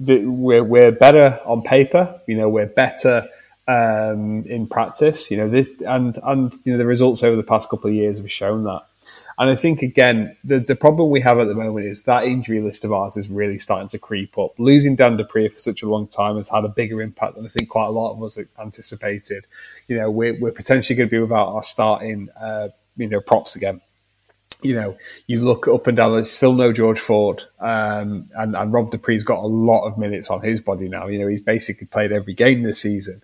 we're, 0.00 0.64
we're 0.64 0.92
better 0.92 1.40
on 1.44 1.62
paper. 1.62 2.20
You 2.26 2.36
know, 2.36 2.48
we're 2.48 2.66
better 2.66 3.28
um, 3.68 4.44
in 4.46 4.66
practice. 4.66 5.30
You 5.30 5.38
know, 5.38 5.48
this, 5.48 5.68
and 5.86 6.18
and 6.22 6.52
you 6.64 6.72
know 6.72 6.78
the 6.78 6.86
results 6.86 7.22
over 7.22 7.36
the 7.36 7.42
past 7.42 7.68
couple 7.68 7.88
of 7.88 7.96
years 7.96 8.18
have 8.18 8.30
shown 8.30 8.64
that. 8.64 8.82
And 9.38 9.50
I 9.50 9.56
think 9.56 9.82
again, 9.82 10.36
the 10.44 10.60
the 10.60 10.76
problem 10.76 11.10
we 11.10 11.20
have 11.22 11.38
at 11.38 11.48
the 11.48 11.54
moment 11.54 11.86
is 11.86 12.02
that 12.02 12.24
injury 12.24 12.60
list 12.60 12.84
of 12.84 12.92
ours 12.92 13.16
is 13.16 13.28
really 13.28 13.58
starting 13.58 13.88
to 13.88 13.98
creep 13.98 14.36
up. 14.38 14.52
Losing 14.58 14.94
Dan 14.96 15.16
du 15.16 15.24
Preez 15.24 15.52
for 15.52 15.58
such 15.58 15.82
a 15.82 15.88
long 15.88 16.06
time 16.06 16.36
has 16.36 16.48
had 16.48 16.64
a 16.64 16.68
bigger 16.68 17.00
impact 17.00 17.36
than 17.36 17.46
I 17.46 17.48
think 17.48 17.68
quite 17.68 17.86
a 17.86 17.90
lot 17.90 18.12
of 18.12 18.22
us 18.22 18.38
anticipated. 18.58 19.46
You 19.88 19.98
know, 19.98 20.10
we're, 20.10 20.38
we're 20.38 20.52
potentially 20.52 20.96
going 20.96 21.08
to 21.08 21.10
be 21.10 21.18
without 21.18 21.48
our 21.48 21.62
starting, 21.62 22.28
uh, 22.40 22.68
you 22.96 23.08
know, 23.08 23.20
props 23.20 23.56
again. 23.56 23.80
you 24.62 24.74
know, 24.74 24.96
you 25.26 25.44
look 25.44 25.66
up 25.68 25.86
and 25.86 25.96
down, 25.96 26.12
there's 26.12 26.30
still 26.30 26.54
no 26.54 26.72
George 26.72 26.98
Ford. 26.98 27.44
Um, 27.58 28.30
and, 28.34 28.56
and 28.56 28.72
Rob 28.72 28.90
du 28.90 28.98
Preez's 28.98 29.24
got 29.24 29.42
a 29.42 29.46
lot 29.46 29.86
of 29.86 29.98
minutes 29.98 30.30
on 30.30 30.40
his 30.40 30.60
body 30.60 30.88
now. 30.88 31.06
You 31.06 31.18
know, 31.18 31.26
he's 31.26 31.40
basically 31.42 31.86
played 31.86 32.12
every 32.12 32.34
game 32.34 32.62
this 32.62 32.80
season. 32.80 33.22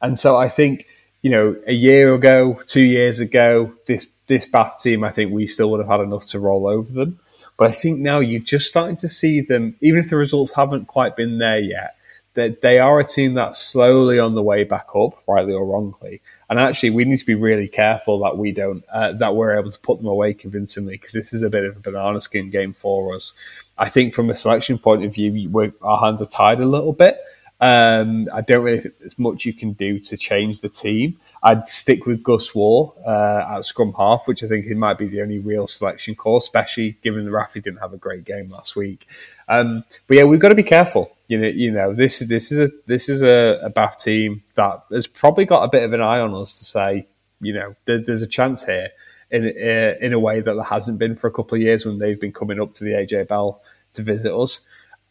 And 0.00 0.18
so 0.18 0.36
I 0.36 0.48
think, 0.48 0.86
you 1.22 1.30
know, 1.30 1.56
a 1.66 1.72
year 1.72 2.14
ago, 2.14 2.60
two 2.66 2.82
years 2.82 3.18
ago, 3.20 3.72
this, 3.86 4.06
this 4.28 4.46
Bath 4.46 4.80
team, 4.82 5.02
I 5.04 5.10
think 5.10 5.32
we 5.32 5.46
still 5.46 5.70
would 5.70 5.80
have 5.80 5.88
had 5.88 6.00
enough 6.00 6.26
to 6.26 6.38
roll 6.38 6.66
over 6.66 6.92
them. 6.92 7.18
But 7.56 7.68
I 7.68 7.72
think 7.72 7.98
now 7.98 8.20
you're 8.20 8.40
just 8.40 8.68
starting 8.68 8.96
to 8.96 9.08
see 9.08 9.40
them, 9.40 9.74
even 9.80 9.98
if 9.98 10.10
the 10.10 10.16
results 10.16 10.52
haven't 10.52 10.86
quite 10.86 11.16
been 11.16 11.38
there 11.38 11.58
yet, 11.58 11.96
that 12.34 12.60
they 12.60 12.78
are 12.78 13.00
a 13.00 13.04
team 13.04 13.34
that's 13.34 13.58
slowly 13.58 14.20
on 14.20 14.36
the 14.36 14.42
way 14.42 14.62
back 14.62 14.86
up, 14.94 15.20
rightly 15.26 15.52
or 15.52 15.66
wrongly. 15.66 16.20
And 16.48 16.60
actually, 16.60 16.90
we 16.90 17.04
need 17.04 17.18
to 17.18 17.26
be 17.26 17.34
really 17.34 17.66
careful 17.66 18.20
that 18.20 18.38
we 18.38 18.52
don't 18.52 18.84
uh, 18.92 19.12
that 19.14 19.34
we're 19.34 19.58
able 19.58 19.70
to 19.70 19.80
put 19.80 19.98
them 19.98 20.06
away 20.06 20.34
convincingly 20.34 20.94
because 20.94 21.12
this 21.12 21.32
is 21.32 21.42
a 21.42 21.50
bit 21.50 21.64
of 21.64 21.76
a 21.76 21.80
banana 21.80 22.20
skin 22.20 22.48
game 22.48 22.72
for 22.72 23.14
us. 23.14 23.32
I 23.76 23.88
think 23.88 24.14
from 24.14 24.30
a 24.30 24.34
selection 24.34 24.78
point 24.78 25.04
of 25.04 25.14
view, 25.14 25.74
our 25.82 25.98
hands 25.98 26.22
are 26.22 26.26
tied 26.26 26.60
a 26.60 26.66
little 26.66 26.92
bit. 26.92 27.18
Um, 27.60 28.28
I 28.32 28.40
don't 28.40 28.62
really 28.62 28.80
think 28.80 28.98
there's 28.98 29.18
much 29.18 29.44
you 29.44 29.52
can 29.52 29.72
do 29.72 29.98
to 29.98 30.16
change 30.16 30.60
the 30.60 30.68
team. 30.68 31.18
I'd 31.42 31.64
stick 31.64 32.06
with 32.06 32.22
Gus 32.22 32.54
Warr 32.54 32.94
uh, 33.06 33.56
at 33.56 33.64
scrum 33.64 33.92
half, 33.96 34.26
which 34.26 34.42
I 34.42 34.48
think 34.48 34.66
it 34.66 34.76
might 34.76 34.98
be 34.98 35.06
the 35.06 35.22
only 35.22 35.38
real 35.38 35.66
selection 35.66 36.14
call, 36.14 36.38
especially 36.38 36.96
given 37.02 37.24
the 37.24 37.30
Raffi 37.30 37.62
didn't 37.62 37.78
have 37.78 37.92
a 37.92 37.96
great 37.98 38.24
game 38.24 38.48
last 38.48 38.74
week. 38.74 39.06
Um, 39.48 39.84
but 40.06 40.16
yeah, 40.16 40.24
we've 40.24 40.40
got 40.40 40.48
to 40.48 40.54
be 40.54 40.62
careful. 40.62 41.16
You 41.28 41.38
know, 41.38 41.48
you 41.48 41.70
know, 41.70 41.92
this 41.92 42.20
this 42.20 42.50
is 42.50 42.70
a 42.70 42.74
this 42.86 43.08
is 43.08 43.22
a, 43.22 43.60
a 43.62 43.70
Bath 43.70 44.02
team 44.02 44.42
that 44.54 44.82
has 44.90 45.06
probably 45.06 45.44
got 45.44 45.62
a 45.62 45.68
bit 45.68 45.84
of 45.84 45.92
an 45.92 46.00
eye 46.00 46.20
on 46.20 46.34
us 46.34 46.58
to 46.58 46.64
say, 46.64 47.06
you 47.40 47.52
know, 47.52 47.74
there, 47.84 47.98
there's 47.98 48.22
a 48.22 48.26
chance 48.26 48.64
here 48.64 48.90
in 49.30 49.44
uh, 49.44 49.94
in 50.00 50.12
a 50.12 50.18
way 50.18 50.40
that 50.40 50.54
there 50.54 50.64
hasn't 50.64 50.98
been 50.98 51.14
for 51.14 51.28
a 51.28 51.32
couple 51.32 51.56
of 51.56 51.62
years 51.62 51.84
when 51.86 51.98
they've 51.98 52.20
been 52.20 52.32
coming 52.32 52.60
up 52.60 52.74
to 52.74 52.84
the 52.84 52.92
AJ 52.92 53.28
Bell 53.28 53.60
to 53.92 54.02
visit 54.02 54.34
us. 54.34 54.60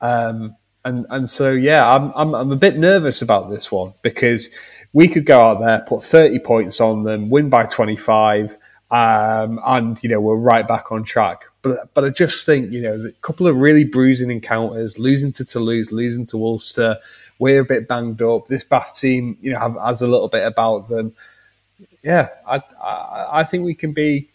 Um, 0.01 0.55
and 0.87 1.05
and 1.09 1.29
so 1.29 1.51
yeah, 1.51 1.87
I'm, 1.87 2.11
I'm 2.15 2.33
I'm 2.33 2.51
a 2.51 2.55
bit 2.55 2.77
nervous 2.77 3.21
about 3.21 3.49
this 3.49 3.71
one 3.71 3.93
because 4.01 4.49
we 4.93 5.07
could 5.07 5.25
go 5.25 5.41
out 5.41 5.59
there, 5.59 5.79
put 5.87 6.03
30 6.03 6.39
points 6.39 6.79
on 6.79 7.03
them, 7.03 7.29
win 7.29 7.49
by 7.49 7.65
25, 7.65 8.57
um, 8.89 9.59
and 9.65 10.01
you 10.01 10.09
know 10.09 10.21
we're 10.21 10.35
right 10.35 10.67
back 10.67 10.91
on 10.91 11.03
track. 11.03 11.43
But 11.61 11.93
but 11.93 12.05
I 12.05 12.09
just 12.09 12.45
think 12.45 12.71
you 12.71 12.81
know 12.81 12.95
a 12.95 13.11
couple 13.21 13.47
of 13.47 13.57
really 13.57 13.83
bruising 13.83 14.31
encounters, 14.31 14.97
losing 14.97 15.31
to 15.33 15.45
Toulouse, 15.45 15.91
losing 15.91 16.25
to 16.27 16.43
Ulster, 16.43 16.97
we're 17.39 17.61
a 17.61 17.65
bit 17.65 17.87
banged 17.87 18.21
up. 18.21 18.47
This 18.47 18.63
Bath 18.63 18.97
team, 18.97 19.37
you 19.41 19.51
know, 19.51 19.59
have, 19.59 19.75
has 19.75 20.01
a 20.01 20.07
little 20.07 20.27
bit 20.27 20.45
about 20.45 20.89
them. 20.89 21.13
Yeah, 22.03 22.29
I, 22.47 22.61
I, 22.81 23.27
I 23.39 23.43
think 23.43 23.65
we 23.65 23.75
can 23.75 23.93
be 23.93 24.29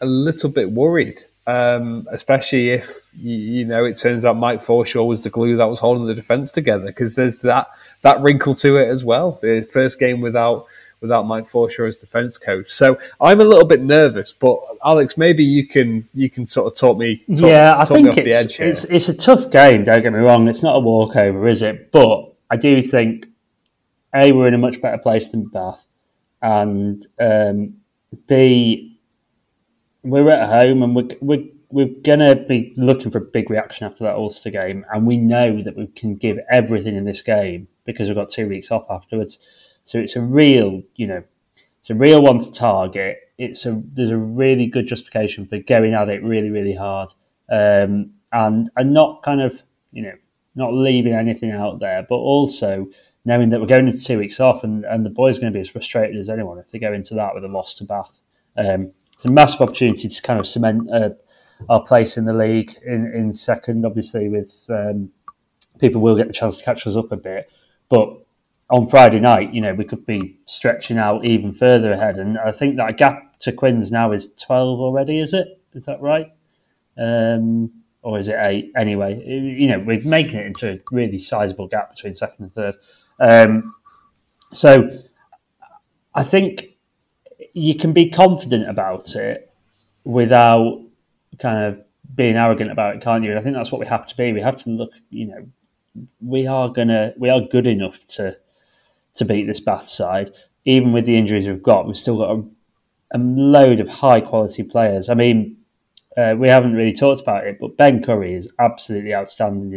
a 0.00 0.06
little 0.06 0.50
bit 0.50 0.70
worried, 0.72 1.24
um, 1.48 2.06
especially 2.10 2.68
if 2.68 3.00
you, 3.18 3.64
know 3.64 3.86
it 3.86 3.94
turns 3.94 4.26
out 4.26 4.36
Mike 4.36 4.62
Forshaw 4.62 5.06
was 5.06 5.24
the 5.24 5.30
glue 5.30 5.56
that 5.56 5.64
was 5.64 5.80
holding 5.80 6.04
the 6.04 6.14
defence 6.14 6.52
together 6.52 6.84
because 6.84 7.14
there's 7.14 7.38
that 7.38 7.68
that 8.02 8.20
wrinkle 8.20 8.54
to 8.56 8.76
it 8.76 8.88
as 8.88 9.02
well. 9.02 9.38
The 9.40 9.62
first 9.62 9.98
game 9.98 10.20
without 10.20 10.66
without 11.00 11.22
Mike 11.22 11.48
Forshaw 11.48 11.88
as 11.88 11.96
defence 11.96 12.36
coach. 12.36 12.68
So 12.68 12.98
I'm 13.18 13.40
a 13.40 13.44
little 13.44 13.66
bit 13.66 13.80
nervous, 13.80 14.30
but 14.30 14.58
Alex, 14.84 15.16
maybe 15.16 15.42
you 15.42 15.66
can 15.66 16.06
you 16.12 16.28
can 16.28 16.46
sort 16.46 16.70
of 16.70 16.78
talk 16.78 16.98
me. 16.98 17.16
Talk, 17.16 17.48
yeah, 17.48 17.74
I 17.78 17.84
think 17.86 18.14
it's, 18.18 18.60
it's, 18.60 18.84
it's 18.84 19.08
a 19.08 19.16
tough 19.16 19.50
game. 19.50 19.84
Don't 19.84 20.02
get 20.02 20.12
me 20.12 20.18
wrong; 20.18 20.48
it's 20.48 20.62
not 20.62 20.76
a 20.76 20.80
walkover, 20.80 21.48
is 21.48 21.62
it? 21.62 21.90
But 21.92 22.30
I 22.50 22.56
do 22.58 22.82
think 22.82 23.24
a 24.14 24.32
we're 24.32 24.48
in 24.48 24.54
a 24.54 24.58
much 24.58 24.82
better 24.82 24.98
place 24.98 25.30
than 25.30 25.46
Bath, 25.46 25.82
and 26.42 27.06
um, 27.18 27.74
b 28.26 28.97
we're 30.02 30.30
at 30.30 30.48
home 30.48 30.82
and 30.82 30.94
we're, 30.94 31.16
we're 31.20 31.44
we're 31.70 31.86
going 32.02 32.20
to 32.20 32.34
be 32.48 32.72
looking 32.76 33.10
for 33.10 33.18
a 33.18 33.22
big 33.22 33.50
reaction 33.50 33.86
after 33.86 34.04
that 34.04 34.14
Ulster 34.14 34.50
game, 34.50 34.86
and 34.92 35.06
we 35.06 35.18
know 35.18 35.62
that 35.62 35.76
we 35.76 35.86
can 35.88 36.16
give 36.16 36.38
everything 36.50 36.96
in 36.96 37.04
this 37.04 37.20
game 37.20 37.68
because 37.84 38.08
we've 38.08 38.16
got 38.16 38.30
two 38.30 38.48
weeks 38.48 38.70
off 38.70 38.86
afterwards. 38.88 39.38
So 39.84 39.98
it's 39.98 40.16
a 40.16 40.22
real, 40.22 40.82
you 40.96 41.06
know, 41.06 41.22
it's 41.80 41.90
a 41.90 41.94
real 41.94 42.22
one 42.22 42.38
to 42.38 42.52
target. 42.52 43.18
It's 43.36 43.66
a 43.66 43.82
there's 43.92 44.10
a 44.10 44.16
really 44.16 44.66
good 44.66 44.86
justification 44.86 45.46
for 45.46 45.58
going 45.58 45.94
at 45.94 46.08
it 46.08 46.22
really, 46.22 46.50
really 46.50 46.74
hard, 46.74 47.10
um, 47.50 48.12
and 48.32 48.70
and 48.76 48.94
not 48.94 49.22
kind 49.22 49.42
of 49.42 49.60
you 49.92 50.02
know 50.02 50.14
not 50.54 50.72
leaving 50.72 51.12
anything 51.12 51.50
out 51.50 51.80
there, 51.80 52.04
but 52.08 52.16
also 52.16 52.88
knowing 53.24 53.50
that 53.50 53.60
we're 53.60 53.66
going 53.66 53.86
into 53.86 54.02
two 54.02 54.18
weeks 54.18 54.40
off, 54.40 54.64
and, 54.64 54.84
and 54.86 55.04
the 55.04 55.10
boys 55.10 55.36
are 55.36 55.42
going 55.42 55.52
to 55.52 55.56
be 55.56 55.60
as 55.60 55.68
frustrated 55.68 56.16
as 56.16 56.28
anyone 56.28 56.58
if 56.58 56.70
they 56.70 56.78
go 56.78 56.92
into 56.92 57.14
that 57.14 57.34
with 57.34 57.44
a 57.44 57.48
loss 57.48 57.74
to 57.74 57.84
Bath. 57.84 58.10
Um, 58.56 58.92
it's 59.18 59.26
a 59.26 59.30
massive 59.30 59.60
opportunity 59.60 60.08
to 60.08 60.22
kind 60.22 60.38
of 60.38 60.46
cement 60.46 60.88
uh, 60.90 61.10
our 61.68 61.82
place 61.82 62.16
in 62.16 62.24
the 62.24 62.32
league 62.32 62.72
in, 62.86 63.12
in 63.12 63.34
second. 63.34 63.84
Obviously, 63.84 64.28
with 64.28 64.54
um, 64.70 65.10
people 65.80 66.00
will 66.00 66.16
get 66.16 66.28
the 66.28 66.32
chance 66.32 66.56
to 66.56 66.64
catch 66.64 66.86
us 66.86 66.94
up 66.94 67.10
a 67.10 67.16
bit, 67.16 67.50
but 67.88 68.16
on 68.70 68.86
Friday 68.86 69.18
night, 69.18 69.52
you 69.52 69.60
know, 69.60 69.74
we 69.74 69.84
could 69.84 70.06
be 70.06 70.38
stretching 70.46 70.98
out 70.98 71.24
even 71.24 71.52
further 71.52 71.90
ahead, 71.90 72.16
and 72.16 72.38
I 72.38 72.52
think 72.52 72.76
that 72.76 72.96
gap 72.96 73.38
to 73.40 73.52
Quins 73.52 73.90
now 73.90 74.12
is 74.12 74.32
twelve 74.34 74.78
already. 74.78 75.18
Is 75.18 75.34
it? 75.34 75.60
Is 75.74 75.86
that 75.86 76.00
right? 76.00 76.32
Um, 76.96 77.72
or 78.02 78.20
is 78.20 78.28
it 78.28 78.36
eight? 78.38 78.72
Anyway, 78.76 79.20
you 79.26 79.66
know, 79.66 79.80
we're 79.80 80.00
making 80.00 80.38
it 80.38 80.46
into 80.46 80.70
a 80.72 80.80
really 80.92 81.18
sizable 81.18 81.66
gap 81.66 81.90
between 81.94 82.14
second 82.14 82.44
and 82.44 82.54
third. 82.54 82.74
Um, 83.18 83.74
so 84.52 84.90
I 86.14 86.24
think 86.24 86.76
you 87.58 87.76
can 87.76 87.92
be 87.92 88.10
confident 88.10 88.68
about 88.68 89.14
it 89.14 89.50
without 90.04 90.82
kind 91.38 91.64
of 91.64 91.84
being 92.14 92.36
arrogant 92.36 92.70
about 92.70 92.96
it, 92.96 93.02
can't 93.02 93.24
you? 93.24 93.30
And 93.30 93.38
I 93.38 93.42
think 93.42 93.54
that's 93.54 93.70
what 93.70 93.80
we 93.80 93.86
have 93.86 94.06
to 94.06 94.16
be. 94.16 94.32
We 94.32 94.40
have 94.40 94.58
to 94.58 94.70
look, 94.70 94.92
you 95.10 95.26
know, 95.26 95.46
we 96.20 96.46
are 96.46 96.68
gonna, 96.68 97.12
we 97.18 97.28
are 97.28 97.40
good 97.40 97.66
enough 97.66 97.96
to 98.08 98.36
to 99.16 99.24
beat 99.24 99.46
this 99.46 99.60
Bath 99.60 99.88
side. 99.88 100.32
Even 100.64 100.92
with 100.92 101.06
the 101.06 101.16
injuries 101.16 101.46
we've 101.46 101.62
got, 101.62 101.86
we've 101.86 101.96
still 101.96 102.18
got 102.18 102.36
a, 102.36 102.44
a 103.14 103.18
load 103.18 103.80
of 103.80 103.88
high 103.88 104.20
quality 104.20 104.62
players. 104.62 105.08
I 105.08 105.14
mean, 105.14 105.56
uh, 106.16 106.34
we 106.38 106.48
haven't 106.48 106.74
really 106.74 106.94
talked 106.94 107.20
about 107.20 107.46
it, 107.46 107.58
but 107.60 107.76
Ben 107.76 108.02
Curry 108.02 108.34
is 108.34 108.48
absolutely 108.58 109.14
outstanding 109.14 109.72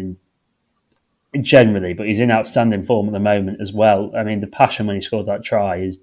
in 1.34 1.44
generally, 1.44 1.94
but 1.94 2.08
he's 2.08 2.20
in 2.20 2.32
outstanding 2.32 2.86
form 2.86 3.08
at 3.08 3.14
the 3.14 3.20
moment 3.20 3.62
as 3.62 3.72
well. 3.72 4.12
I 4.16 4.24
mean, 4.24 4.42
the 4.42 4.48
passion 4.48 4.88
when 4.88 4.96
he 4.96 5.02
scored 5.02 5.28
that 5.28 5.44
try 5.44 5.78
is 5.78 6.00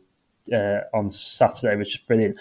uh, 0.52 0.80
on 0.94 1.10
Saturday 1.10 1.76
which 1.76 1.94
is 1.94 2.00
brilliant. 2.06 2.36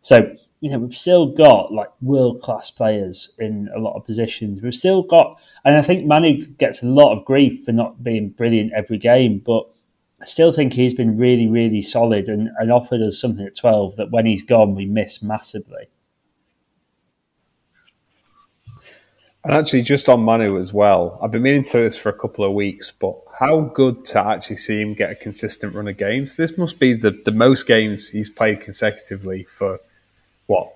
So 0.00 0.36
you 0.62 0.70
know, 0.70 0.78
we've 0.78 0.96
still 0.96 1.26
got 1.26 1.72
like 1.72 1.88
world 2.00 2.40
class 2.40 2.70
players 2.70 3.34
in 3.40 3.68
a 3.74 3.80
lot 3.80 3.96
of 3.96 4.06
positions. 4.06 4.62
We've 4.62 4.72
still 4.72 5.02
got, 5.02 5.40
and 5.64 5.76
I 5.76 5.82
think 5.82 6.06
Manu 6.06 6.46
gets 6.46 6.82
a 6.82 6.86
lot 6.86 7.12
of 7.12 7.24
grief 7.24 7.64
for 7.64 7.72
not 7.72 8.04
being 8.04 8.28
brilliant 8.28 8.72
every 8.72 8.96
game, 8.96 9.42
but 9.44 9.68
I 10.20 10.24
still 10.24 10.52
think 10.52 10.72
he's 10.72 10.94
been 10.94 11.18
really, 11.18 11.48
really 11.48 11.82
solid 11.82 12.28
and, 12.28 12.48
and 12.60 12.70
offered 12.70 13.02
us 13.02 13.20
something 13.20 13.44
at 13.44 13.56
12 13.56 13.96
that 13.96 14.12
when 14.12 14.24
he's 14.24 14.44
gone, 14.44 14.76
we 14.76 14.86
miss 14.86 15.20
massively. 15.20 15.88
And 19.44 19.54
actually, 19.54 19.82
just 19.82 20.08
on 20.08 20.22
Manu 20.22 20.58
as 20.58 20.72
well, 20.72 21.18
I've 21.20 21.32
been 21.32 21.42
meaning 21.42 21.64
to 21.64 21.68
say 21.68 21.82
this 21.82 21.96
for 21.96 22.10
a 22.10 22.18
couple 22.18 22.44
of 22.44 22.52
weeks, 22.52 22.92
but 22.92 23.16
how 23.38 23.60
good 23.60 24.04
to 24.06 24.20
actually 24.20 24.58
see 24.58 24.80
him 24.80 24.94
get 24.94 25.10
a 25.10 25.16
consistent 25.16 25.74
run 25.74 25.88
of 25.88 25.96
games. 25.96 26.36
This 26.36 26.56
must 26.56 26.78
be 26.78 26.92
the, 26.94 27.10
the 27.10 27.32
most 27.32 27.66
games 27.66 28.08
he's 28.08 28.30
played 28.30 28.60
consecutively 28.60 29.42
for 29.42 29.80
what 30.46 30.72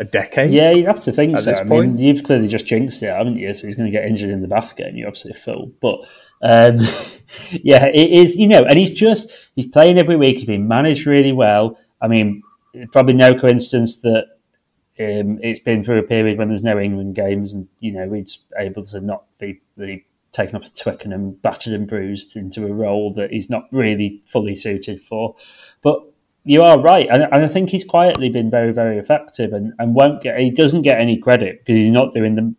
a 0.00 0.04
decade. 0.04 0.52
Yeah, 0.52 0.72
you 0.72 0.86
have 0.86 1.04
to 1.04 1.12
think 1.12 1.34
at 1.34 1.40
so. 1.40 1.50
This 1.50 1.60
I 1.60 1.68
point. 1.68 1.94
mean, 1.94 1.98
you've 1.98 2.24
clearly 2.24 2.48
just 2.48 2.66
jinxed 2.66 3.02
it, 3.02 3.14
haven't 3.14 3.36
you? 3.36 3.54
So 3.54 3.66
he's 3.66 3.76
going 3.76 3.92
to 3.92 3.96
get 3.96 4.08
injured 4.08 4.30
in 4.30 4.42
the 4.42 4.48
Bath 4.48 4.74
game. 4.74 4.96
You're 4.96 5.08
absolutely 5.08 5.42
full. 5.42 5.70
But 5.80 6.00
um, 6.42 6.80
yeah, 7.52 7.84
it 7.86 8.10
is. 8.10 8.34
You 8.34 8.48
know, 8.48 8.64
and 8.64 8.76
he's 8.76 8.90
just 8.90 9.30
he's 9.54 9.66
playing 9.66 9.98
every 9.98 10.16
week. 10.16 10.38
He's 10.38 10.46
been 10.46 10.66
managed 10.66 11.06
really 11.06 11.32
well. 11.32 11.78
I 12.00 12.08
mean, 12.08 12.42
probably 12.92 13.14
no 13.14 13.38
coincidence 13.38 13.96
that 13.98 14.26
um, 15.00 15.38
it's 15.42 15.60
been 15.60 15.82
through 15.82 15.98
a 15.98 16.02
period 16.02 16.36
when 16.36 16.48
there's 16.48 16.62
no 16.62 16.78
England 16.78 17.14
games, 17.14 17.52
and 17.52 17.66
you 17.80 17.92
know 17.92 18.12
he's 18.12 18.38
able 18.58 18.84
to 18.84 19.00
not 19.00 19.24
be 19.38 19.60
really 19.76 20.06
taken 20.32 20.56
up 20.56 20.62
to 20.62 20.74
Twickenham, 20.74 21.32
battered 21.32 21.72
and 21.72 21.88
bruised 21.88 22.36
into 22.36 22.66
a 22.66 22.72
role 22.72 23.12
that 23.14 23.30
he's 23.30 23.50
not 23.50 23.64
really 23.72 24.22
fully 24.26 24.54
suited 24.54 25.02
for. 25.02 25.34
But 25.82 26.02
you 26.44 26.62
are 26.62 26.80
right, 26.80 27.08
and, 27.10 27.22
and, 27.22 27.44
I 27.44 27.48
think 27.48 27.70
he's 27.70 27.84
quietly 27.84 28.28
been 28.28 28.50
very, 28.50 28.72
very 28.72 28.98
effective, 28.98 29.52
and, 29.52 29.72
and 29.78 29.94
won't 29.94 30.22
get 30.22 30.38
he 30.38 30.50
doesn't 30.50 30.82
get 30.82 31.00
any 31.00 31.18
credit 31.18 31.60
because 31.60 31.76
he's 31.76 31.92
not 31.92 32.12
doing 32.12 32.34
the 32.34 32.54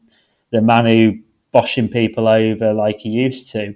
the 0.52 0.62
Manu 0.62 1.22
boshing 1.54 1.92
people 1.92 2.28
over 2.28 2.74
like 2.74 3.00
he 3.00 3.10
used 3.10 3.52
to. 3.52 3.76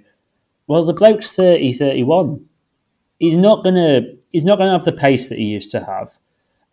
Well, 0.66 0.84
the 0.84 0.92
bloke's 0.92 1.30
30, 1.30 1.74
31. 1.74 2.44
He's 3.20 3.36
not 3.36 3.62
gonna 3.62 4.00
he's 4.32 4.44
not 4.44 4.58
gonna 4.58 4.72
have 4.72 4.84
the 4.84 4.92
pace 4.92 5.28
that 5.28 5.38
he 5.38 5.44
used 5.44 5.70
to 5.70 5.84
have, 5.84 6.10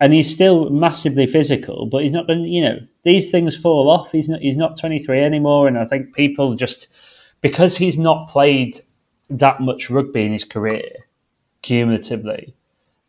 and 0.04 0.14
he's 0.14 0.30
still 0.30 0.70
massively 0.70 1.28
physical. 1.28 1.86
But 1.86 2.04
he's 2.04 2.12
not 2.12 2.28
to 2.28 2.36
You 2.36 2.62
know, 2.62 2.80
these 3.04 3.32
things 3.32 3.56
fall 3.56 3.90
off. 3.90 4.12
He's 4.12 4.30
not 4.30 4.42
he's 4.42 4.58
not 4.58 4.80
twenty 4.80 5.04
three 5.04 5.22
anymore, 5.22 5.68
and 5.68 5.78
I 5.78 5.86
think 5.86 6.14
people 6.14 6.56
just 6.56 6.88
because 7.42 7.78
he's 7.78 7.98
not 7.98 8.30
played 8.30 8.82
that 9.30 9.62
much 9.62 9.90
rugby 9.90 10.26
in 10.26 10.34
his 10.34 10.46
career 10.46 10.84
cumulatively 11.62 12.54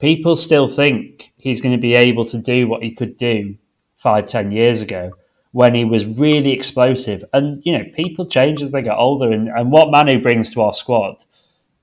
people 0.05 0.36
still 0.36 0.68
think 0.68 1.32
he's 1.36 1.62
going 1.62 1.74
to 1.74 1.80
be 1.80 1.95
able 1.95 2.26
to 2.26 2.38
do 2.38 2.68
what 2.68 2.82
he 2.82 2.90
could 2.90 3.16
do 3.16 3.57
five, 3.97 4.26
ten 4.26 4.51
years 4.51 4.82
ago 4.82 5.11
when 5.53 5.74
he 5.74 5.84
was 5.84 6.05
really 6.05 6.53
explosive. 6.53 7.24
And, 7.32 7.62
you 7.64 7.72
know, 7.72 7.84
people 7.95 8.26
change 8.26 8.61
as 8.61 8.70
they 8.70 8.82
get 8.82 8.97
older. 8.97 9.32
And, 9.32 9.49
and 9.49 9.72
what 9.72 9.90
Manu 9.90 10.20
brings 10.20 10.53
to 10.53 10.61
our 10.61 10.74
squad 10.74 11.16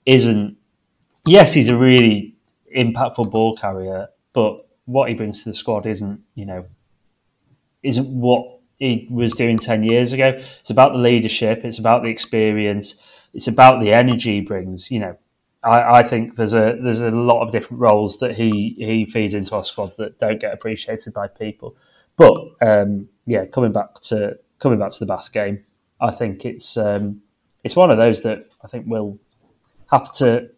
isn't, 0.06 0.56
yes, 1.26 1.54
he's 1.54 1.70
a 1.70 1.76
really 1.76 2.36
impactful 2.78 3.32
ball 3.32 3.58
carrier, 3.58 4.10
but 4.34 4.68
what 4.92 5.10
he 5.10 5.16
brings 5.16 5.44
to 5.44 5.50
the 5.50 5.56
squad 5.56 5.86
isn't, 5.86 6.22
you 6.36 6.46
know, 6.46 6.66
isn't 7.84 8.08
what 8.08 8.60
he 8.78 9.08
was 9.10 9.34
doing 9.34 9.58
10 9.58 9.84
years 9.84 10.12
ago. 10.12 10.40
It's 10.62 10.70
about 10.70 10.94
the 10.94 11.00
leadership, 11.00 11.64
it's 11.64 11.80
about 11.80 12.04
the 12.04 12.10
experience, 12.10 12.96
it's 13.34 13.48
about 13.48 13.82
the 13.82 13.94
energy 13.94 14.36
he 14.36 14.42
brings. 14.42 14.92
You 14.92 15.00
know, 15.00 15.18
I, 15.64 16.00
I, 16.00 16.08
think 16.08 16.36
there's 16.36 16.54
a 16.54 16.78
there's 16.82 17.02
a 17.02 17.12
lot 17.12 17.46
of 17.46 17.52
different 17.52 17.80
roles 17.80 18.20
that 18.20 18.36
he, 18.36 18.76
he 18.78 19.06
feeds 19.06 19.34
into 19.34 19.56
our 19.56 19.64
squad 19.64 19.94
that 19.98 20.20
don't 20.20 20.42
get 20.42 20.54
appreciated 20.54 21.14
by 21.14 21.28
people. 21.28 21.76
But 22.18 22.36
um, 22.62 23.08
yeah, 23.26 23.46
coming 23.46 23.72
back 23.72 24.02
to 24.04 24.38
coming 24.60 24.80
back 24.80 24.92
to 24.92 25.00
the 25.00 25.06
Bath 25.06 25.32
game, 25.32 25.64
I 26.00 26.12
think 26.12 26.46
it's 26.46 26.76
um, 26.78 27.22
it's 27.64 27.76
one 27.76 27.92
of 27.92 27.98
those 27.98 28.24
that 28.24 28.50
I 28.64 28.68
think 28.68 28.86
we'll 28.88 29.18
have 29.92 30.14
to 30.16 30.50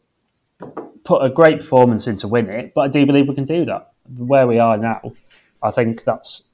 put 1.03 1.23
a 1.23 1.29
great 1.29 1.59
performance 1.59 2.07
in 2.07 2.17
to 2.17 2.27
win 2.27 2.49
it. 2.49 2.73
But 2.73 2.81
I 2.81 2.87
do 2.87 3.05
believe 3.05 3.27
we 3.27 3.35
can 3.35 3.45
do 3.45 3.65
that. 3.65 3.92
Where 4.17 4.47
we 4.47 4.59
are 4.59 4.77
now, 4.77 5.13
I 5.61 5.71
think 5.71 6.03
that's 6.03 6.49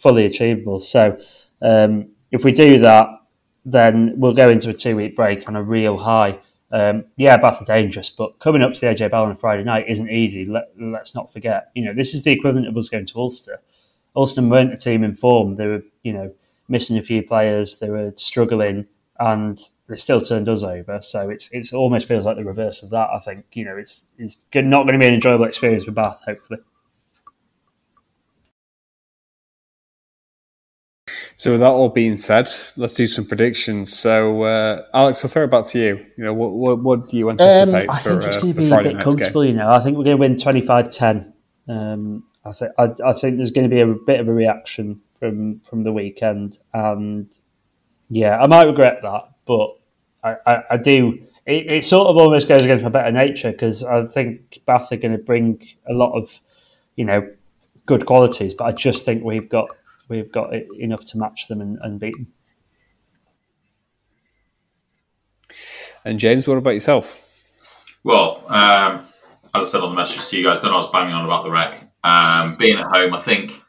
fully 0.00 0.26
achievable. 0.26 0.80
So 0.80 1.18
um, 1.62 2.10
if 2.30 2.44
we 2.44 2.52
do 2.52 2.78
that, 2.80 3.08
then 3.64 4.14
we'll 4.16 4.34
go 4.34 4.48
into 4.48 4.70
a 4.70 4.74
two 4.74 4.96
week 4.96 5.16
break 5.16 5.48
on 5.48 5.56
a 5.56 5.62
real 5.62 5.98
high. 5.98 6.38
Um, 6.72 7.04
yeah, 7.16 7.36
Bath 7.36 7.60
are 7.60 7.64
dangerous, 7.64 8.10
but 8.10 8.38
coming 8.38 8.62
up 8.62 8.74
to 8.74 8.80
the 8.80 8.86
AJ 8.86 9.10
Bell 9.10 9.24
on 9.24 9.32
a 9.32 9.36
Friday 9.36 9.64
night 9.64 9.86
isn't 9.88 10.08
easy. 10.08 10.44
Let, 10.46 10.70
us 11.00 11.14
not 11.14 11.32
forget. 11.32 11.70
You 11.74 11.84
know, 11.84 11.94
this 11.94 12.14
is 12.14 12.22
the 12.22 12.30
equivalent 12.30 12.68
of 12.68 12.76
us 12.76 12.88
going 12.88 13.06
to 13.06 13.18
Ulster. 13.18 13.60
Ulster 14.14 14.42
weren't 14.42 14.72
a 14.72 14.76
team 14.76 15.02
in 15.02 15.14
form. 15.14 15.56
They 15.56 15.66
were, 15.66 15.82
you 16.02 16.12
know, 16.12 16.32
missing 16.68 16.96
a 16.96 17.02
few 17.02 17.22
players. 17.22 17.78
They 17.78 17.90
were 17.90 18.12
struggling, 18.16 18.86
and 19.18 19.60
they 19.88 19.96
still 19.96 20.20
turned 20.20 20.48
us 20.48 20.62
over. 20.62 21.00
So 21.02 21.28
it's 21.28 21.48
it's 21.50 21.72
almost 21.72 22.06
feels 22.06 22.24
like 22.24 22.36
the 22.36 22.44
reverse 22.44 22.82
of 22.82 22.90
that. 22.90 23.08
I 23.10 23.18
think 23.18 23.44
you 23.52 23.64
know 23.64 23.76
it's 23.76 24.04
it's 24.18 24.38
not 24.54 24.86
going 24.86 24.94
to 24.94 24.98
be 24.98 25.06
an 25.06 25.14
enjoyable 25.14 25.46
experience 25.46 25.84
for 25.84 25.92
Bath. 25.92 26.20
Hopefully. 26.24 26.60
So 31.40 31.52
with 31.52 31.60
that 31.60 31.70
all 31.70 31.88
being 31.88 32.18
said, 32.18 32.52
let's 32.76 32.92
do 32.92 33.06
some 33.06 33.24
predictions. 33.24 33.98
So 33.98 34.42
uh, 34.42 34.84
Alex, 34.92 35.24
I'll 35.24 35.30
throw 35.30 35.44
it 35.44 35.50
back 35.50 35.64
to 35.68 35.78
you. 35.78 36.06
You 36.18 36.24
know, 36.24 36.34
what 36.34 36.50
what, 36.50 36.82
what 36.82 37.08
do 37.08 37.16
you 37.16 37.30
anticipate 37.30 37.88
um, 37.88 37.96
I 37.96 38.02
for, 38.02 38.20
think 38.20 38.24
it's 38.24 38.42
going 38.42 38.52
to 38.52 38.60
uh, 38.60 38.82
be 38.82 38.88
a 38.90 38.92
bit 38.92 39.02
comfortable. 39.02 39.42
Game? 39.44 39.52
You 39.52 39.56
know, 39.56 39.70
I 39.70 39.82
think 39.82 39.96
we're 39.96 40.04
going 40.04 40.18
to 40.18 40.20
win 40.20 40.36
25-10. 40.36 41.32
Um, 41.66 42.24
I 42.44 42.52
think 42.52 42.72
I, 42.76 42.88
I, 43.06 43.12
think 43.14 43.38
there's 43.38 43.52
going 43.52 43.70
to 43.70 43.74
be 43.74 43.80
a 43.80 43.86
bit 43.86 44.20
of 44.20 44.28
a 44.28 44.34
reaction 44.34 45.00
from 45.18 45.60
from 45.60 45.82
the 45.82 45.92
weekend, 45.94 46.58
and 46.74 47.26
yeah, 48.10 48.36
I 48.36 48.46
might 48.46 48.66
regret 48.66 48.98
that, 49.00 49.30
but 49.46 49.78
I, 50.22 50.36
I, 50.46 50.62
I 50.72 50.76
do. 50.76 51.26
It, 51.46 51.72
it, 51.72 51.84
sort 51.86 52.08
of 52.08 52.18
almost 52.18 52.48
goes 52.48 52.60
against 52.60 52.84
my 52.84 52.90
better 52.90 53.12
nature 53.12 53.50
because 53.50 53.82
I 53.82 54.06
think 54.08 54.60
Bath 54.66 54.92
are 54.92 54.98
going 54.98 55.16
to 55.16 55.24
bring 55.24 55.66
a 55.88 55.94
lot 55.94 56.12
of, 56.12 56.38
you 56.96 57.06
know, 57.06 57.26
good 57.86 58.04
qualities, 58.04 58.52
but 58.52 58.64
I 58.64 58.72
just 58.72 59.06
think 59.06 59.24
we've 59.24 59.48
got 59.48 59.70
we've 60.10 60.30
got 60.30 60.52
enough 60.52 61.04
to 61.06 61.18
match 61.18 61.48
them 61.48 61.60
and, 61.60 61.78
and 61.80 61.98
beat 61.98 62.14
them. 62.16 62.26
And 66.04 66.18
James, 66.18 66.46
what 66.48 66.58
about 66.58 66.74
yourself? 66.74 67.26
Well, 68.02 68.44
um, 68.48 69.06
as 69.54 69.62
I 69.62 69.64
said 69.64 69.80
on 69.82 69.90
the 69.90 69.96
message 69.96 70.28
to 70.28 70.38
you 70.38 70.44
guys, 70.44 70.58
don't 70.58 70.70
know 70.70 70.78
I 70.78 70.80
was 70.80 70.90
banging 70.90 71.14
on 71.14 71.24
about 71.24 71.44
the 71.44 71.50
Rec. 71.50 71.90
Um, 72.02 72.56
being 72.56 72.78
at 72.78 72.86
home, 72.86 73.14
I 73.14 73.18
think, 73.18 73.62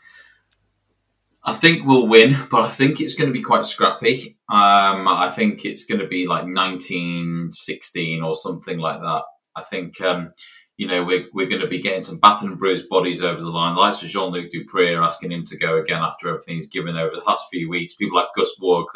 I 1.43 1.53
think 1.53 1.85
we'll 1.85 2.07
win, 2.07 2.35
but 2.49 2.61
I 2.61 2.69
think 2.69 3.01
it's 3.01 3.15
going 3.15 3.29
to 3.29 3.33
be 3.33 3.41
quite 3.41 3.65
scrappy. 3.65 4.37
Um, 4.47 5.07
I 5.07 5.29
think 5.35 5.65
it's 5.65 5.85
going 5.85 5.99
to 5.99 6.07
be 6.07 6.27
like 6.27 6.43
1916 6.43 8.23
or 8.23 8.35
something 8.35 8.77
like 8.77 9.01
that. 9.01 9.23
I 9.55 9.63
think 9.63 9.99
um, 10.01 10.33
you 10.82 10.88
know, 10.88 11.03
we're, 11.03 11.25
we're 11.32 11.47
going 11.47 11.61
to 11.61 11.67
be 11.67 11.77
getting 11.77 12.01
some 12.01 12.17
battered 12.17 12.49
and 12.49 12.57
bruised 12.57 12.89
bodies 12.89 13.21
over 13.21 13.39
the 13.39 13.49
line. 13.49 13.75
Likes 13.75 14.01
of 14.01 14.09
Jean 14.09 14.32
Luc 14.32 14.49
du 14.49 14.65
Preez 14.65 14.97
are 14.97 15.03
asking 15.03 15.32
him 15.32 15.45
to 15.45 15.55
go 15.55 15.77
again 15.77 16.01
after 16.01 16.27
everything 16.27 16.55
he's 16.55 16.69
given 16.69 16.97
over 16.97 17.15
the 17.15 17.23
last 17.27 17.49
few 17.51 17.69
weeks. 17.69 17.93
People 17.93 18.17
like 18.17 18.29
Gus 18.36 18.55
Warr, 18.59 18.88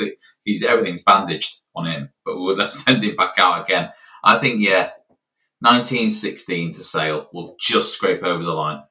he's 0.44 0.64
everything's 0.64 1.04
bandaged 1.04 1.60
on 1.76 1.86
him, 1.86 2.10
but 2.26 2.40
we'll, 2.40 2.56
let's 2.58 2.84
send 2.84 3.04
him 3.04 3.16
back 3.16 3.36
out 3.38 3.62
again. 3.62 3.92
I 4.24 4.40
think, 4.40 4.62
yeah, 4.62 4.94
1916 5.60 6.72
to 6.72 6.80
Sale 6.82 7.30
will 7.32 7.56
just 7.60 7.94
scrape 7.94 8.24
over 8.24 8.44
the 8.44 8.54
line. 8.54 8.82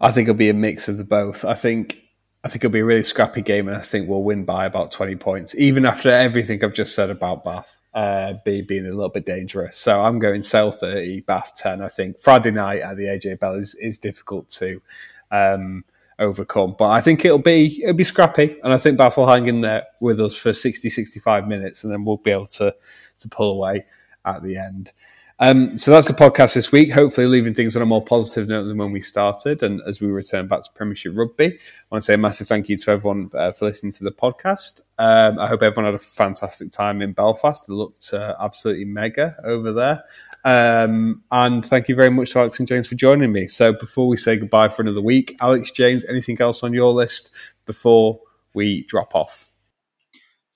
I 0.00 0.12
think 0.12 0.30
it'll 0.30 0.38
be 0.38 0.48
a 0.48 0.54
mix 0.54 0.88
of 0.88 0.96
the 0.96 1.04
both. 1.04 1.44
I 1.44 1.52
think 1.52 2.00
I 2.42 2.48
think 2.48 2.64
it'll 2.64 2.72
be 2.72 2.80
a 2.80 2.86
really 2.86 3.02
scrappy 3.02 3.42
game, 3.42 3.68
and 3.68 3.76
I 3.76 3.82
think 3.82 4.08
we'll 4.08 4.22
win 4.22 4.46
by 4.46 4.64
about 4.64 4.92
20 4.92 5.16
points, 5.16 5.54
even 5.56 5.84
after 5.84 6.10
everything 6.10 6.64
I've 6.64 6.72
just 6.72 6.94
said 6.94 7.10
about 7.10 7.44
Bath 7.44 7.75
uh, 7.96 8.34
be, 8.44 8.60
being 8.60 8.86
a 8.86 8.90
little 8.90 9.08
bit 9.08 9.24
dangerous. 9.24 9.76
So 9.76 10.02
I'm 10.02 10.18
going 10.18 10.42
Sale 10.42 10.70
30, 10.70 11.22
Bath 11.22 11.54
10. 11.56 11.80
I 11.80 11.88
think 11.88 12.20
Friday 12.20 12.50
night 12.50 12.82
at 12.82 12.98
the 12.98 13.04
AJ 13.04 13.40
Bell 13.40 13.54
is, 13.54 13.74
is 13.76 13.98
difficult 13.98 14.50
to 14.50 14.82
um, 15.30 15.82
overcome, 16.18 16.76
but 16.78 16.90
I 16.90 17.00
think 17.00 17.24
it'll 17.24 17.38
be 17.38 17.82
it'll 17.82 17.96
be 17.96 18.04
scrappy, 18.04 18.58
and 18.62 18.72
I 18.72 18.78
think 18.78 18.98
Bath 18.98 19.16
will 19.16 19.26
hang 19.26 19.48
in 19.48 19.62
there 19.62 19.84
with 20.00 20.20
us 20.20 20.36
for 20.36 20.52
60, 20.52 20.88
65 20.90 21.48
minutes, 21.48 21.82
and 21.82 21.92
then 21.92 22.04
we'll 22.04 22.18
be 22.18 22.30
able 22.30 22.46
to 22.46 22.76
to 23.18 23.28
pull 23.28 23.52
away 23.52 23.86
at 24.26 24.42
the 24.42 24.56
end. 24.56 24.92
Um, 25.38 25.76
so 25.76 25.90
that's 25.90 26.08
the 26.08 26.14
podcast 26.14 26.54
this 26.54 26.72
week. 26.72 26.90
Hopefully, 26.90 27.26
leaving 27.26 27.52
things 27.52 27.76
on 27.76 27.82
a 27.82 27.86
more 27.86 28.02
positive 28.02 28.48
note 28.48 28.64
than 28.64 28.78
when 28.78 28.90
we 28.90 29.02
started. 29.02 29.62
And 29.62 29.82
as 29.86 30.00
we 30.00 30.06
return 30.06 30.48
back 30.48 30.62
to 30.62 30.70
Premiership 30.72 31.12
Rugby, 31.14 31.46
I 31.46 31.58
want 31.90 32.02
to 32.02 32.06
say 32.06 32.14
a 32.14 32.18
massive 32.18 32.48
thank 32.48 32.70
you 32.70 32.78
to 32.78 32.90
everyone 32.90 33.30
uh, 33.34 33.52
for 33.52 33.66
listening 33.66 33.92
to 33.92 34.04
the 34.04 34.12
podcast. 34.12 34.80
Um, 34.98 35.38
I 35.38 35.46
hope 35.46 35.62
everyone 35.62 35.92
had 35.92 36.00
a 36.00 36.02
fantastic 36.02 36.70
time 36.70 37.02
in 37.02 37.12
Belfast. 37.12 37.68
It 37.68 37.72
looked 37.72 38.14
uh, 38.14 38.34
absolutely 38.40 38.86
mega 38.86 39.36
over 39.44 39.72
there. 39.72 40.04
Um, 40.44 41.22
and 41.30 41.64
thank 41.66 41.88
you 41.88 41.96
very 41.96 42.10
much 42.10 42.30
to 42.30 42.38
Alex 42.38 42.58
and 42.58 42.68
James 42.68 42.88
for 42.88 42.94
joining 42.94 43.32
me. 43.32 43.46
So 43.46 43.74
before 43.74 44.08
we 44.08 44.16
say 44.16 44.36
goodbye 44.36 44.68
for 44.68 44.82
another 44.82 45.02
week, 45.02 45.36
Alex, 45.42 45.70
James, 45.70 46.04
anything 46.06 46.40
else 46.40 46.62
on 46.62 46.72
your 46.72 46.94
list 46.94 47.34
before 47.66 48.20
we 48.54 48.84
drop 48.84 49.14
off? 49.14 49.50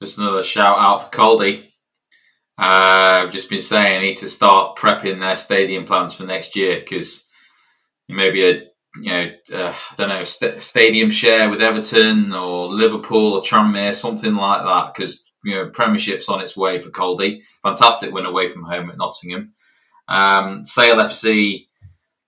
Just 0.01 0.16
another 0.16 0.43
shout 0.43 0.78
out 0.78 1.12
for 1.12 1.18
Caldy. 1.18 1.70
I've 2.63 3.33
just 3.33 3.49
been 3.49 3.63
saying 3.63 3.97
I 3.97 4.03
need 4.03 4.19
to 4.19 4.29
start 4.29 4.77
prepping 4.77 5.19
their 5.19 5.37
stadium 5.37 5.87
plans 5.87 6.15
for 6.15 6.25
next 6.25 6.55
year 6.55 6.79
because 6.79 7.27
maybe 8.07 8.47
a 8.47 8.65
you 8.97 9.11
know 9.11 9.31
uh, 9.55 9.73
I 9.73 9.95
don't 9.97 10.11
know 10.11 10.25
st- 10.25 10.61
stadium 10.61 11.11
share 11.11 11.49
with 11.49 11.63
Everton 11.63 12.35
or 12.35 12.69
Liverpool 12.69 13.33
or 13.33 13.41
Tranmere 13.41 13.95
something 13.95 14.35
like 14.35 14.63
that 14.63 14.93
because 14.93 15.33
you 15.43 15.55
know 15.55 15.71
Premiership's 15.71 16.29
on 16.29 16.43
its 16.43 16.55
way 16.55 16.79
for 16.79 16.91
Caldy. 16.91 17.41
Fantastic 17.63 18.13
win 18.13 18.27
away 18.27 18.49
from 18.49 18.65
home 18.65 18.91
at 18.91 18.99
Nottingham. 18.99 19.55
Um, 20.07 20.63
Sale 20.63 20.97
FC 20.97 21.67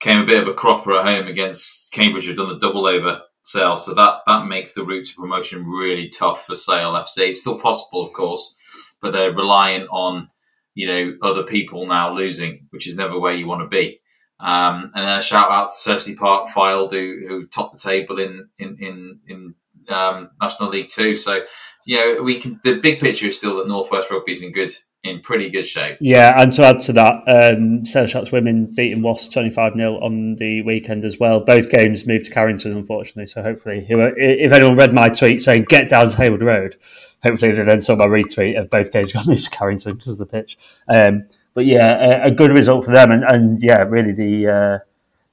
came 0.00 0.22
a 0.22 0.26
bit 0.26 0.42
of 0.42 0.48
a 0.48 0.54
cropper 0.54 0.94
at 0.94 1.04
home 1.04 1.26
against 1.26 1.92
Cambridge, 1.92 2.24
who've 2.24 2.36
done 2.36 2.48
the 2.48 2.58
double 2.58 2.86
over 2.86 3.20
Sale, 3.42 3.76
so 3.76 3.92
that 3.92 4.20
that 4.26 4.46
makes 4.46 4.72
the 4.72 4.82
route 4.82 5.08
to 5.08 5.14
promotion 5.14 5.66
really 5.66 6.08
tough 6.08 6.46
for 6.46 6.54
Sale 6.54 6.94
FC. 6.94 7.28
It's 7.28 7.40
still 7.42 7.58
possible, 7.58 8.06
of 8.06 8.14
course 8.14 8.56
but 9.02 9.12
they're 9.12 9.34
reliant 9.34 9.88
on 9.90 10.30
you 10.74 10.86
know 10.86 11.16
other 11.22 11.42
people 11.42 11.86
now 11.86 12.12
losing, 12.12 12.66
which 12.70 12.86
is 12.86 12.96
never 12.96 13.18
where 13.18 13.34
you 13.34 13.46
want 13.46 13.60
to 13.60 13.68
be. 13.68 14.00
Um, 14.40 14.90
and 14.94 15.06
then 15.06 15.18
a 15.18 15.22
shout 15.22 15.50
out 15.50 15.68
to 15.68 15.90
Thursley 15.90 16.16
Park 16.16 16.48
Fylde, 16.48 16.90
who, 16.92 17.28
who 17.28 17.46
topped 17.46 17.74
the 17.74 17.78
table 17.78 18.18
in 18.18 18.48
in 18.58 18.76
in, 18.80 19.20
in 19.28 19.54
um, 19.94 20.30
National 20.40 20.70
League 20.70 20.88
Two. 20.88 21.16
So 21.16 21.44
you 21.86 21.96
know 21.96 22.22
we 22.22 22.40
can. 22.40 22.60
The 22.64 22.80
big 22.80 23.00
picture 23.00 23.26
is 23.26 23.36
still 23.36 23.56
that 23.58 23.68
Northwest 23.68 24.10
Rugby 24.10 24.32
is 24.32 24.42
in 24.42 24.52
good 24.52 24.74
in 25.04 25.20
pretty 25.20 25.50
good 25.50 25.66
shape. 25.66 25.98
Yeah, 26.00 26.32
and 26.40 26.52
to 26.52 26.64
add 26.64 26.80
to 26.82 26.92
that, 26.92 27.22
um, 27.26 27.84
Sharks 27.84 28.30
women 28.30 28.72
beating 28.74 29.02
Wasps 29.02 29.32
25 29.32 29.74
0 29.74 29.94
on 29.96 30.36
the 30.36 30.62
weekend 30.62 31.04
as 31.04 31.18
well. 31.18 31.40
Both 31.40 31.70
games 31.70 32.06
moved 32.06 32.26
to 32.26 32.30
Carrington, 32.32 32.76
unfortunately. 32.76 33.26
So 33.26 33.42
hopefully, 33.42 33.84
if 33.88 34.52
anyone 34.52 34.76
read 34.76 34.94
my 34.94 35.08
tweet 35.08 35.42
saying 35.42 35.66
get 35.68 35.88
down 35.88 36.10
to 36.10 36.16
Heywood 36.16 36.42
Road, 36.42 36.76
hopefully 37.22 37.52
they 37.52 37.62
then 37.62 37.80
saw 37.80 37.96
my 37.96 38.06
retweet 38.06 38.58
of 38.58 38.70
both 38.70 38.92
games 38.92 39.12
got 39.12 39.26
moved 39.26 39.44
to 39.44 39.50
Carrington 39.50 39.96
because 39.96 40.12
of 40.12 40.18
the 40.18 40.26
pitch. 40.26 40.58
Um, 40.88 41.26
but 41.54 41.66
yeah, 41.66 42.24
a, 42.24 42.28
a, 42.28 42.30
good 42.30 42.50
result 42.50 42.84
for 42.84 42.92
them, 42.92 43.10
and, 43.10 43.24
and 43.24 43.62
yeah, 43.62 43.82
really 43.82 44.12
the 44.12 44.48
uh, 44.48 44.78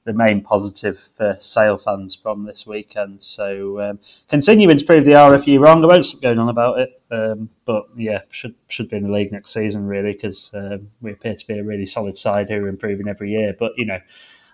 the 0.04 0.12
main 0.12 0.42
positive 0.42 0.98
for 1.16 1.36
Sale 1.40 1.78
fans 1.78 2.14
from 2.14 2.44
this 2.44 2.66
weekend. 2.66 3.22
So 3.22 3.80
um, 3.80 3.98
continuing 4.28 4.76
to 4.76 4.84
prove 4.84 5.04
the 5.04 5.12
RFU 5.12 5.60
wrong. 5.60 5.82
I 5.82 5.86
won't 5.86 6.04
stop 6.04 6.20
going 6.20 6.38
on 6.38 6.48
about 6.48 6.78
it, 6.78 7.00
um, 7.10 7.48
but 7.64 7.88
yeah, 7.96 8.20
should 8.30 8.54
should 8.68 8.90
be 8.90 8.96
in 8.96 9.04
the 9.04 9.12
league 9.12 9.32
next 9.32 9.52
season 9.52 9.86
really 9.86 10.12
because 10.12 10.50
um, 10.54 10.90
we 11.00 11.12
appear 11.12 11.34
to 11.34 11.46
be 11.46 11.58
a 11.58 11.64
really 11.64 11.86
solid 11.86 12.18
side 12.18 12.48
who 12.50 12.56
are 12.56 12.68
improving 12.68 13.08
every 13.08 13.30
year. 13.30 13.54
But 13.58 13.72
you 13.76 13.86
know, 13.86 14.00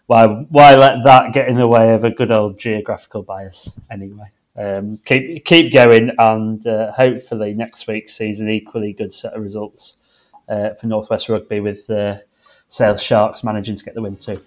why 0.06 0.26
why 0.26 0.76
let 0.76 1.02
that 1.04 1.32
get 1.32 1.48
in 1.48 1.56
the 1.56 1.68
way 1.68 1.94
of 1.94 2.04
a 2.04 2.10
good 2.10 2.30
old 2.30 2.58
geographical 2.58 3.22
bias 3.22 3.70
anyway? 3.90 4.30
Um, 4.58 4.98
keep 5.04 5.44
keep 5.44 5.72
going, 5.72 6.10
and 6.18 6.66
uh, 6.66 6.92
hopefully 6.92 7.52
next 7.52 7.86
week 7.86 8.08
sees 8.08 8.40
an 8.40 8.48
equally 8.48 8.92
good 8.92 9.12
set 9.12 9.34
of 9.34 9.42
results 9.42 9.96
uh, 10.48 10.70
for 10.80 10.86
Northwest 10.86 11.28
Rugby 11.28 11.60
with 11.60 11.88
uh, 11.90 12.16
Sale 12.68 12.96
Sharks 12.96 13.44
managing 13.44 13.76
to 13.76 13.84
get 13.84 13.94
the 13.94 14.02
win 14.02 14.16
too. 14.16 14.40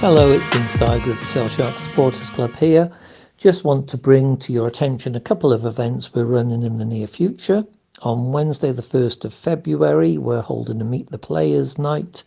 Hello, 0.00 0.30
it's 0.30 0.48
Dean 0.50 0.62
Steiger 0.62 1.10
of 1.10 1.18
the 1.18 1.24
Sale 1.24 1.48
Sharks 1.48 1.82
Supporters 1.82 2.30
Club 2.30 2.54
here. 2.56 2.90
Just 3.38 3.64
want 3.64 3.88
to 3.88 3.98
bring 3.98 4.36
to 4.38 4.52
your 4.52 4.66
attention 4.68 5.14
a 5.16 5.20
couple 5.20 5.52
of 5.52 5.64
events 5.64 6.14
we're 6.14 6.24
running 6.24 6.62
in 6.62 6.78
the 6.78 6.84
near 6.84 7.06
future. 7.06 7.64
On 8.02 8.30
Wednesday, 8.30 8.72
the 8.72 8.82
1st 8.82 9.24
of 9.24 9.34
February, 9.34 10.18
we're 10.18 10.42
holding 10.42 10.80
a 10.80 10.84
Meet 10.84 11.10
the 11.10 11.18
Players 11.18 11.78
night 11.78 12.22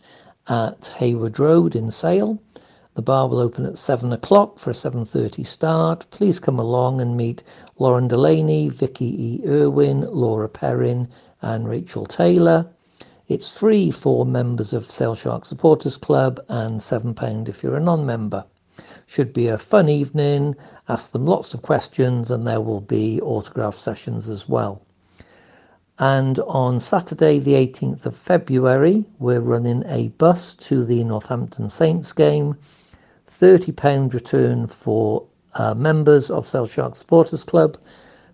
at 0.48 0.90
Heywood 0.98 1.38
Road 1.38 1.76
in 1.76 1.90
Sale. 1.90 2.40
The 2.94 3.02
bar 3.02 3.28
will 3.28 3.38
open 3.38 3.64
at 3.64 3.78
7 3.78 4.12
o'clock 4.12 4.58
for 4.58 4.70
a 4.70 4.74
7.30 4.74 5.46
start. 5.46 6.06
Please 6.10 6.40
come 6.40 6.58
along 6.58 7.00
and 7.00 7.16
meet 7.16 7.42
Lauren 7.78 8.08
Delaney, 8.08 8.68
Vicky 8.68 9.14
E. 9.16 9.42
Irwin, 9.46 10.00
Laura 10.10 10.48
Perrin 10.48 11.08
and 11.40 11.68
Rachel 11.68 12.04
Taylor. 12.04 12.66
It's 13.28 13.48
free 13.48 13.92
for 13.92 14.26
members 14.26 14.72
of 14.72 14.90
Sale 14.90 15.14
Shark 15.14 15.44
Supporters 15.44 15.96
Club 15.96 16.40
and 16.48 16.80
£7 16.80 17.48
if 17.48 17.62
you're 17.62 17.76
a 17.76 17.80
non-member. 17.80 18.44
Should 19.06 19.32
be 19.32 19.46
a 19.46 19.56
fun 19.56 19.88
evening, 19.88 20.56
ask 20.88 21.12
them 21.12 21.26
lots 21.26 21.54
of 21.54 21.62
questions 21.62 22.30
and 22.30 22.46
there 22.46 22.60
will 22.60 22.80
be 22.80 23.20
autograph 23.22 23.76
sessions 23.76 24.28
as 24.28 24.48
well. 24.48 24.82
And 26.00 26.40
on 26.40 26.80
Saturday, 26.80 27.38
the 27.38 27.54
18th 27.54 28.04
of 28.04 28.16
February, 28.16 29.04
we're 29.18 29.40
running 29.40 29.84
a 29.86 30.08
bus 30.08 30.54
to 30.56 30.84
the 30.84 31.04
Northampton 31.04 31.68
Saints 31.68 32.12
game. 32.12 32.56
£30 33.40 34.12
return 34.12 34.66
for 34.66 35.24
uh, 35.54 35.72
members 35.72 36.30
of 36.30 36.46
Sale 36.46 36.66
Shark 36.66 36.94
Supporters 36.94 37.42
Club, 37.42 37.78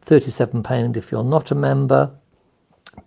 £37 0.04 0.96
if 0.96 1.12
you're 1.12 1.22
not 1.22 1.52
a 1.52 1.54
member. 1.54 2.10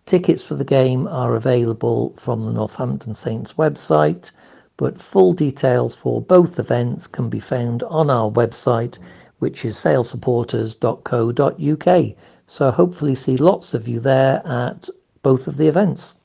Tickets 0.06 0.45
for 0.45 0.56
the 0.56 0.64
game 0.64 1.10
are 1.10 1.36
available 1.36 2.14
from 2.16 2.45
the 2.45 2.54
Northampton 2.54 3.14
Saints 3.14 3.56
website, 3.56 4.32
but 4.78 5.02
full 5.02 5.34
details 5.34 5.93
for 5.93 6.22
both 6.22 6.58
events 6.58 7.06
can 7.06 7.30
be 7.30 7.41
found 7.41 7.84
on 7.84 8.10
our 8.10 8.32
website, 8.32 8.97
which 9.39 9.66
is 9.66 9.76
salesupporters.co.uk. 9.76 12.16
So 12.45 12.72
hopefully 12.72 13.16
see 13.16 13.36
lots 13.36 13.74
of 13.74 13.89
you 13.89 14.00
there 14.00 14.41
at 14.47 14.88
both 15.22 15.50
of 15.50 15.58
the 15.58 15.68
events. 15.68 16.16